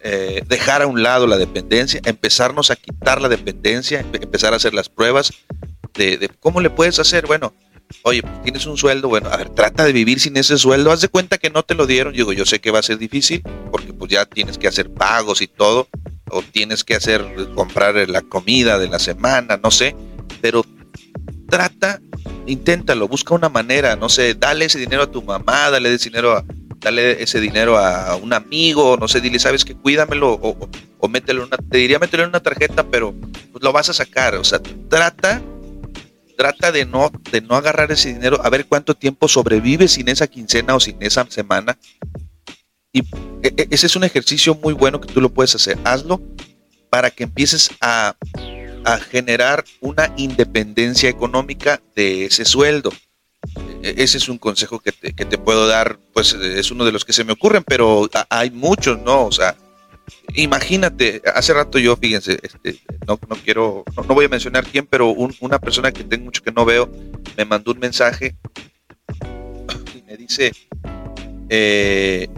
eh, 0.00 0.42
dejar 0.46 0.82
a 0.82 0.86
un 0.86 1.02
lado 1.02 1.26
la 1.26 1.38
dependencia, 1.38 2.00
empezarnos 2.04 2.70
a 2.70 2.76
quitar 2.76 3.22
la 3.22 3.28
dependencia, 3.30 4.00
empezar 4.00 4.52
a 4.52 4.56
hacer 4.56 4.74
las 4.74 4.90
pruebas 4.90 5.32
de, 5.94 6.18
de 6.18 6.28
cómo 6.28 6.60
le 6.60 6.68
puedes 6.68 6.98
hacer. 6.98 7.26
Bueno, 7.26 7.54
oye, 8.02 8.22
pues, 8.22 8.42
tienes 8.42 8.66
un 8.66 8.76
sueldo, 8.76 9.08
bueno, 9.08 9.28
a 9.30 9.36
ver, 9.36 9.50
trata 9.50 9.84
de 9.84 9.92
vivir 9.92 10.20
sin 10.20 10.36
ese 10.36 10.58
sueldo, 10.58 10.92
haz 10.92 11.00
de 11.00 11.08
cuenta 11.08 11.38
que 11.38 11.50
no 11.50 11.62
te 11.62 11.74
lo 11.74 11.86
dieron, 11.86 12.12
digo, 12.12 12.32
yo 12.32 12.46
sé 12.46 12.60
que 12.60 12.70
va 12.70 12.78
a 12.78 12.82
ser 12.82 12.98
difícil, 12.98 13.42
porque 13.70 13.92
pues 13.92 14.10
ya 14.10 14.26
tienes 14.26 14.58
que 14.58 14.68
hacer 14.68 14.90
pagos 14.90 15.42
y 15.42 15.46
todo, 15.46 15.88
o 16.30 16.42
tienes 16.42 16.84
que 16.84 16.94
hacer, 16.94 17.24
comprar 17.54 18.08
la 18.08 18.22
comida 18.22 18.78
de 18.78 18.88
la 18.88 18.98
semana, 18.98 19.58
no 19.62 19.70
sé, 19.70 19.94
pero 20.40 20.64
trata, 21.48 22.00
inténtalo, 22.46 23.08
busca 23.08 23.34
una 23.34 23.48
manera, 23.48 23.96
no 23.96 24.08
sé, 24.08 24.34
dale 24.34 24.66
ese 24.66 24.78
dinero 24.78 25.02
a 25.02 25.10
tu 25.10 25.22
mamá, 25.22 25.70
dale 25.70 25.92
ese 25.92 26.10
dinero 26.10 26.36
a, 26.36 26.44
dale 26.78 27.22
ese 27.22 27.40
dinero 27.40 27.76
a 27.78 28.16
un 28.16 28.32
amigo, 28.32 28.96
no 28.96 29.08
sé, 29.08 29.20
dile, 29.20 29.38
sabes 29.38 29.64
que 29.64 29.74
cuídamelo 29.74 30.32
o, 30.32 30.68
o, 30.98 31.08
mételo 31.08 31.42
en 31.42 31.48
una, 31.48 31.56
te 31.56 31.78
diría 31.78 31.98
mételo 31.98 32.22
en 32.22 32.30
una 32.30 32.40
tarjeta, 32.40 32.84
pero 32.84 33.14
pues 33.52 33.62
lo 33.62 33.72
vas 33.72 33.90
a 33.90 33.92
sacar, 33.92 34.36
o 34.36 34.44
sea, 34.44 34.60
trata 34.88 35.42
trata 36.40 36.72
de 36.72 36.86
no, 36.86 37.12
de 37.30 37.42
no 37.42 37.54
agarrar 37.54 37.92
ese 37.92 38.14
dinero, 38.14 38.40
a 38.42 38.48
ver 38.48 38.64
cuánto 38.64 38.94
tiempo 38.94 39.28
sobrevive 39.28 39.88
sin 39.88 40.08
esa 40.08 40.26
quincena 40.26 40.74
o 40.74 40.80
sin 40.80 40.96
esa 41.00 41.26
semana. 41.28 41.76
Y 42.94 43.00
e, 43.42 43.52
e, 43.58 43.68
ese 43.70 43.88
es 43.88 43.94
un 43.94 44.04
ejercicio 44.04 44.54
muy 44.54 44.72
bueno 44.72 45.02
que 45.02 45.12
tú 45.12 45.20
lo 45.20 45.28
puedes 45.28 45.54
hacer. 45.54 45.76
Hazlo 45.84 46.18
para 46.88 47.10
que 47.10 47.24
empieces 47.24 47.68
a, 47.82 48.16
a 48.86 48.96
generar 49.00 49.66
una 49.82 50.14
independencia 50.16 51.10
económica 51.10 51.82
de 51.94 52.24
ese 52.24 52.46
sueldo. 52.46 52.90
E, 53.82 53.96
ese 53.98 54.16
es 54.16 54.30
un 54.30 54.38
consejo 54.38 54.80
que 54.80 54.92
te, 54.92 55.12
que 55.12 55.26
te 55.26 55.36
puedo 55.36 55.66
dar, 55.66 55.98
pues 56.14 56.32
es 56.32 56.70
uno 56.70 56.86
de 56.86 56.92
los 56.92 57.04
que 57.04 57.12
se 57.12 57.24
me 57.24 57.34
ocurren, 57.34 57.64
pero 57.64 58.08
hay 58.30 58.50
muchos, 58.50 58.98
¿no? 58.98 59.26
O 59.26 59.32
sea, 59.32 59.58
imagínate, 60.34 61.22
hace 61.34 61.52
rato 61.52 61.78
yo, 61.78 61.96
fíjense, 61.96 62.38
este, 62.42 62.80
no, 63.06 63.18
no 63.28 63.36
quiero, 63.36 63.84
no, 63.96 64.14
voy 64.14 64.26
a 64.26 64.28
mencionar 64.28 64.64
quién, 64.64 64.86
pero 64.86 65.10
una 65.10 65.58
persona 65.58 65.92
que 65.92 66.04
tengo 66.04 66.24
mucho 66.24 66.42
que 66.42 66.52
no 66.52 66.64
veo 66.64 66.90
me 67.36 67.44
mandó 67.44 67.72
un 67.72 67.78
mensaje 67.78 68.36
y 69.94 70.02
me 70.02 70.16
dice, 70.16 70.52
eh, 71.48 72.28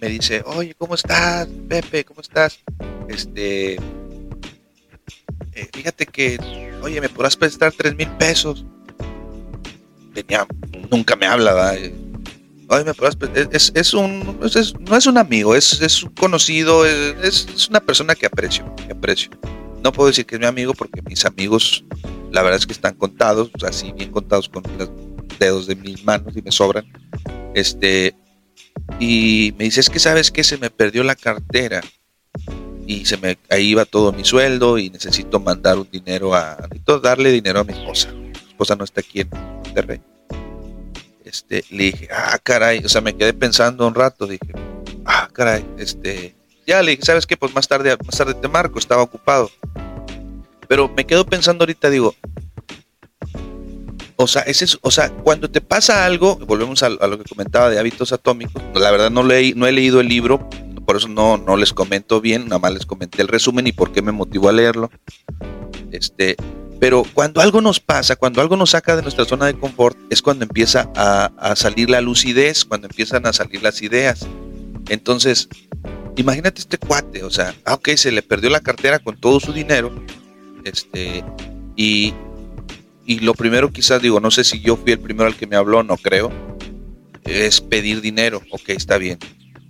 me 0.00 0.08
dice, 0.08 0.42
oye, 0.46 0.74
¿cómo 0.76 0.94
estás, 0.94 1.48
Pepe? 1.68 2.04
¿Cómo 2.04 2.20
estás? 2.20 2.60
Este, 3.08 3.74
eh, 3.74 5.68
fíjate 5.72 6.06
que, 6.06 6.38
oye, 6.82 7.00
¿me 7.00 7.08
podrás 7.08 7.36
prestar 7.36 7.72
tres 7.72 7.94
mil 7.96 8.10
pesos? 8.12 8.64
Venía, 10.12 10.46
nunca 10.90 11.16
me 11.16 11.26
habla, 11.26 11.74
es, 13.74 13.94
un, 13.94 14.38
no 14.80 14.96
es 14.96 15.06
un 15.06 15.18
amigo, 15.18 15.54
es, 15.54 15.80
es 15.80 16.02
un 16.02 16.10
conocido, 16.10 16.84
es, 16.86 17.46
es, 17.54 17.68
una 17.68 17.80
persona 17.80 18.14
que 18.14 18.26
aprecio, 18.26 18.64
aprecio. 18.90 19.30
No 19.82 19.92
puedo 19.92 20.08
decir 20.08 20.24
que 20.24 20.36
es 20.36 20.40
mi 20.40 20.46
amigo 20.46 20.74
porque 20.74 21.02
mis 21.02 21.24
amigos, 21.24 21.84
la 22.32 22.42
verdad 22.42 22.58
es 22.58 22.66
que 22.66 22.72
están 22.72 22.94
contados, 22.94 23.50
así 23.66 23.92
bien 23.92 24.10
contados 24.10 24.48
con 24.48 24.62
los 24.78 24.90
dedos 25.38 25.66
de 25.66 25.76
mis 25.76 26.04
manos 26.04 26.36
y 26.36 26.42
me 26.42 26.50
sobran. 26.50 26.84
Este, 27.54 28.14
y 28.98 29.54
me 29.58 29.64
dice, 29.64 29.80
es 29.80 29.90
que 29.90 29.98
sabes 29.98 30.30
que 30.30 30.44
se 30.44 30.58
me 30.58 30.70
perdió 30.70 31.04
la 31.04 31.14
cartera 31.14 31.82
y 32.86 33.04
se 33.04 33.16
me, 33.16 33.38
ahí 33.50 33.68
iba 33.68 33.84
todo 33.84 34.12
mi 34.12 34.24
sueldo 34.24 34.78
y 34.78 34.90
necesito 34.90 35.40
mandar 35.40 35.78
un 35.78 35.88
dinero 35.90 36.34
a, 36.34 36.68
darle 37.02 37.30
dinero 37.30 37.60
a 37.60 37.64
mi 37.64 37.72
esposa. 37.72 38.10
Mi 38.12 38.32
esposa 38.48 38.76
no 38.76 38.84
está 38.84 39.00
aquí 39.00 39.20
en 39.20 39.30
Monterrey 39.30 40.00
este, 41.24 41.64
le 41.70 41.84
dije, 41.84 42.08
ah, 42.12 42.38
caray, 42.42 42.84
o 42.84 42.88
sea, 42.88 43.00
me 43.00 43.16
quedé 43.16 43.32
pensando 43.32 43.86
un 43.86 43.94
rato, 43.94 44.26
dije, 44.26 44.52
ah, 45.04 45.28
caray, 45.32 45.64
este, 45.78 46.34
ya 46.66 46.82
le 46.82 46.92
dije, 46.92 47.04
¿sabes 47.04 47.26
qué? 47.26 47.36
Pues 47.36 47.54
más 47.54 47.68
tarde, 47.68 47.96
más 48.04 48.16
tarde 48.16 48.34
te 48.34 48.48
marco, 48.48 48.78
estaba 48.78 49.02
ocupado. 49.02 49.50
Pero 50.68 50.88
me 50.88 51.04
quedo 51.04 51.26
pensando 51.26 51.62
ahorita, 51.62 51.90
digo, 51.90 52.14
o 54.16 54.26
sea, 54.26 54.42
ese 54.42 54.64
es, 54.64 54.78
o 54.80 54.90
sea, 54.90 55.10
cuando 55.10 55.50
te 55.50 55.60
pasa 55.60 56.04
algo, 56.04 56.36
volvemos 56.36 56.82
a, 56.82 56.88
lo 56.88 57.18
que 57.18 57.24
comentaba 57.24 57.70
de 57.70 57.78
hábitos 57.78 58.12
atómicos, 58.12 58.62
la 58.74 58.90
verdad 58.90 59.10
no, 59.10 59.22
leí, 59.22 59.54
no 59.54 59.66
he 59.66 59.72
leído 59.72 60.00
el 60.00 60.08
libro, 60.08 60.48
por 60.86 60.96
eso 60.96 61.08
no, 61.08 61.38
no 61.38 61.56
les 61.56 61.72
comento 61.72 62.20
bien, 62.20 62.44
nada 62.44 62.58
más 62.58 62.72
les 62.72 62.86
comenté 62.86 63.22
el 63.22 63.28
resumen 63.28 63.66
y 63.66 63.72
por 63.72 63.92
qué 63.92 64.02
me 64.02 64.12
motivó 64.12 64.48
a 64.48 64.52
leerlo. 64.52 64.90
Este, 65.90 66.36
pero 66.84 67.02
cuando 67.14 67.40
algo 67.40 67.62
nos 67.62 67.80
pasa, 67.80 68.14
cuando 68.14 68.42
algo 68.42 68.58
nos 68.58 68.72
saca 68.72 68.94
de 68.94 69.00
nuestra 69.00 69.24
zona 69.24 69.46
de 69.46 69.58
confort, 69.58 69.96
es 70.10 70.20
cuando 70.20 70.44
empieza 70.44 70.90
a, 70.94 71.54
salir 71.56 71.88
la 71.88 72.02
lucidez, 72.02 72.66
cuando 72.66 72.88
empiezan 72.88 73.24
a 73.24 73.32
salir 73.32 73.62
las 73.62 73.80
ideas. 73.80 74.26
Entonces, 74.90 75.48
imagínate 76.16 76.60
este 76.60 76.76
cuate, 76.76 77.24
o 77.24 77.30
sea, 77.30 77.54
ah, 77.64 77.72
ok, 77.72 77.88
se 77.96 78.12
le 78.12 78.20
perdió 78.20 78.50
la 78.50 78.60
cartera 78.60 78.98
con 78.98 79.18
todo 79.18 79.40
su 79.40 79.54
dinero, 79.54 79.94
este, 80.64 81.24
y, 81.74 82.12
y 83.06 83.20
lo 83.20 83.32
primero 83.32 83.72
quizás 83.72 84.02
digo, 84.02 84.20
no 84.20 84.30
sé 84.30 84.44
si 84.44 84.60
yo 84.60 84.76
fui 84.76 84.92
el 84.92 85.00
primero 85.00 85.26
al 85.26 85.36
que 85.36 85.46
me 85.46 85.56
habló, 85.56 85.82
no 85.84 85.96
creo, 85.96 86.30
es 87.24 87.62
pedir 87.62 88.02
dinero, 88.02 88.42
ok, 88.50 88.68
está 88.68 88.98
bien, 88.98 89.18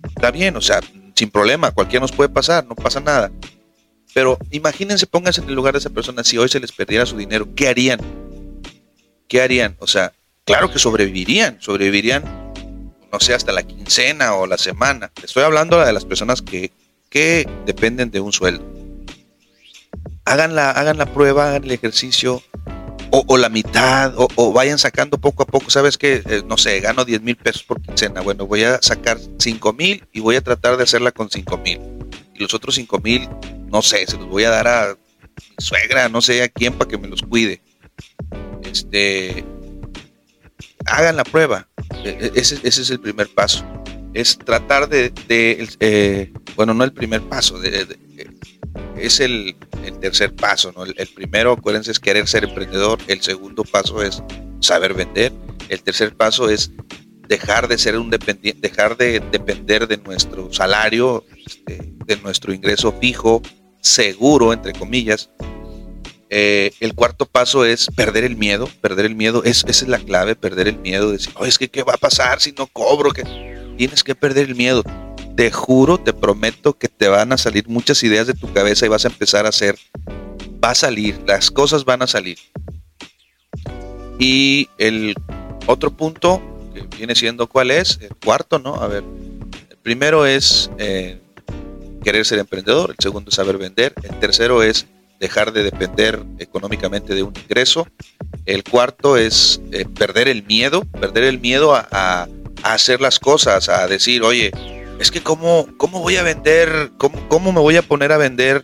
está 0.03 0.33
bien, 0.33 0.57
o 0.57 0.61
sea, 0.61 0.81
sin 1.15 1.31
problema, 1.31 1.71
cualquiera 1.71 2.01
nos 2.01 2.11
puede 2.11 2.31
pasar, 2.31 2.67
no 2.67 2.75
pasa 2.75 2.99
nada. 2.99 3.31
Pero 4.15 4.39
imagínense, 4.53 5.07
pónganse 5.07 5.43
en 5.43 5.49
el 5.49 5.55
lugar 5.55 5.75
de 5.75 5.81
esa 5.81 5.91
persona, 5.91 6.23
si 6.23 6.39
hoy 6.39 6.49
se 6.49 6.61
les 6.61 6.73
perdiera 6.73 7.05
su 7.05 7.17
dinero, 7.17 7.49
¿qué 7.57 7.69
harían? 7.69 8.01
¿Qué 9.29 9.43
harían? 9.43 9.77
O 9.81 9.89
sea, 9.89 10.13
claro 10.45 10.71
que 10.71 10.79
sobrevivirían, 10.79 11.59
sobrevivirían, 11.61 12.23
no 13.13 13.19
sé, 13.21 13.35
hasta 13.35 13.53
la 13.53 13.65
quincena 13.65 14.35
o 14.35 14.47
la 14.47 14.57
semana. 14.57 15.11
Estoy 15.23 15.43
hablando 15.43 15.85
de 15.85 15.93
las 15.93 16.05
personas 16.05 16.43
que, 16.43 16.71
que 17.11 17.49
dependen 17.67 18.13
de 18.13 18.21
un 18.21 18.33
sueldo. 18.33 18.65
Hagan 20.25 20.55
la, 20.55 20.71
hagan 20.71 20.97
la 20.97 21.07
prueba, 21.07 21.49
hagan 21.49 21.65
el 21.65 21.73
ejercicio, 21.73 22.41
o, 23.11 23.37
la 23.37 23.49
mitad, 23.49 24.13
o, 24.17 24.53
vayan 24.53 24.79
sacando 24.79 25.19
poco 25.19 25.45
a 25.45 25.47
poco. 25.47 25.71
Sabes 25.71 25.99
que, 25.99 26.23
eh, 26.25 26.43
no 26.47 26.57
sé, 26.57 26.81
gano 26.81 27.05
10 27.05 27.23
mil 27.23 27.37
pesos 27.37 27.63
por 27.63 27.81
quincena. 27.81 28.21
Bueno, 28.23 28.47
voy 28.47 28.65
a 28.65 28.81
sacar 28.83 29.19
5 29.39 29.73
mil 29.73 30.05
y 30.13 30.21
voy 30.21 30.37
a 30.37 30.41
tratar 30.41 30.77
de 30.77 30.83
hacerla 30.83 31.13
con 31.13 31.31
5 31.31 31.59
mil. 31.59 31.81
Y 32.35 32.43
los 32.43 32.55
otros 32.55 32.75
5 32.75 32.99
mil 33.01 33.29
no 33.75 33.83
sé, 33.83 34.07
se 34.07 34.17
los 34.17 34.29
voy 34.29 34.45
a 34.45 34.51
dar 34.51 34.69
a 34.69 34.97
mi 35.59 35.65
suegra, 35.65 36.09
no 36.09 36.23
sé 36.23 36.45
a 36.45 36.49
quién 36.49 36.75
para 36.75 36.89
que 36.89 36.97
me 36.97 37.09
los 37.09 37.23
cuide. 37.23 37.61
Este, 38.63 39.45
hagan 40.87 41.17
la 41.17 41.25
prueba. 41.25 41.67
E, 42.05 42.09
e, 42.09 42.33
ese, 42.37 42.61
es 42.63 42.91
el 42.91 43.01
primer 43.01 43.29
paso. 43.35 43.65
Es 44.13 44.39
tratar 44.39 44.89
de, 44.89 45.13
eh, 45.29 46.33
bueno, 46.55 46.73
no 46.73 46.85
el 46.85 46.93
primer 46.93 47.23
paso, 47.23 47.61
es 48.97 49.19
el, 49.19 49.57
tercer 50.01 50.33
paso, 50.37 50.71
¿no? 50.71 50.85
El, 50.85 51.09
primero, 51.09 51.55
acuérdense, 51.55 51.91
es 51.91 51.99
querer 51.99 52.29
ser 52.29 52.45
emprendedor. 52.45 53.01
El 53.09 53.23
segundo 53.23 53.65
paso 53.65 54.05
es 54.05 54.23
saber 54.61 54.95
vender. 54.95 55.33
El 55.69 55.83
tercer 55.83 56.15
paso 56.15 56.49
es 56.49 56.71
dejar 57.29 57.69
de 57.69 57.79
ser 57.79 57.99
un 57.99 58.11
dependiente, 58.11 58.69
dejar 58.69 58.97
de 58.97 59.21
depender 59.21 59.87
de 59.89 59.97
nuestro 59.99 60.53
salario, 60.53 61.25
este, 61.47 61.93
de 62.07 62.17
nuestro 62.19 62.53
ingreso 62.53 62.93
fijo, 63.01 63.43
seguro, 63.81 64.53
entre 64.53 64.73
comillas. 64.73 65.31
Eh, 66.31 66.73
el 66.81 66.95
cuarto 66.95 67.27
paso 67.27 67.65
es 67.65 67.89
perder 67.95 68.25
el 68.25 68.37
miedo, 68.37 68.69
perder 68.81 69.07
el 69.07 69.15
miedo, 69.15 69.45
es, 69.45 69.65
esa 69.69 69.85
es 69.85 69.89
la 69.89 69.99
clave, 69.99 70.35
perder 70.35 70.69
el 70.69 70.79
miedo, 70.79 71.13
decir, 71.13 71.33
oh, 71.37 71.45
es 71.45 71.59
que 71.59 71.69
qué 71.69 71.83
va 71.83 71.95
a 71.95 71.99
pasar 71.99 72.41
si 72.41 72.53
no 72.53 72.67
cobro, 72.67 73.11
que 73.11 73.23
tienes 73.77 74.03
que 74.03 74.15
perder 74.15 74.49
el 74.49 74.55
miedo. 74.55 74.83
Te 75.37 75.51
juro, 75.51 75.99
te 75.99 76.13
prometo 76.13 76.79
que 76.79 76.89
te 76.89 77.09
van 77.09 77.33
a 77.33 77.39
salir 77.39 77.69
muchas 77.69 78.03
ideas 78.03 78.27
de 78.27 78.35
tu 78.35 78.53
cabeza 78.53 78.87
y 78.87 78.89
vas 78.89 79.05
a 79.05 79.09
empezar 79.09 79.47
a 79.47 79.51
hacer, 79.51 79.77
va 80.63 80.71
a 80.71 80.75
salir, 80.75 81.21
las 81.27 81.51
cosas 81.51 81.85
van 81.85 82.03
a 82.03 82.07
salir. 82.07 82.39
Y 84.19 84.69
el 84.79 85.15
otro 85.67 85.91
punto 85.91 86.41
viene 86.97 87.15
siendo 87.15 87.47
cuál 87.47 87.71
es, 87.71 87.99
el 88.01 88.15
cuarto, 88.17 88.59
¿no? 88.59 88.77
A 88.77 88.89
ver, 88.89 89.05
el 89.71 89.77
primero 89.79 90.27
es 90.27 90.71
eh, 90.79 91.19
querer 92.03 92.25
ser 92.25 92.39
emprendedor, 92.39 92.91
el 92.91 93.03
segundo 93.03 93.31
es 93.31 93.35
saber 93.35 93.59
vender, 93.59 93.95
el 94.03 94.19
tercero 94.21 94.63
es 94.63 94.87
dejar 95.21 95.53
de 95.53 95.63
depender 95.63 96.23
económicamente 96.39 97.15
de 97.15 97.23
un 97.23 97.35
ingreso, 97.37 97.87
el 98.47 98.65
cuarto 98.65 99.17
es 99.17 99.61
eh, 99.73 99.87
perder 99.87 100.29
el 100.29 100.45
miedo, 100.45 100.85
perder 100.85 101.25
el 101.25 101.41
miedo 101.41 101.75
a, 101.75 102.29
hacer 102.63 103.01
las 103.01 103.19
cosas, 103.19 103.69
a 103.69 103.87
decir, 103.87 104.23
oye, 104.23 104.51
es 104.99 105.11
que 105.11 105.23
cómo, 105.23 105.69
cómo 105.77 106.01
voy 106.01 106.17
a 106.17 106.23
vender, 106.23 106.93
cómo, 106.97 107.29
cómo 107.29 107.53
me 107.53 107.61
voy 107.61 107.77
a 107.77 107.83
poner 107.83 108.11
a 108.11 108.17
vender 108.17 108.63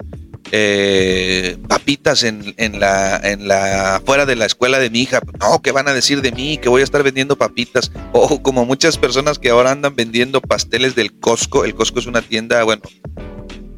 eh, 0.52 1.56
papitas 1.68 2.22
en, 2.22 2.54
la, 2.80 3.20
en 3.22 3.46
la, 3.46 4.02
fuera 4.04 4.26
de 4.26 4.36
la 4.36 4.46
escuela 4.46 4.78
de 4.78 4.90
mi 4.90 5.00
hija. 5.00 5.20
No, 5.40 5.62
¿qué 5.62 5.72
van 5.72 5.88
a 5.88 5.94
decir 5.94 6.22
de 6.22 6.32
mí? 6.32 6.58
Que 6.58 6.68
voy 6.68 6.80
a 6.80 6.84
estar 6.84 7.02
vendiendo 7.02 7.36
papitas. 7.36 7.92
O 8.12 8.42
como 8.42 8.64
muchas 8.64 8.98
personas 8.98 9.38
que 9.38 9.50
ahora 9.50 9.70
andan 9.70 9.94
vendiendo 9.94 10.40
pasteles 10.40 10.94
del 10.94 11.18
Costco. 11.18 11.64
El 11.64 11.74
Costco 11.74 12.00
es 12.00 12.06
una 12.06 12.22
tienda, 12.22 12.62
bueno, 12.64 12.82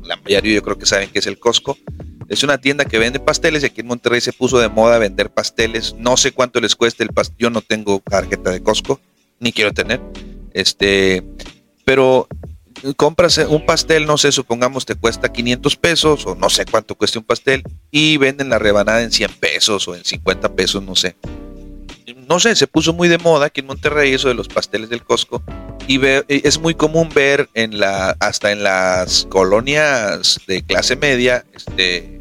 la 0.03 0.17
mayoría 0.17 0.55
yo 0.55 0.63
creo 0.63 0.79
que 0.79 0.87
saben 0.87 1.11
que 1.11 1.19
es 1.19 1.27
el 1.27 1.39
Costco. 1.39 1.77
Es 2.29 2.43
una 2.43 2.59
tienda 2.59 2.87
que 2.87 2.99
vende 2.99 3.21
pasteles 3.21 3.63
y 3.63 3.67
aquí 3.67 3.83
en 3.83 3.89
Monterrey 3.89 4.21
se 4.21 4.33
puso 4.33 4.59
de 4.59 4.69
moda 4.69 4.99
vender 4.99 5.31
pasteles. 5.31 5.95
No 5.99 6.17
sé 6.17 6.33
cuánto 6.33 6.61
les 6.61 6.77
cuesta 6.77 7.03
el 7.03 7.11
pastel. 7.11 7.37
Yo 7.39 7.51
no 7.51 7.61
tengo 7.61 8.01
tarjeta 8.01 8.51
de 8.51 8.63
Costco, 8.63 9.01
ni 9.39 9.53
quiero 9.53 9.73
tener. 9.73 10.01
Este, 10.55 11.23
pero 11.85 12.29
compras 12.97 13.39
un 13.39 13.65
pastel, 13.65 14.07
no 14.07 14.19
sé, 14.19 14.33
supongamos 14.33 14.85
te 14.85 14.95
cuesta 14.95 15.33
500 15.33 15.77
pesos 15.77 16.27
o 16.27 16.35
no 16.35 16.51
sé 16.51 16.65
cuánto 16.65 16.95
cuesta 16.95 17.19
un 17.19 17.25
pastel 17.25 17.63
y 17.91 18.17
venden 18.17 18.49
la 18.49 18.59
rebanada 18.59 19.03
en 19.03 19.13
100 19.13 19.33
pesos 19.35 19.87
o 19.89 19.95
en 19.95 20.05
50 20.05 20.55
pesos, 20.55 20.83
no 20.83 20.97
sé. 20.97 21.17
No 22.29 22.41
sé, 22.41 22.57
se 22.57 22.67
puso 22.67 22.93
muy 22.93 23.09
de 23.09 23.19
moda 23.19 23.47
aquí 23.47 23.61
en 23.61 23.67
Monterrey 23.67 24.13
eso 24.13 24.29
de 24.29 24.35
los 24.35 24.49
pasteles 24.49 24.89
del 24.89 25.03
Costco 25.03 25.43
y 25.87 26.01
es 26.29 26.59
muy 26.59 26.75
común 26.75 27.09
ver 27.15 27.49
en 27.55 27.79
la 27.79 28.17
hasta 28.21 28.53
en 28.53 28.63
las 28.63 29.27
colonias 29.29 30.41
de 30.47 30.63
clase 30.63 30.97
media, 30.97 31.45
este 31.55 32.19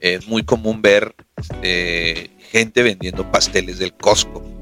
es 0.00 0.26
muy 0.26 0.42
común 0.42 0.82
ver 0.82 1.14
este, 1.36 2.30
gente 2.50 2.82
vendiendo 2.82 3.30
pasteles 3.30 3.78
del 3.78 3.92
Costco 3.94 4.53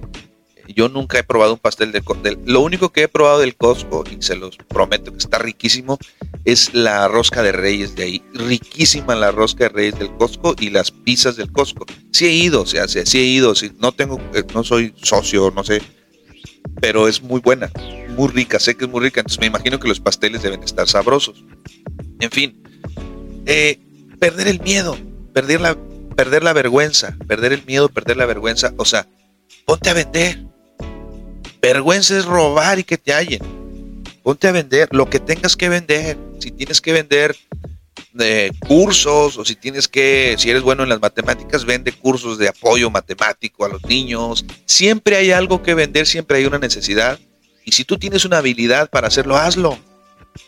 yo 0.73 0.89
nunca 0.89 1.19
he 1.19 1.23
probado 1.23 1.55
un 1.55 1.59
pastel 1.59 1.93
de, 1.93 2.03
del 2.23 2.39
Lo 2.45 2.61
único 2.61 2.91
que 2.91 3.03
he 3.03 3.09
probado 3.09 3.41
del 3.41 3.57
Costco, 3.57 4.05
y 4.11 4.23
se 4.23 4.37
los 4.37 4.57
prometo 4.57 5.13
que 5.13 5.19
está 5.19 5.39
riquísimo, 5.39 5.99
es 6.45 6.75
la 6.75 7.09
rosca 7.09 7.43
de 7.43 7.53
reyes 7.53 7.95
de 7.95 8.05
ahí. 8.05 8.23
Riquísima 8.35 9.15
la 9.15 9.31
rosca 9.31 9.65
de 9.65 9.71
reyes 9.71 9.99
del 9.99 10.11
Costco 10.17 10.55
y 10.59 10.71
las 10.71 10.91
pizzas 10.91 11.37
del 11.37 11.53
Costco. 11.53 11.87
Sí 12.13 12.27
he 12.27 12.33
ido, 12.33 12.63
o 12.63 12.67
sea, 12.67 12.89
sí, 12.89 13.01
he 13.19 13.25
ido. 13.25 13.55
Sí, 13.55 13.73
no 13.79 13.93
tengo, 13.93 14.21
eh, 14.35 14.45
no 14.55 14.65
soy 14.65 14.95
socio, 15.03 15.53
no 15.55 15.65
sé. 15.65 15.83
Pero 16.81 17.09
es 17.09 17.23
muy 17.23 17.41
buena, 17.41 17.71
muy 18.17 18.29
rica, 18.29 18.59
sé 18.59 18.77
que 18.77 18.85
es 18.85 18.91
muy 18.91 19.01
rica. 19.01 19.21
Entonces 19.21 19.41
me 19.41 19.47
imagino 19.47 19.79
que 19.79 19.89
los 19.89 20.01
pasteles 20.01 20.43
deben 20.43 20.63
estar 20.63 20.89
sabrosos. 20.89 21.45
En 22.21 22.31
fin, 22.31 22.63
eh, 23.47 23.79
perder 24.19 24.49
el 24.49 24.61
miedo, 24.61 24.97
perder 25.33 25.61
la, 25.61 25.77
perder 26.17 26.45
la 26.45 26.53
vergüenza, 26.53 27.17
perder 27.27 27.53
el 27.53 27.65
miedo, 27.67 27.89
perder 27.89 28.17
la 28.17 28.27
vergüenza. 28.27 28.73
O 28.77 28.85
sea, 28.85 29.09
ponte 29.67 29.91
a 29.91 29.95
vender 29.95 30.52
Vergüenza 31.63 32.19
es 32.19 32.25
robar 32.25 32.81
y 32.81 32.85
que 32.85 32.99
te 32.99 33.15
hallen. 33.15 33.41
Ponte 34.25 34.49
a 34.49 34.53
vender 34.53 34.89
lo 34.91 35.09
que 35.09 35.21
tengas 35.21 35.57
que 35.57 35.69
vender. 35.69 36.19
Si 36.41 36.51
tienes 36.51 36.81
que 36.81 36.93
vender 36.93 37.37
de 38.13 38.47
eh, 38.47 38.53
cursos 38.67 39.39
o 39.39 39.45
si 39.45 39.55
tienes 39.55 39.87
que, 39.87 40.35
si 40.39 40.51
eres 40.51 40.63
bueno 40.63 40.83
en 40.83 40.89
las 40.89 41.01
matemáticas, 41.01 41.65
vende 41.65 41.93
cursos 41.93 42.37
de 42.37 42.49
apoyo 42.49 42.91
matemático 42.91 43.65
a 43.65 43.69
los 43.69 43.85
niños. 43.85 44.45
Siempre 44.67 45.15
hay 45.17 45.31
algo 45.31 45.63
que 45.63 45.75
vender, 45.75 46.09
siempre 46.09 46.39
hay 46.39 46.47
una 46.47 46.59
necesidad. 46.59 47.21
Y 47.65 47.71
si 47.71 47.85
tú 47.85 47.97
tienes 47.97 48.25
una 48.25 48.39
habilidad 48.39 48.91
para 48.91 49.07
hacerlo, 49.07 49.37
hazlo. 49.37 49.79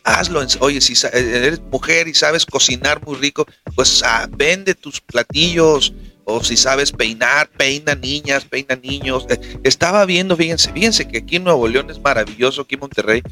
Hazlo. 0.03 0.45
Oye, 0.61 0.81
si 0.81 0.95
eres 1.12 1.61
mujer 1.61 2.09
y 2.09 2.15
sabes 2.15 2.45
cocinar 2.45 3.07
muy 3.07 3.17
rico, 3.17 3.47
pues 3.77 4.03
ah, 4.05 4.29
vende 4.31 4.75
tus 4.75 5.01
platillos, 5.01 5.95
o 6.25 6.43
si 6.43 6.57
sabes 6.57 6.93
peinar, 6.93 7.49
peina 7.51 7.95
niñas, 7.95 8.45
peina 8.45 8.77
niños. 8.77 9.27
Eh, 9.29 9.59
estaba 9.62 10.05
viendo, 10.07 10.37
fíjense, 10.37 10.72
fíjense 10.72 11.09
que 11.09 11.18
aquí 11.18 11.37
en 11.37 11.45
Nuevo 11.45 11.68
León 11.68 11.91
es 11.91 12.01
maravilloso, 12.01 12.62
aquí 12.62 12.75
en 12.75 12.81
Monterrey, 12.81 13.22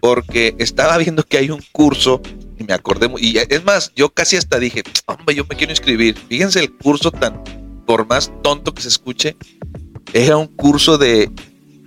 porque 0.00 0.54
estaba 0.58 0.96
viendo 0.98 1.22
que 1.22 1.38
hay 1.38 1.50
un 1.50 1.62
curso 1.72 2.20
y 2.58 2.64
me 2.64 2.74
acordé, 2.74 3.10
y 3.18 3.38
es 3.38 3.64
más, 3.64 3.92
yo 3.96 4.10
casi 4.10 4.36
hasta 4.36 4.58
dije, 4.58 4.82
hombre, 5.06 5.34
yo 5.34 5.44
me 5.48 5.56
quiero 5.56 5.72
inscribir. 5.72 6.16
Fíjense 6.28 6.60
el 6.60 6.76
curso 6.76 7.10
tan, 7.10 7.42
por 7.86 8.06
más 8.06 8.30
tonto 8.42 8.74
que 8.74 8.82
se 8.82 8.88
escuche, 8.88 9.36
era 10.12 10.36
un 10.36 10.46
curso 10.46 10.98
de, 10.98 11.30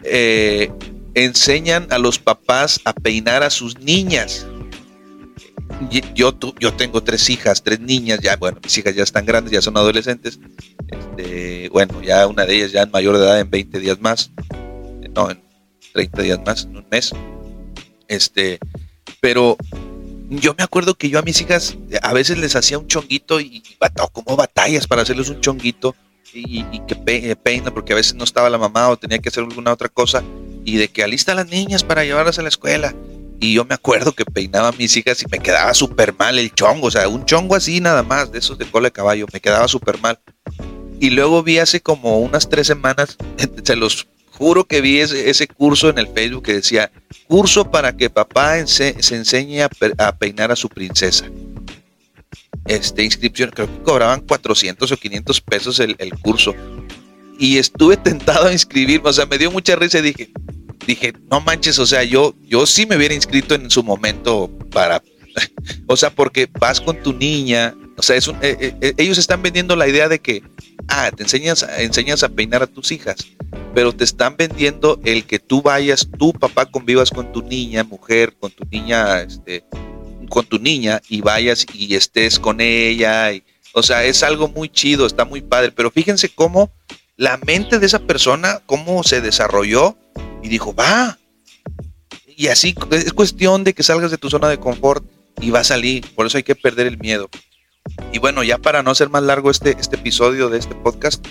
eh, 0.03 0.71
enseñan 1.13 1.87
a 1.91 1.99
los 1.99 2.17
papás 2.17 2.81
a 2.85 2.93
peinar 2.93 3.43
a 3.43 3.49
sus 3.49 3.79
niñas 3.79 4.47
yo, 6.13 6.33
yo 6.59 6.73
tengo 6.73 7.03
tres 7.03 7.29
hijas, 7.29 7.61
tres 7.61 7.79
niñas, 7.79 8.19
ya, 8.21 8.35
bueno, 8.37 8.59
mis 8.63 8.77
hijas 8.77 8.95
ya 8.95 9.03
están 9.03 9.25
grandes, 9.25 9.51
ya 9.51 9.61
son 9.61 9.77
adolescentes. 9.77 10.39
Este, 10.87 11.69
bueno, 11.69 12.01
ya 12.01 12.27
una 12.27 12.45
de 12.45 12.55
ellas 12.55 12.71
ya 12.71 12.83
en 12.83 12.91
mayor 12.91 13.15
edad 13.15 13.39
en 13.39 13.49
20 13.49 13.79
días 13.79 13.99
más, 13.99 14.31
no, 15.15 15.31
en 15.31 15.41
30 15.93 16.21
días 16.21 16.39
más, 16.45 16.65
en 16.65 16.77
un 16.77 16.85
mes. 16.89 17.11
Este, 18.07 18.59
pero 19.21 19.57
yo 20.29 20.55
me 20.57 20.63
acuerdo 20.63 20.95
que 20.95 21.09
yo 21.09 21.19
a 21.19 21.21
mis 21.21 21.41
hijas 21.41 21.77
a 22.01 22.13
veces 22.13 22.37
les 22.37 22.55
hacía 22.55 22.77
un 22.77 22.87
chonguito 22.87 23.39
y, 23.39 23.63
como 24.11 24.35
batallas 24.35 24.87
para 24.87 25.01
hacerles 25.01 25.29
un 25.29 25.41
chonguito 25.41 25.95
y, 26.33 26.63
que 26.87 26.95
peina 27.35 27.71
porque 27.73 27.93
a 27.93 27.95
veces 27.95 28.15
no 28.15 28.23
estaba 28.23 28.49
la 28.49 28.57
mamá 28.57 28.89
o 28.89 28.97
tenía 28.97 29.19
que 29.19 29.29
hacer 29.29 29.43
alguna 29.43 29.71
otra 29.71 29.89
cosa 29.89 30.23
y 30.65 30.77
de 30.77 30.87
que 30.87 31.03
alista 31.03 31.33
a 31.33 31.35
las 31.35 31.47
niñas 31.47 31.83
para 31.83 32.03
llevarlas 32.03 32.39
a 32.39 32.41
la 32.41 32.49
escuela 32.49 32.95
y 33.39 33.53
yo 33.53 33.65
me 33.65 33.75
acuerdo 33.75 34.13
que 34.13 34.25
peinaba 34.25 34.69
a 34.69 34.71
mis 34.73 34.95
hijas 34.95 35.21
y 35.21 35.25
me 35.29 35.39
quedaba 35.39 35.73
súper 35.73 36.15
mal 36.17 36.39
el 36.39 36.53
chongo, 36.53 36.87
o 36.87 36.91
sea, 36.91 37.07
un 37.07 37.25
chongo 37.25 37.55
así 37.55 37.81
nada 37.81 38.03
más, 38.03 38.31
de 38.31 38.39
esos 38.39 38.57
de 38.57 38.65
cola 38.65 38.87
de 38.87 38.93
caballo, 38.93 39.25
me 39.33 39.41
quedaba 39.41 39.67
súper 39.67 39.99
mal. 39.99 40.19
Y 40.99 41.09
luego 41.09 41.43
vi 41.43 41.57
hace 41.57 41.81
como 41.81 42.19
unas 42.19 42.47
tres 42.47 42.67
semanas, 42.67 43.17
se 43.63 43.75
los 43.75 44.07
juro 44.31 44.63
que 44.65 44.81
vi 44.81 44.99
ese, 44.99 45.47
curso 45.47 45.89
en 45.89 45.97
el 45.97 46.07
Facebook 46.07 46.43
que 46.43 46.53
decía, 46.53 46.91
curso 47.27 47.69
para 47.69 47.95
que 47.95 48.09
papá 48.09 48.65
se 48.65 48.95
enseñe 48.97 49.61
a, 49.61 50.11
peinar 50.17 50.51
a 50.51 50.55
su 50.55 50.69
princesa. 50.69 51.25
Este, 52.65 53.03
inscripción, 53.03 53.51
creo 53.51 53.67
que 53.67 53.83
cobraban 53.83 54.21
400 54.21 54.91
o 54.91 54.97
500 54.97 55.41
pesos 55.41 55.79
el, 55.79 55.95
el 55.99 56.17
curso. 56.19 56.55
Y 57.37 57.57
estuve 57.57 57.97
tentado 57.97 58.47
a 58.47 58.53
inscribirme, 58.53 59.09
o 59.09 59.13
sea, 59.13 59.25
me 59.25 59.37
dio 59.37 59.51
mucha 59.51 59.75
risa 59.75 59.99
y 59.99 60.03
dije, 60.03 60.31
dije, 60.85 61.13
no 61.29 61.41
manches, 61.41 61.79
o 61.79 61.85
sea, 61.85 62.03
yo, 62.03 62.35
yo 62.41 62.65
sí 62.65 62.85
me 62.85 62.97
hubiera 62.97 63.13
inscrito 63.13 63.55
en 63.55 63.69
su 63.69 63.83
momento 63.83 64.49
para, 64.71 65.01
o 65.87 65.97
sea, 65.97 66.09
porque 66.09 66.49
vas 66.59 66.81
con 66.81 67.01
tu 67.01 67.13
niña, 67.13 67.75
o 67.97 68.01
sea, 68.01 68.15
es 68.15 68.27
un, 68.27 68.35
eh, 68.37 68.57
eh, 68.59 68.75
eh, 68.81 68.93
ellos 68.97 69.17
están 69.17 69.41
vendiendo 69.41 69.75
la 69.75 69.87
idea 69.87 70.07
de 70.09 70.19
que, 70.19 70.43
ah, 70.87 71.11
te 71.15 71.23
enseñas, 71.23 71.65
enseñas 71.77 72.23
a 72.23 72.29
peinar 72.29 72.63
a 72.63 72.67
tus 72.67 72.91
hijas, 72.91 73.17
pero 73.73 73.93
te 73.93 74.03
están 74.03 74.35
vendiendo 74.37 74.99
el 75.03 75.25
que 75.25 75.39
tú 75.39 75.61
vayas, 75.61 76.07
tú 76.17 76.33
papá 76.33 76.65
convivas 76.65 77.11
con 77.11 77.31
tu 77.31 77.41
niña, 77.41 77.83
mujer, 77.83 78.33
con 78.39 78.51
tu 78.51 78.65
niña, 78.65 79.21
este, 79.21 79.63
con 80.29 80.45
tu 80.45 80.59
niña 80.59 81.01
y 81.09 81.21
vayas 81.21 81.65
y 81.73 81.95
estés 81.95 82.39
con 82.39 82.61
ella, 82.61 83.31
y, 83.33 83.43
o 83.73 83.83
sea, 83.83 84.03
es 84.03 84.23
algo 84.23 84.47
muy 84.47 84.69
chido, 84.69 85.05
está 85.05 85.25
muy 85.25 85.41
padre, 85.41 85.71
pero 85.71 85.91
fíjense 85.91 86.29
cómo 86.29 86.71
la 87.15 87.37
mente 87.37 87.79
de 87.79 87.85
esa 87.85 87.99
persona, 87.99 88.61
cómo 88.65 89.03
se 89.03 89.21
desarrolló 89.21 89.97
y 90.43 90.49
dijo, 90.49 90.75
va. 90.75 91.17
Y 92.27 92.47
así 92.47 92.75
es 92.91 93.13
cuestión 93.13 93.63
de 93.63 93.73
que 93.73 93.83
salgas 93.83 94.11
de 94.11 94.17
tu 94.17 94.29
zona 94.29 94.49
de 94.49 94.59
confort 94.59 95.03
y 95.41 95.49
va 95.49 95.61
a 95.61 95.63
salir. 95.63 96.05
Por 96.13 96.27
eso 96.27 96.37
hay 96.37 96.43
que 96.43 96.55
perder 96.55 96.87
el 96.87 96.97
miedo. 96.97 97.29
Y 98.11 98.19
bueno, 98.19 98.43
ya 98.43 98.57
para 98.57 98.83
no 98.83 98.91
hacer 98.91 99.09
más 99.09 99.23
largo 99.23 99.49
este, 99.49 99.75
este 99.79 99.95
episodio 99.95 100.49
de 100.49 100.59
este 100.59 100.75
podcast, 100.75 101.25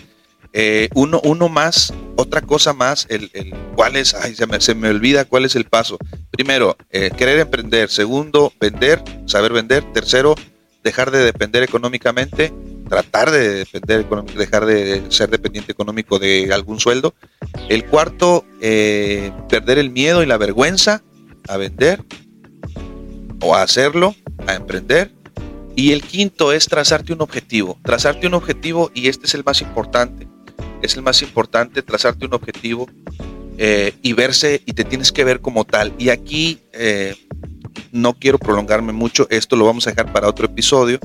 eh, 0.52 0.88
uno, 0.94 1.20
uno 1.24 1.48
más, 1.48 1.94
otra 2.16 2.42
cosa 2.42 2.72
más, 2.72 3.06
el, 3.08 3.30
el 3.32 3.54
cuál 3.74 3.96
es, 3.96 4.14
ay, 4.14 4.34
se 4.34 4.46
me, 4.46 4.60
se 4.60 4.74
me 4.74 4.90
olvida 4.90 5.24
cuál 5.24 5.44
es 5.44 5.56
el 5.56 5.64
paso. 5.64 5.98
Primero, 6.30 6.76
eh, 6.90 7.10
querer 7.16 7.38
emprender. 7.38 7.90
Segundo, 7.90 8.52
vender, 8.60 9.02
saber 9.26 9.52
vender. 9.52 9.84
Tercero, 9.92 10.34
dejar 10.82 11.10
de 11.10 11.20
depender 11.20 11.62
económicamente 11.62 12.52
tratar 12.88 13.30
de 13.30 13.64
depender, 13.64 14.06
dejar 14.36 14.66
de 14.66 15.02
ser 15.08 15.30
dependiente 15.30 15.72
económico 15.72 16.18
de 16.18 16.52
algún 16.52 16.80
sueldo. 16.80 17.14
El 17.68 17.84
cuarto, 17.86 18.44
eh, 18.60 19.32
perder 19.48 19.78
el 19.78 19.90
miedo 19.90 20.22
y 20.22 20.26
la 20.26 20.36
vergüenza 20.36 21.02
a 21.48 21.56
vender 21.56 22.04
o 23.40 23.54
a 23.54 23.62
hacerlo, 23.62 24.14
a 24.46 24.54
emprender. 24.54 25.12
Y 25.74 25.92
el 25.92 26.02
quinto 26.02 26.52
es 26.52 26.66
trazarte 26.66 27.12
un 27.12 27.22
objetivo. 27.22 27.78
Trazarte 27.82 28.26
un 28.26 28.34
objetivo 28.34 28.90
y 28.94 29.08
este 29.08 29.26
es 29.26 29.34
el 29.34 29.42
más 29.44 29.62
importante. 29.62 30.28
Es 30.82 30.96
el 30.96 31.02
más 31.02 31.22
importante 31.22 31.82
trazarte 31.82 32.26
un 32.26 32.34
objetivo 32.34 32.88
eh, 33.56 33.94
y 34.02 34.12
verse 34.12 34.62
y 34.66 34.72
te 34.72 34.84
tienes 34.84 35.12
que 35.12 35.24
ver 35.24 35.40
como 35.40 35.64
tal. 35.64 35.94
Y 35.98 36.10
aquí 36.10 36.58
eh, 36.72 37.14
no 37.90 38.14
quiero 38.14 38.38
prolongarme 38.38 38.92
mucho, 38.92 39.26
esto 39.30 39.56
lo 39.56 39.64
vamos 39.64 39.86
a 39.86 39.90
dejar 39.90 40.12
para 40.12 40.28
otro 40.28 40.46
episodio 40.46 40.98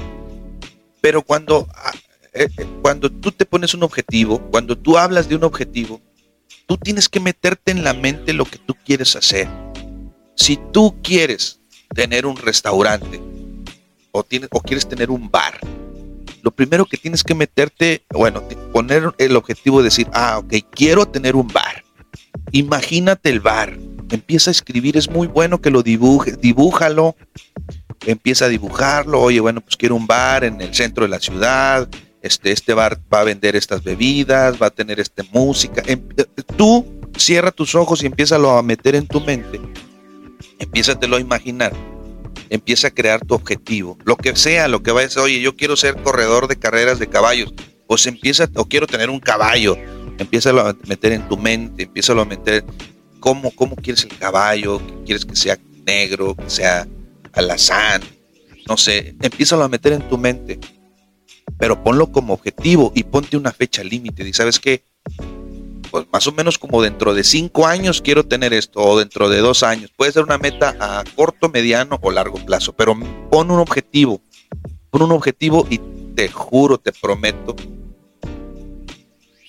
pero 1.02 1.22
cuando, 1.22 1.68
ah, 1.74 1.93
eh, 2.34 2.48
eh, 2.58 2.66
cuando 2.82 3.10
tú 3.10 3.32
te 3.32 3.45
pones 3.45 3.74
un 3.74 3.84
objetivo, 3.84 4.39
cuando 4.52 4.78
tú 4.78 4.98
hablas 4.98 5.30
de 5.30 5.36
un 5.36 5.43
objetivo, 5.43 6.02
tú 6.66 6.78
tienes 6.78 7.10
que 7.10 7.20
meterte 7.20 7.72
en 7.72 7.84
la 7.84 7.93
mente 7.93 8.34
lo 8.34 8.45
que 8.45 8.58
tú 8.58 8.76
quieres 8.86 9.16
hacer. 9.16 9.48
Si 10.36 10.60
tú 10.72 10.95
quieres 11.02 11.60
tener 11.95 12.26
un 12.26 12.38
restaurante 12.38 13.22
o, 14.12 14.24
tienes, 14.24 14.50
o 14.52 14.62
quieres 14.62 14.88
tener 14.88 15.10
un 15.10 15.32
bar, 15.32 15.60
lo 16.41 16.52
primero 16.52 16.86
que 16.86 16.98
tienes 16.98 17.24
que 17.24 17.36
meterte, 17.36 18.04
bueno, 18.14 18.43
poner 18.72 19.14
el 19.18 19.36
objetivo 19.36 19.80
de 19.80 19.86
decir, 19.86 20.08
ah, 20.14 20.38
ok, 20.39 20.54
quiero 20.72 21.06
tener 21.06 21.36
un 21.36 21.48
bar. 21.48 21.84
Imagínate 22.52 23.30
el 23.30 23.39
bar. 23.39 23.78
Empieza 24.10 24.50
a 24.50 24.54
escribir, 24.54 24.95
es 24.95 25.10
muy 25.10 25.28
bueno 25.28 25.60
que 25.60 25.72
lo 25.72 25.84
dibuje, 25.84 26.38
dibújalo, 26.38 27.18
empieza 28.06 28.45
a 28.45 28.50
dibujarlo, 28.50 29.22
oye, 29.22 29.39
bueno, 29.39 29.62
pues 29.62 29.76
quiero 29.78 29.95
un 29.95 30.08
bar 30.08 30.43
en 30.43 30.62
el 30.62 30.74
centro 30.74 31.04
de 31.04 31.10
la 31.10 31.20
ciudad, 31.20 31.88
este, 32.22 32.52
este 32.52 32.74
bar 32.74 33.00
va 33.14 33.22
a 33.22 33.24
vender 33.24 33.56
estas 33.56 33.84
bebidas, 33.84 34.62
va 34.62 34.68
a 34.68 34.72
tener 34.72 35.00
este 35.00 35.24
música. 35.32 35.82
Em, 35.86 36.02
tú 36.56 36.86
cierra 37.18 37.52
tus 37.52 37.76
ojos 37.76 38.04
y 38.04 38.06
empieza 38.06 38.36
a 38.36 38.62
meter 38.62 38.95
en 38.95 39.08
tu 39.08 39.22
mente, 39.22 39.60
empiézatelo 40.60 41.18
a 41.18 41.20
imaginar, 41.20 41.74
empieza 42.50 42.88
a 42.88 42.91
crear 42.91 43.26
tu 43.26 43.34
objetivo, 43.34 43.98
lo 44.06 44.16
que 44.18 44.36
sea, 44.36 44.68
lo 44.68 44.84
que 44.84 44.91
vayas, 44.91 45.18
oye, 45.18 45.41
yo 45.41 45.56
quiero 45.56 45.76
ser 45.76 46.02
corredor 46.02 46.48
de 46.48 46.58
carreras 46.58 47.00
de 47.00 47.08
caballos, 47.08 47.54
pues 47.88 48.06
empieza, 48.08 48.50
o 48.56 48.66
quiero 48.66 48.88
tener 48.88 49.10
un 49.10 49.20
caballo, 49.20 49.78
empieza 50.18 50.50
a 50.50 50.76
meter 50.88 51.14
en 51.14 51.28
tu 51.28 51.38
mente, 51.38 51.84
empieza 51.84 52.14
a 52.14 52.26
meter 52.26 52.66
cómo, 53.20 53.52
cómo 53.52 53.76
quieres 53.76 54.04
el 54.04 54.18
caballo, 54.18 54.82
quieres 55.06 55.26
que 55.26 55.36
sea 55.36 55.58
negro, 55.86 56.36
que 56.36 56.50
sea 56.50 56.88
alazán, 57.38 58.01
no 58.67 58.77
sé, 58.77 59.15
empieza 59.21 59.61
a 59.63 59.67
meter 59.67 59.93
en 59.93 60.07
tu 60.09 60.17
mente, 60.17 60.59
pero 61.57 61.83
ponlo 61.83 62.11
como 62.11 62.33
objetivo 62.33 62.91
y 62.95 63.03
ponte 63.03 63.38
una 63.38 63.51
fecha 63.51 63.83
límite, 63.83 64.27
y 64.27 64.33
sabes 64.33 64.59
qué, 64.59 64.83
pues 65.89 66.05
más 66.11 66.27
o 66.27 66.31
menos 66.31 66.57
como 66.57 66.81
dentro 66.81 67.13
de 67.13 67.23
cinco 67.23 67.65
años 67.65 68.01
quiero 68.01 68.25
tener 68.25 68.53
esto, 68.53 68.79
o 68.79 68.99
dentro 68.99 69.29
de 69.29 69.39
dos 69.39 69.63
años, 69.63 69.91
puede 69.95 70.11
ser 70.11 70.23
una 70.23 70.38
meta 70.38 70.75
a 70.79 71.03
corto, 71.15 71.49
mediano 71.49 71.97
o 72.01 72.11
largo 72.11 72.38
plazo, 72.45 72.73
pero 72.73 72.97
pon 73.29 73.51
un 73.51 73.59
objetivo, 73.59 74.21
pon 74.89 75.03
un 75.03 75.11
objetivo 75.11 75.65
y 75.69 75.79
te 76.15 76.27
juro, 76.29 76.77
te 76.77 76.91
prometo 76.91 77.55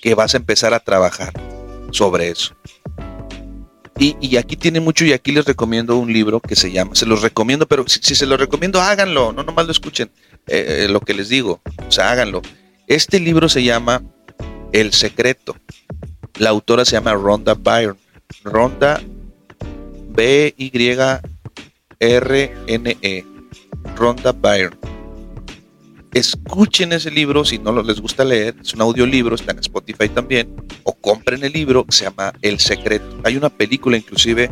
que 0.01 0.15
vas 0.15 0.35
a 0.35 0.37
empezar 0.37 0.75
a 0.75 0.81
trabajar 0.81 1.33
sobre 1.91 2.29
eso. 2.29 2.55
Y, 4.01 4.37
aquí 4.37 4.57
tiene 4.57 4.79
mucho 4.79 5.05
y 5.05 5.13
aquí 5.13 5.33
les 5.33 5.45
recomiendo 5.45 5.97
un 5.97 6.13
libro 6.13 6.39
que 6.39 6.55
se 6.55 6.71
llama, 6.71 6.95
se 6.95 7.05
los 7.05 7.21
recomiendo, 7.21 7.67
pero 7.67 7.85
si, 7.89 8.15
se 8.15 8.27
los 8.27 8.39
recomiendo, 8.39 8.81
háganlo, 8.81 9.33
no 9.33 9.43
nomás 9.43 9.67
lo 9.67 9.73
escuchen 9.73 10.09
eh, 10.47 10.85
eh, 10.85 10.89
lo 10.89 11.01
que 11.01 11.15
les 11.15 11.29
digo, 11.29 11.61
o 11.87 11.91
sea, 11.91 12.13
háganlo. 12.13 12.41
Este 12.87 13.19
libro 13.19 13.49
se 13.49 13.65
llama 13.65 14.03
El 14.73 14.93
Secreto. 14.93 15.57
La 16.39 16.51
autora 16.51 16.85
se 16.85 16.93
llama 16.93 17.15
Rhonda 17.15 17.55
Byrne. 17.55 17.99
Rhonda 18.45 19.03
B-Y-R-N-E. 20.11 21.15
Rhonda 23.97 24.33
Byrne 24.33 24.88
escuchen 26.13 26.93
ese 26.93 27.11
libro 27.11 27.45
si 27.45 27.59
no 27.59 27.83
les 27.83 28.01
gusta 28.01 28.25
leer, 28.25 28.57
es 28.61 28.75
un 28.75 28.81
audiolibro, 28.81 29.35
está 29.35 29.53
en 29.53 29.59
Spotify 29.59 30.09
también, 30.09 30.55
o 30.83 30.93
compren 30.95 31.45
el 31.45 31.53
libro, 31.53 31.87
se 31.89 32.05
llama 32.05 32.33
El 32.43 32.59
Secreto. 32.59 33.21
Hay 33.25 33.37
una 33.37 33.51
película 33.51 33.97
inclusive, 33.97 34.51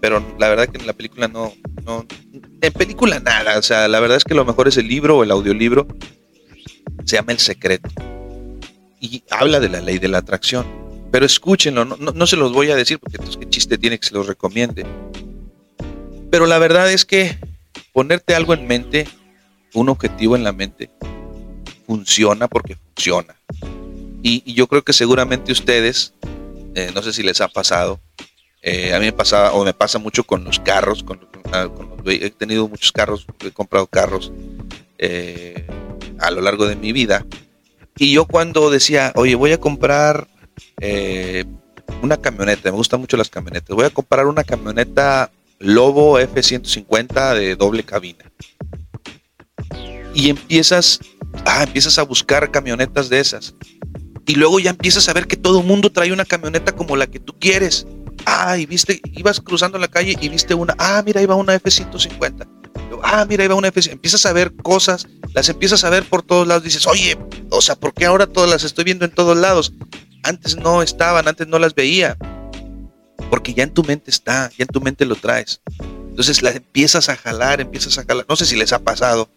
pero 0.00 0.24
la 0.38 0.48
verdad 0.48 0.68
que 0.68 0.78
en 0.78 0.86
la 0.86 0.92
película 0.92 1.28
no, 1.28 1.52
no, 1.84 2.06
en 2.60 2.72
película 2.72 3.20
nada, 3.20 3.58
o 3.58 3.62
sea, 3.62 3.88
la 3.88 4.00
verdad 4.00 4.16
es 4.16 4.24
que 4.24 4.34
lo 4.34 4.44
mejor 4.44 4.68
es 4.68 4.76
el 4.76 4.88
libro 4.88 5.18
o 5.18 5.22
el 5.22 5.30
audiolibro, 5.30 5.86
se 7.04 7.16
llama 7.16 7.32
El 7.32 7.38
Secreto, 7.38 7.90
y 9.00 9.22
habla 9.30 9.60
de 9.60 9.68
la 9.68 9.80
ley 9.80 9.98
de 9.98 10.08
la 10.08 10.18
atracción, 10.18 10.66
pero 11.10 11.26
escúchenlo, 11.26 11.84
no, 11.84 11.96
no, 11.96 12.26
se 12.26 12.36
los 12.36 12.52
voy 12.52 12.70
a 12.70 12.76
decir 12.76 12.98
porque 12.98 13.16
entonces 13.16 13.38
qué 13.38 13.48
chiste 13.48 13.78
tiene 13.78 13.98
que 13.98 14.06
se 14.06 14.14
los 14.14 14.26
recomiende, 14.26 14.86
pero 16.30 16.46
la 16.46 16.58
verdad 16.58 16.90
es 16.90 17.04
que 17.04 17.38
ponerte 17.92 18.34
algo 18.34 18.54
en 18.54 18.66
mente 18.66 19.06
un 19.74 19.88
objetivo 19.88 20.36
en 20.36 20.44
la 20.44 20.52
mente 20.52 20.90
funciona 21.86 22.48
porque 22.48 22.76
funciona. 22.76 23.36
Y, 24.22 24.52
yo 24.52 24.66
creo 24.66 24.82
que 24.82 24.92
seguramente 24.92 25.52
ustedes, 25.52 26.14
eh, 26.74 26.90
no 26.94 27.02
sé 27.02 27.12
si 27.12 27.22
les 27.22 27.40
ha 27.40 27.48
pasado, 27.48 28.00
eh, 28.62 28.92
a 28.92 28.98
mí 28.98 29.06
me 29.06 29.12
pasa 29.12 29.52
o 29.52 29.64
me 29.64 29.72
pasa 29.72 29.98
mucho 29.98 30.24
con 30.24 30.44
los 30.44 30.58
carros, 30.58 31.04
con, 31.04 31.20
ah, 31.52 31.68
he 32.06 32.30
tenido 32.30 32.68
muchos 32.68 32.90
carros, 32.90 33.26
he 33.44 33.52
comprado 33.52 33.86
carros 33.86 34.32
eh, 34.98 35.66
a 36.18 36.30
lo 36.30 36.40
largo 36.40 36.66
de 36.66 36.76
mi 36.76 36.92
vida. 36.92 37.24
Y 37.96 38.12
yo 38.12 38.26
cuando 38.26 38.70
decía, 38.70 39.12
oye, 39.14 39.36
voy 39.36 39.52
a 39.52 39.60
comprar 39.60 40.26
una 42.02 42.16
camioneta, 42.16 42.70
me 42.70 42.76
gustan 42.76 43.00
mucho 43.00 43.16
las 43.16 43.30
camionetas, 43.30 43.74
voy 43.74 43.86
a 43.86 43.90
comprar 43.90 44.26
una 44.26 44.44
camioneta 44.44 45.30
Lobo 45.58 46.18
F-150 46.18 47.34
de 47.34 47.56
doble 47.56 47.82
cabina 47.82 48.30
y 50.16 50.30
empiezas, 50.30 50.98
ah, 51.44 51.62
empiezas 51.62 51.98
a 51.98 52.02
buscar 52.02 52.50
camionetas 52.50 53.10
de 53.10 53.20
esas. 53.20 53.54
Y 54.26 54.34
luego 54.34 54.58
ya 54.58 54.70
empiezas 54.70 55.08
a 55.08 55.12
ver 55.12 55.26
que 55.26 55.36
todo 55.36 55.60
el 55.60 55.66
mundo 55.66 55.92
trae 55.92 56.10
una 56.10 56.24
camioneta 56.24 56.72
como 56.72 56.96
la 56.96 57.06
que 57.06 57.20
tú 57.20 57.38
quieres. 57.38 57.86
Ah, 58.24 58.56
y 58.56 58.64
viste, 58.64 59.00
ibas 59.12 59.40
cruzando 59.40 59.78
la 59.78 59.88
calle 59.88 60.16
y 60.18 60.28
viste 60.30 60.54
una, 60.54 60.74
ah, 60.78 61.02
mira, 61.04 61.20
iba 61.20 61.34
una 61.34 61.54
F-150. 61.54 62.48
Ah, 63.02 63.26
mira, 63.28 63.44
iba 63.44 63.54
una 63.54 63.68
F. 63.68 63.92
Empiezas 63.92 64.24
a 64.24 64.32
ver 64.32 64.54
cosas, 64.56 65.06
las 65.34 65.50
empiezas 65.50 65.84
a 65.84 65.90
ver 65.90 66.02
por 66.04 66.22
todos 66.22 66.48
lados. 66.48 66.64
Dices, 66.64 66.86
oye, 66.86 67.18
o 67.50 67.60
sea, 67.60 67.76
¿por 67.76 67.92
qué 67.92 68.06
ahora 68.06 68.26
todas 68.26 68.48
las 68.48 68.64
estoy 68.64 68.84
viendo 68.84 69.04
en 69.04 69.10
todos 69.10 69.36
lados? 69.36 69.74
Antes 70.22 70.56
no 70.56 70.82
estaban, 70.82 71.28
antes 71.28 71.46
no 71.46 71.58
las 71.58 71.74
veía. 71.74 72.16
Porque 73.28 73.52
ya 73.52 73.64
en 73.64 73.70
tu 73.74 73.84
mente 73.84 74.10
está, 74.10 74.50
ya 74.56 74.62
en 74.64 74.68
tu 74.68 74.80
mente 74.80 75.04
lo 75.04 75.14
traes. 75.14 75.60
Entonces 76.08 76.40
la 76.40 76.52
empiezas 76.52 77.10
a 77.10 77.16
jalar, 77.16 77.60
empiezas 77.60 77.98
a 77.98 78.04
jalar. 78.04 78.24
No 78.26 78.36
sé 78.36 78.46
si 78.46 78.56
les 78.56 78.72
ha 78.72 78.78
pasado 78.78 79.28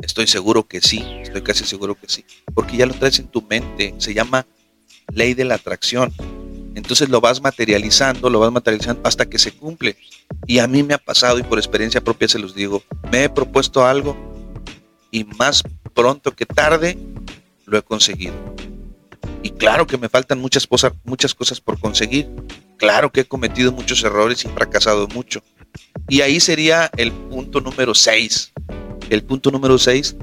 Estoy 0.00 0.26
seguro 0.26 0.66
que 0.66 0.80
sí, 0.80 1.04
estoy 1.22 1.42
casi 1.42 1.64
seguro 1.64 1.94
que 1.94 2.08
sí, 2.08 2.24
porque 2.54 2.76
ya 2.76 2.86
lo 2.86 2.94
traes 2.94 3.18
en 3.18 3.28
tu 3.28 3.42
mente, 3.42 3.94
se 3.98 4.14
llama 4.14 4.46
ley 5.12 5.34
de 5.34 5.44
la 5.44 5.54
atracción. 5.54 6.12
Entonces 6.74 7.08
lo 7.08 7.20
vas 7.20 7.42
materializando, 7.42 8.30
lo 8.30 8.40
vas 8.40 8.50
materializando 8.50 9.02
hasta 9.04 9.26
que 9.26 9.38
se 9.38 9.52
cumple. 9.52 9.96
Y 10.46 10.58
a 10.58 10.66
mí 10.66 10.82
me 10.82 10.94
ha 10.94 10.98
pasado 10.98 11.38
y 11.38 11.42
por 11.42 11.58
experiencia 11.58 12.02
propia 12.02 12.28
se 12.28 12.38
los 12.38 12.54
digo, 12.54 12.82
me 13.10 13.24
he 13.24 13.28
propuesto 13.28 13.84
algo 13.84 14.16
y 15.10 15.24
más 15.24 15.62
pronto 15.94 16.34
que 16.34 16.46
tarde 16.46 16.98
lo 17.66 17.78
he 17.78 17.82
conseguido. 17.82 18.34
Y 19.42 19.50
claro 19.50 19.86
que 19.86 19.98
me 19.98 20.08
faltan 20.08 20.40
muchas 20.40 20.66
cosas, 20.66 20.92
muchas 21.04 21.34
cosas 21.34 21.60
por 21.60 21.78
conseguir. 21.78 22.28
Claro 22.76 23.12
que 23.12 23.20
he 23.20 23.24
cometido 23.24 23.72
muchos 23.72 24.02
errores 24.02 24.44
y 24.44 24.48
fracasado 24.48 25.06
mucho. 25.08 25.42
Y 26.08 26.20
ahí 26.20 26.40
sería 26.40 26.90
el 26.96 27.12
punto 27.12 27.60
número 27.60 27.94
6 27.94 28.52
el 29.14 29.24
punto 29.24 29.50
número 29.50 29.78
6, 29.78 30.16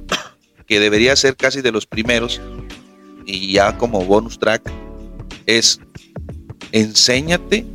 que 0.68 0.80
debería 0.80 1.16
ser 1.16 1.36
casi 1.36 1.62
de 1.62 1.72
los 1.72 1.86
primeros, 1.86 2.42
y 3.26 3.54
ya 3.54 3.78
como 3.78 4.04
bonus 4.04 4.40
track, 4.40 4.72
es 5.46 5.80
enséñate, 6.72 7.66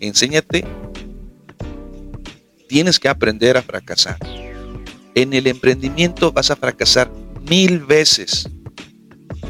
enséñate, 0.00 0.64
tienes 2.68 2.98
que 2.98 3.08
aprender 3.08 3.56
a 3.56 3.62
fracasar. 3.62 4.18
En 5.14 5.32
el 5.32 5.46
emprendimiento 5.46 6.32
vas 6.32 6.50
a 6.50 6.56
fracasar 6.56 7.10
mil 7.48 7.80
veces, 7.80 8.48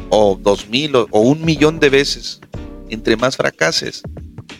o 0.08 0.38
dos 0.40 0.68
mil, 0.68 0.96
o, 0.96 1.06
o 1.10 1.20
un 1.20 1.44
millón 1.44 1.78
de 1.78 1.90
veces. 1.90 2.40
Entre 2.88 3.16
más 3.16 3.36
fracases, 3.36 4.02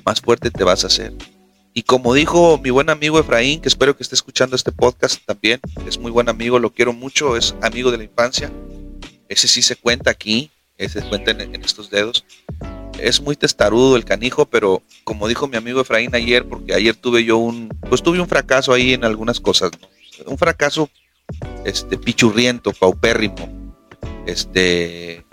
más 0.07 0.21
fuerte 0.21 0.51
te 0.51 0.65
vas 0.65 0.85
a 0.85 0.87
hacer. 0.87 1.13
Y 1.75 1.85
como 1.85 2.13
dijo 2.13 2.59
mi 2.59 2.71
buen 2.71 2.91
amigo 2.91 3.19
Efraín, 3.19 3.61
que 3.61 3.69
espero 3.69 3.97
que 3.97 4.03
esté 4.03 4.15
escuchando 4.15 4.57
este 4.57 4.73
podcast 4.73 5.25
también, 5.25 5.59
es 5.87 5.99
muy 5.99 6.11
buen 6.11 6.29
amigo, 6.29 6.59
lo 6.59 6.71
quiero 6.71 6.93
mucho, 6.93 7.37
es 7.37 7.55
amigo 7.63 7.91
de 7.91 7.97
la 7.99 8.05
infancia. 8.05 8.53
Ese 9.29 9.49
sí 9.49 9.63
se 9.63 9.77
cuenta 9.77 10.11
aquí, 10.11 10.51
ese 10.77 11.01
se 11.01 11.09
cuenta 11.09 11.31
en, 11.31 11.65
estos 11.65 11.89
dedos. 11.89 12.27
Es 12.99 13.23
muy 13.23 13.37
testarudo 13.37 13.97
el 13.97 14.05
canijo, 14.05 14.45
pero 14.45 14.83
como 15.05 15.29
dijo 15.29 15.49
mi 15.49 15.57
amigo 15.57 15.81
Efraín 15.81 16.15
ayer, 16.15 16.47
porque 16.47 16.75
ayer 16.75 16.95
tuve 16.95 17.25
yo 17.25 17.39
un, 17.39 17.71
pues 17.89 18.03
tuve 18.03 18.21
un 18.21 18.29
fracaso 18.29 18.75
ahí 18.75 18.93
en 18.93 19.05
algunas 19.05 19.41
cosas, 19.41 19.71
un 20.27 20.37
fracaso 20.37 20.91
este 21.65 21.97
pichurriento, 21.97 22.73
paupérrimo, 22.73 23.49
este 24.27 25.25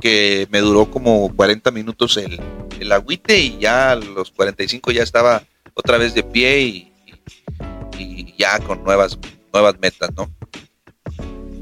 que 0.00 0.48
me 0.50 0.60
duró 0.60 0.90
como 0.90 1.34
40 1.34 1.70
minutos 1.70 2.16
el, 2.16 2.40
el 2.80 2.92
agüite 2.92 3.38
y 3.38 3.58
ya 3.58 3.92
a 3.92 3.96
los 3.96 4.30
45 4.30 4.90
ya 4.90 5.02
estaba 5.02 5.44
otra 5.74 5.98
vez 5.98 6.14
de 6.14 6.22
pie 6.22 6.60
y, 6.60 8.34
ya 8.38 8.58
con 8.60 8.82
nuevas, 8.82 9.18
nuevas 9.52 9.74
metas, 9.80 10.10
¿no? 10.16 10.30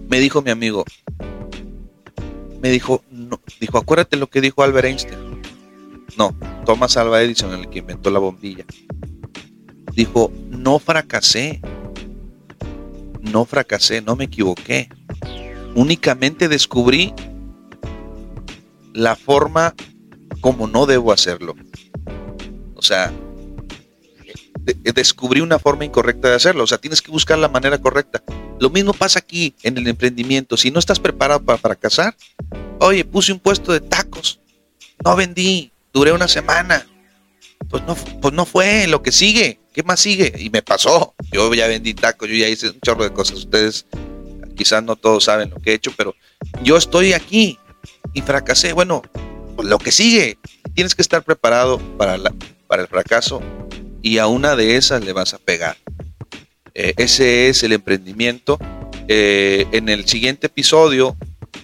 Me 0.08 0.20
dijo 0.20 0.42
mi 0.42 0.50
amigo, 0.50 0.84
me 2.60 2.70
dijo, 2.70 3.02
no, 3.10 3.40
dijo, 3.60 3.78
acuérdate 3.78 4.16
lo 4.16 4.28
que 4.28 4.40
dijo 4.40 4.62
Albert 4.62 4.86
Einstein. 4.86 5.42
No, 6.16 6.36
Thomas 6.66 6.96
Alva 6.96 7.22
Edison, 7.22 7.52
el 7.54 7.68
que 7.70 7.78
inventó 7.80 8.10
la 8.10 8.18
bombilla. 8.18 8.64
Dijo, 9.94 10.30
no 10.48 10.78
fracasé, 10.78 11.60
no 13.20 13.44
fracasé, 13.44 14.02
no 14.02 14.16
me 14.16 14.24
equivoqué. 14.24 14.88
Únicamente 15.74 16.48
descubrí 16.48 17.14
la 18.92 19.16
forma 19.16 19.74
como 20.40 20.66
no 20.66 20.86
debo 20.86 21.12
hacerlo. 21.12 21.54
O 22.74 22.82
sea, 22.82 23.12
descubrí 24.94 25.40
una 25.40 25.58
forma 25.58 25.84
incorrecta 25.84 26.28
de 26.28 26.36
hacerlo. 26.36 26.64
O 26.64 26.66
sea, 26.66 26.78
tienes 26.78 27.02
que 27.02 27.10
buscar 27.10 27.38
la 27.38 27.48
manera 27.48 27.78
correcta. 27.78 28.22
Lo 28.58 28.70
mismo 28.70 28.92
pasa 28.92 29.18
aquí 29.18 29.54
en 29.62 29.76
el 29.78 29.88
emprendimiento. 29.88 30.56
Si 30.56 30.70
no 30.70 30.78
estás 30.78 31.00
preparado 31.00 31.42
para 31.42 31.58
fracasar, 31.58 32.16
oye, 32.78 33.04
puse 33.04 33.32
un 33.32 33.38
puesto 33.38 33.72
de 33.72 33.80
tacos, 33.80 34.40
no 35.04 35.16
vendí, 35.16 35.72
duré 35.92 36.12
una 36.12 36.28
semana. 36.28 36.86
Pues 37.68 37.82
no, 37.84 37.94
pues 37.94 38.34
no 38.34 38.44
fue 38.44 38.86
lo 38.86 39.02
que 39.02 39.12
sigue. 39.12 39.58
¿qué 39.72 39.82
más 39.82 40.00
sigue? 40.00 40.32
Y 40.38 40.50
me 40.50 40.62
pasó. 40.62 41.14
Yo 41.32 41.52
ya 41.54 41.66
vendí 41.66 41.94
tacos, 41.94 42.28
yo 42.28 42.34
ya 42.34 42.48
hice 42.48 42.70
un 42.70 42.80
chorro 42.80 43.04
de 43.04 43.12
cosas. 43.12 43.38
Ustedes 43.38 43.86
quizás 44.54 44.82
no 44.82 44.96
todos 44.96 45.24
saben 45.24 45.50
lo 45.50 45.56
que 45.56 45.70
he 45.70 45.74
hecho, 45.74 45.92
pero 45.96 46.14
yo 46.62 46.76
estoy 46.76 47.12
aquí 47.12 47.58
y 48.12 48.20
fracasé. 48.20 48.72
Bueno, 48.72 49.02
pues 49.56 49.68
lo 49.68 49.78
que 49.78 49.92
sigue, 49.92 50.38
tienes 50.74 50.94
que 50.94 51.02
estar 51.02 51.22
preparado 51.22 51.78
para 51.96 52.14
el 52.14 52.88
fracaso 52.88 53.40
y 54.02 54.18
a 54.18 54.26
una 54.26 54.56
de 54.56 54.76
esas 54.76 55.04
le 55.04 55.12
vas 55.12 55.34
a 55.34 55.38
pegar. 55.38 55.76
Eh, 56.74 56.94
ese 56.96 57.48
es 57.48 57.62
el 57.62 57.72
emprendimiento. 57.72 58.58
Eh, 59.08 59.66
en 59.72 59.88
el 59.88 60.06
siguiente 60.06 60.46
episodio 60.46 61.16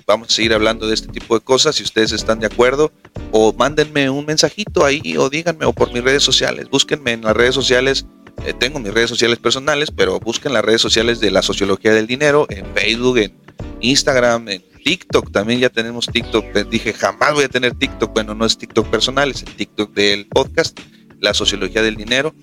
vamos 0.07 0.28
a 0.28 0.32
seguir 0.32 0.55
hablando 0.55 0.86
de 0.86 0.95
este 0.95 1.09
tipo 1.09 1.39
de 1.39 1.45
cosas. 1.45 1.76
Si 1.76 1.82
ustedes 1.82 2.12
están 2.12 2.41
de 2.41 2.47
acuerdo, 2.47 2.93
o 3.32 3.53
mándenme 3.53 4.09
un 4.11 4.24
mensajito 4.24 4.84
ahí, 4.84 5.16
o 5.18 5.28
díganme, 5.28 5.66
o 5.66 5.72
por 5.72 5.93
mis 5.93 6.03
redes 6.03 6.22
sociales. 6.22 6.68
Búsquenme 6.70 7.12
en 7.12 7.22
las 7.22 7.36
redes 7.36 7.55
sociales. 7.55 8.07
Eh, 8.47 8.55
tengo 8.59 8.78
mis 8.78 8.95
redes 8.95 9.11
sociales 9.11 9.39
personales, 9.39 9.91
pero 9.91 10.18
busquen 10.20 10.53
las 10.53 10.64
redes 10.64 10.80
sociales 10.80 11.20
de 11.20 11.30
la 11.30 11.43
sociología 11.43 11.93
del 11.93 12.07
dinero 12.07 12.47
en 12.49 12.64
Facebook, 12.74 13.18
en 13.18 13.34
Instagram, 13.80 14.49
en 14.49 14.64
TikTok. 14.84 15.32
También 15.32 15.61
ya 15.61 15.68
tenemos 15.68 16.07
TikTok. 16.07 16.45
dije, 16.70 16.93
jamás 16.93 17.34
voy 17.34 17.45
a 17.45 17.49
tener 17.49 17.74
TikTok. 17.74 18.12
Bueno, 18.12 18.34
no 18.34 18.47
es 18.47 18.57
TikTok 18.57 18.89
personal, 18.89 19.30
es 19.30 19.43
el 19.43 19.55
TikTok 19.55 19.93
del 19.93 20.26
podcast, 20.26 20.78
la 21.21 21.35
sociología 21.35 21.83
del 21.83 21.97
dinero. 21.97 22.35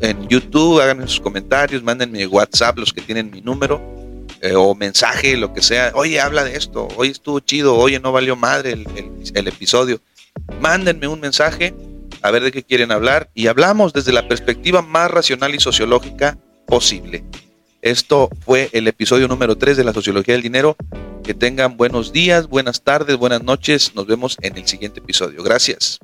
En 0.00 0.28
YouTube, 0.28 0.80
háganme 0.80 1.06
sus 1.06 1.20
comentarios, 1.20 1.82
mándenme 1.82 2.26
WhatsApp 2.26 2.78
los 2.78 2.92
que 2.92 3.00
tienen 3.00 3.30
mi 3.30 3.40
número 3.40 3.80
eh, 4.40 4.54
o 4.54 4.74
mensaje, 4.74 5.36
lo 5.36 5.52
que 5.52 5.62
sea. 5.62 5.92
Oye, 5.94 6.20
habla 6.20 6.44
de 6.44 6.56
esto. 6.56 6.88
Oye, 6.96 7.10
estuvo 7.10 7.40
chido. 7.40 7.76
Oye, 7.76 8.00
no 8.00 8.12
valió 8.12 8.36
madre 8.36 8.72
el, 8.72 8.86
el 9.34 9.48
episodio. 9.48 10.00
Mándenme 10.60 11.08
un 11.08 11.20
mensaje 11.20 11.74
a 12.22 12.30
ver 12.30 12.42
de 12.42 12.52
qué 12.52 12.62
quieren 12.62 12.92
hablar 12.92 13.30
y 13.34 13.46
hablamos 13.46 13.92
desde 13.92 14.12
la 14.12 14.28
perspectiva 14.28 14.82
más 14.82 15.10
racional 15.10 15.54
y 15.54 15.60
sociológica 15.60 16.38
posible. 16.66 17.24
Esto 17.82 18.28
fue 18.44 18.70
el 18.72 18.88
episodio 18.88 19.28
número 19.28 19.56
3 19.56 19.76
de 19.76 19.84
la 19.84 19.92
Sociología 19.92 20.34
del 20.34 20.42
Dinero. 20.42 20.76
Que 21.22 21.34
tengan 21.34 21.76
buenos 21.76 22.12
días, 22.12 22.48
buenas 22.48 22.82
tardes, 22.82 23.16
buenas 23.16 23.42
noches. 23.42 23.94
Nos 23.94 24.06
vemos 24.06 24.36
en 24.40 24.56
el 24.56 24.66
siguiente 24.66 25.00
episodio. 25.00 25.42
Gracias. 25.42 26.00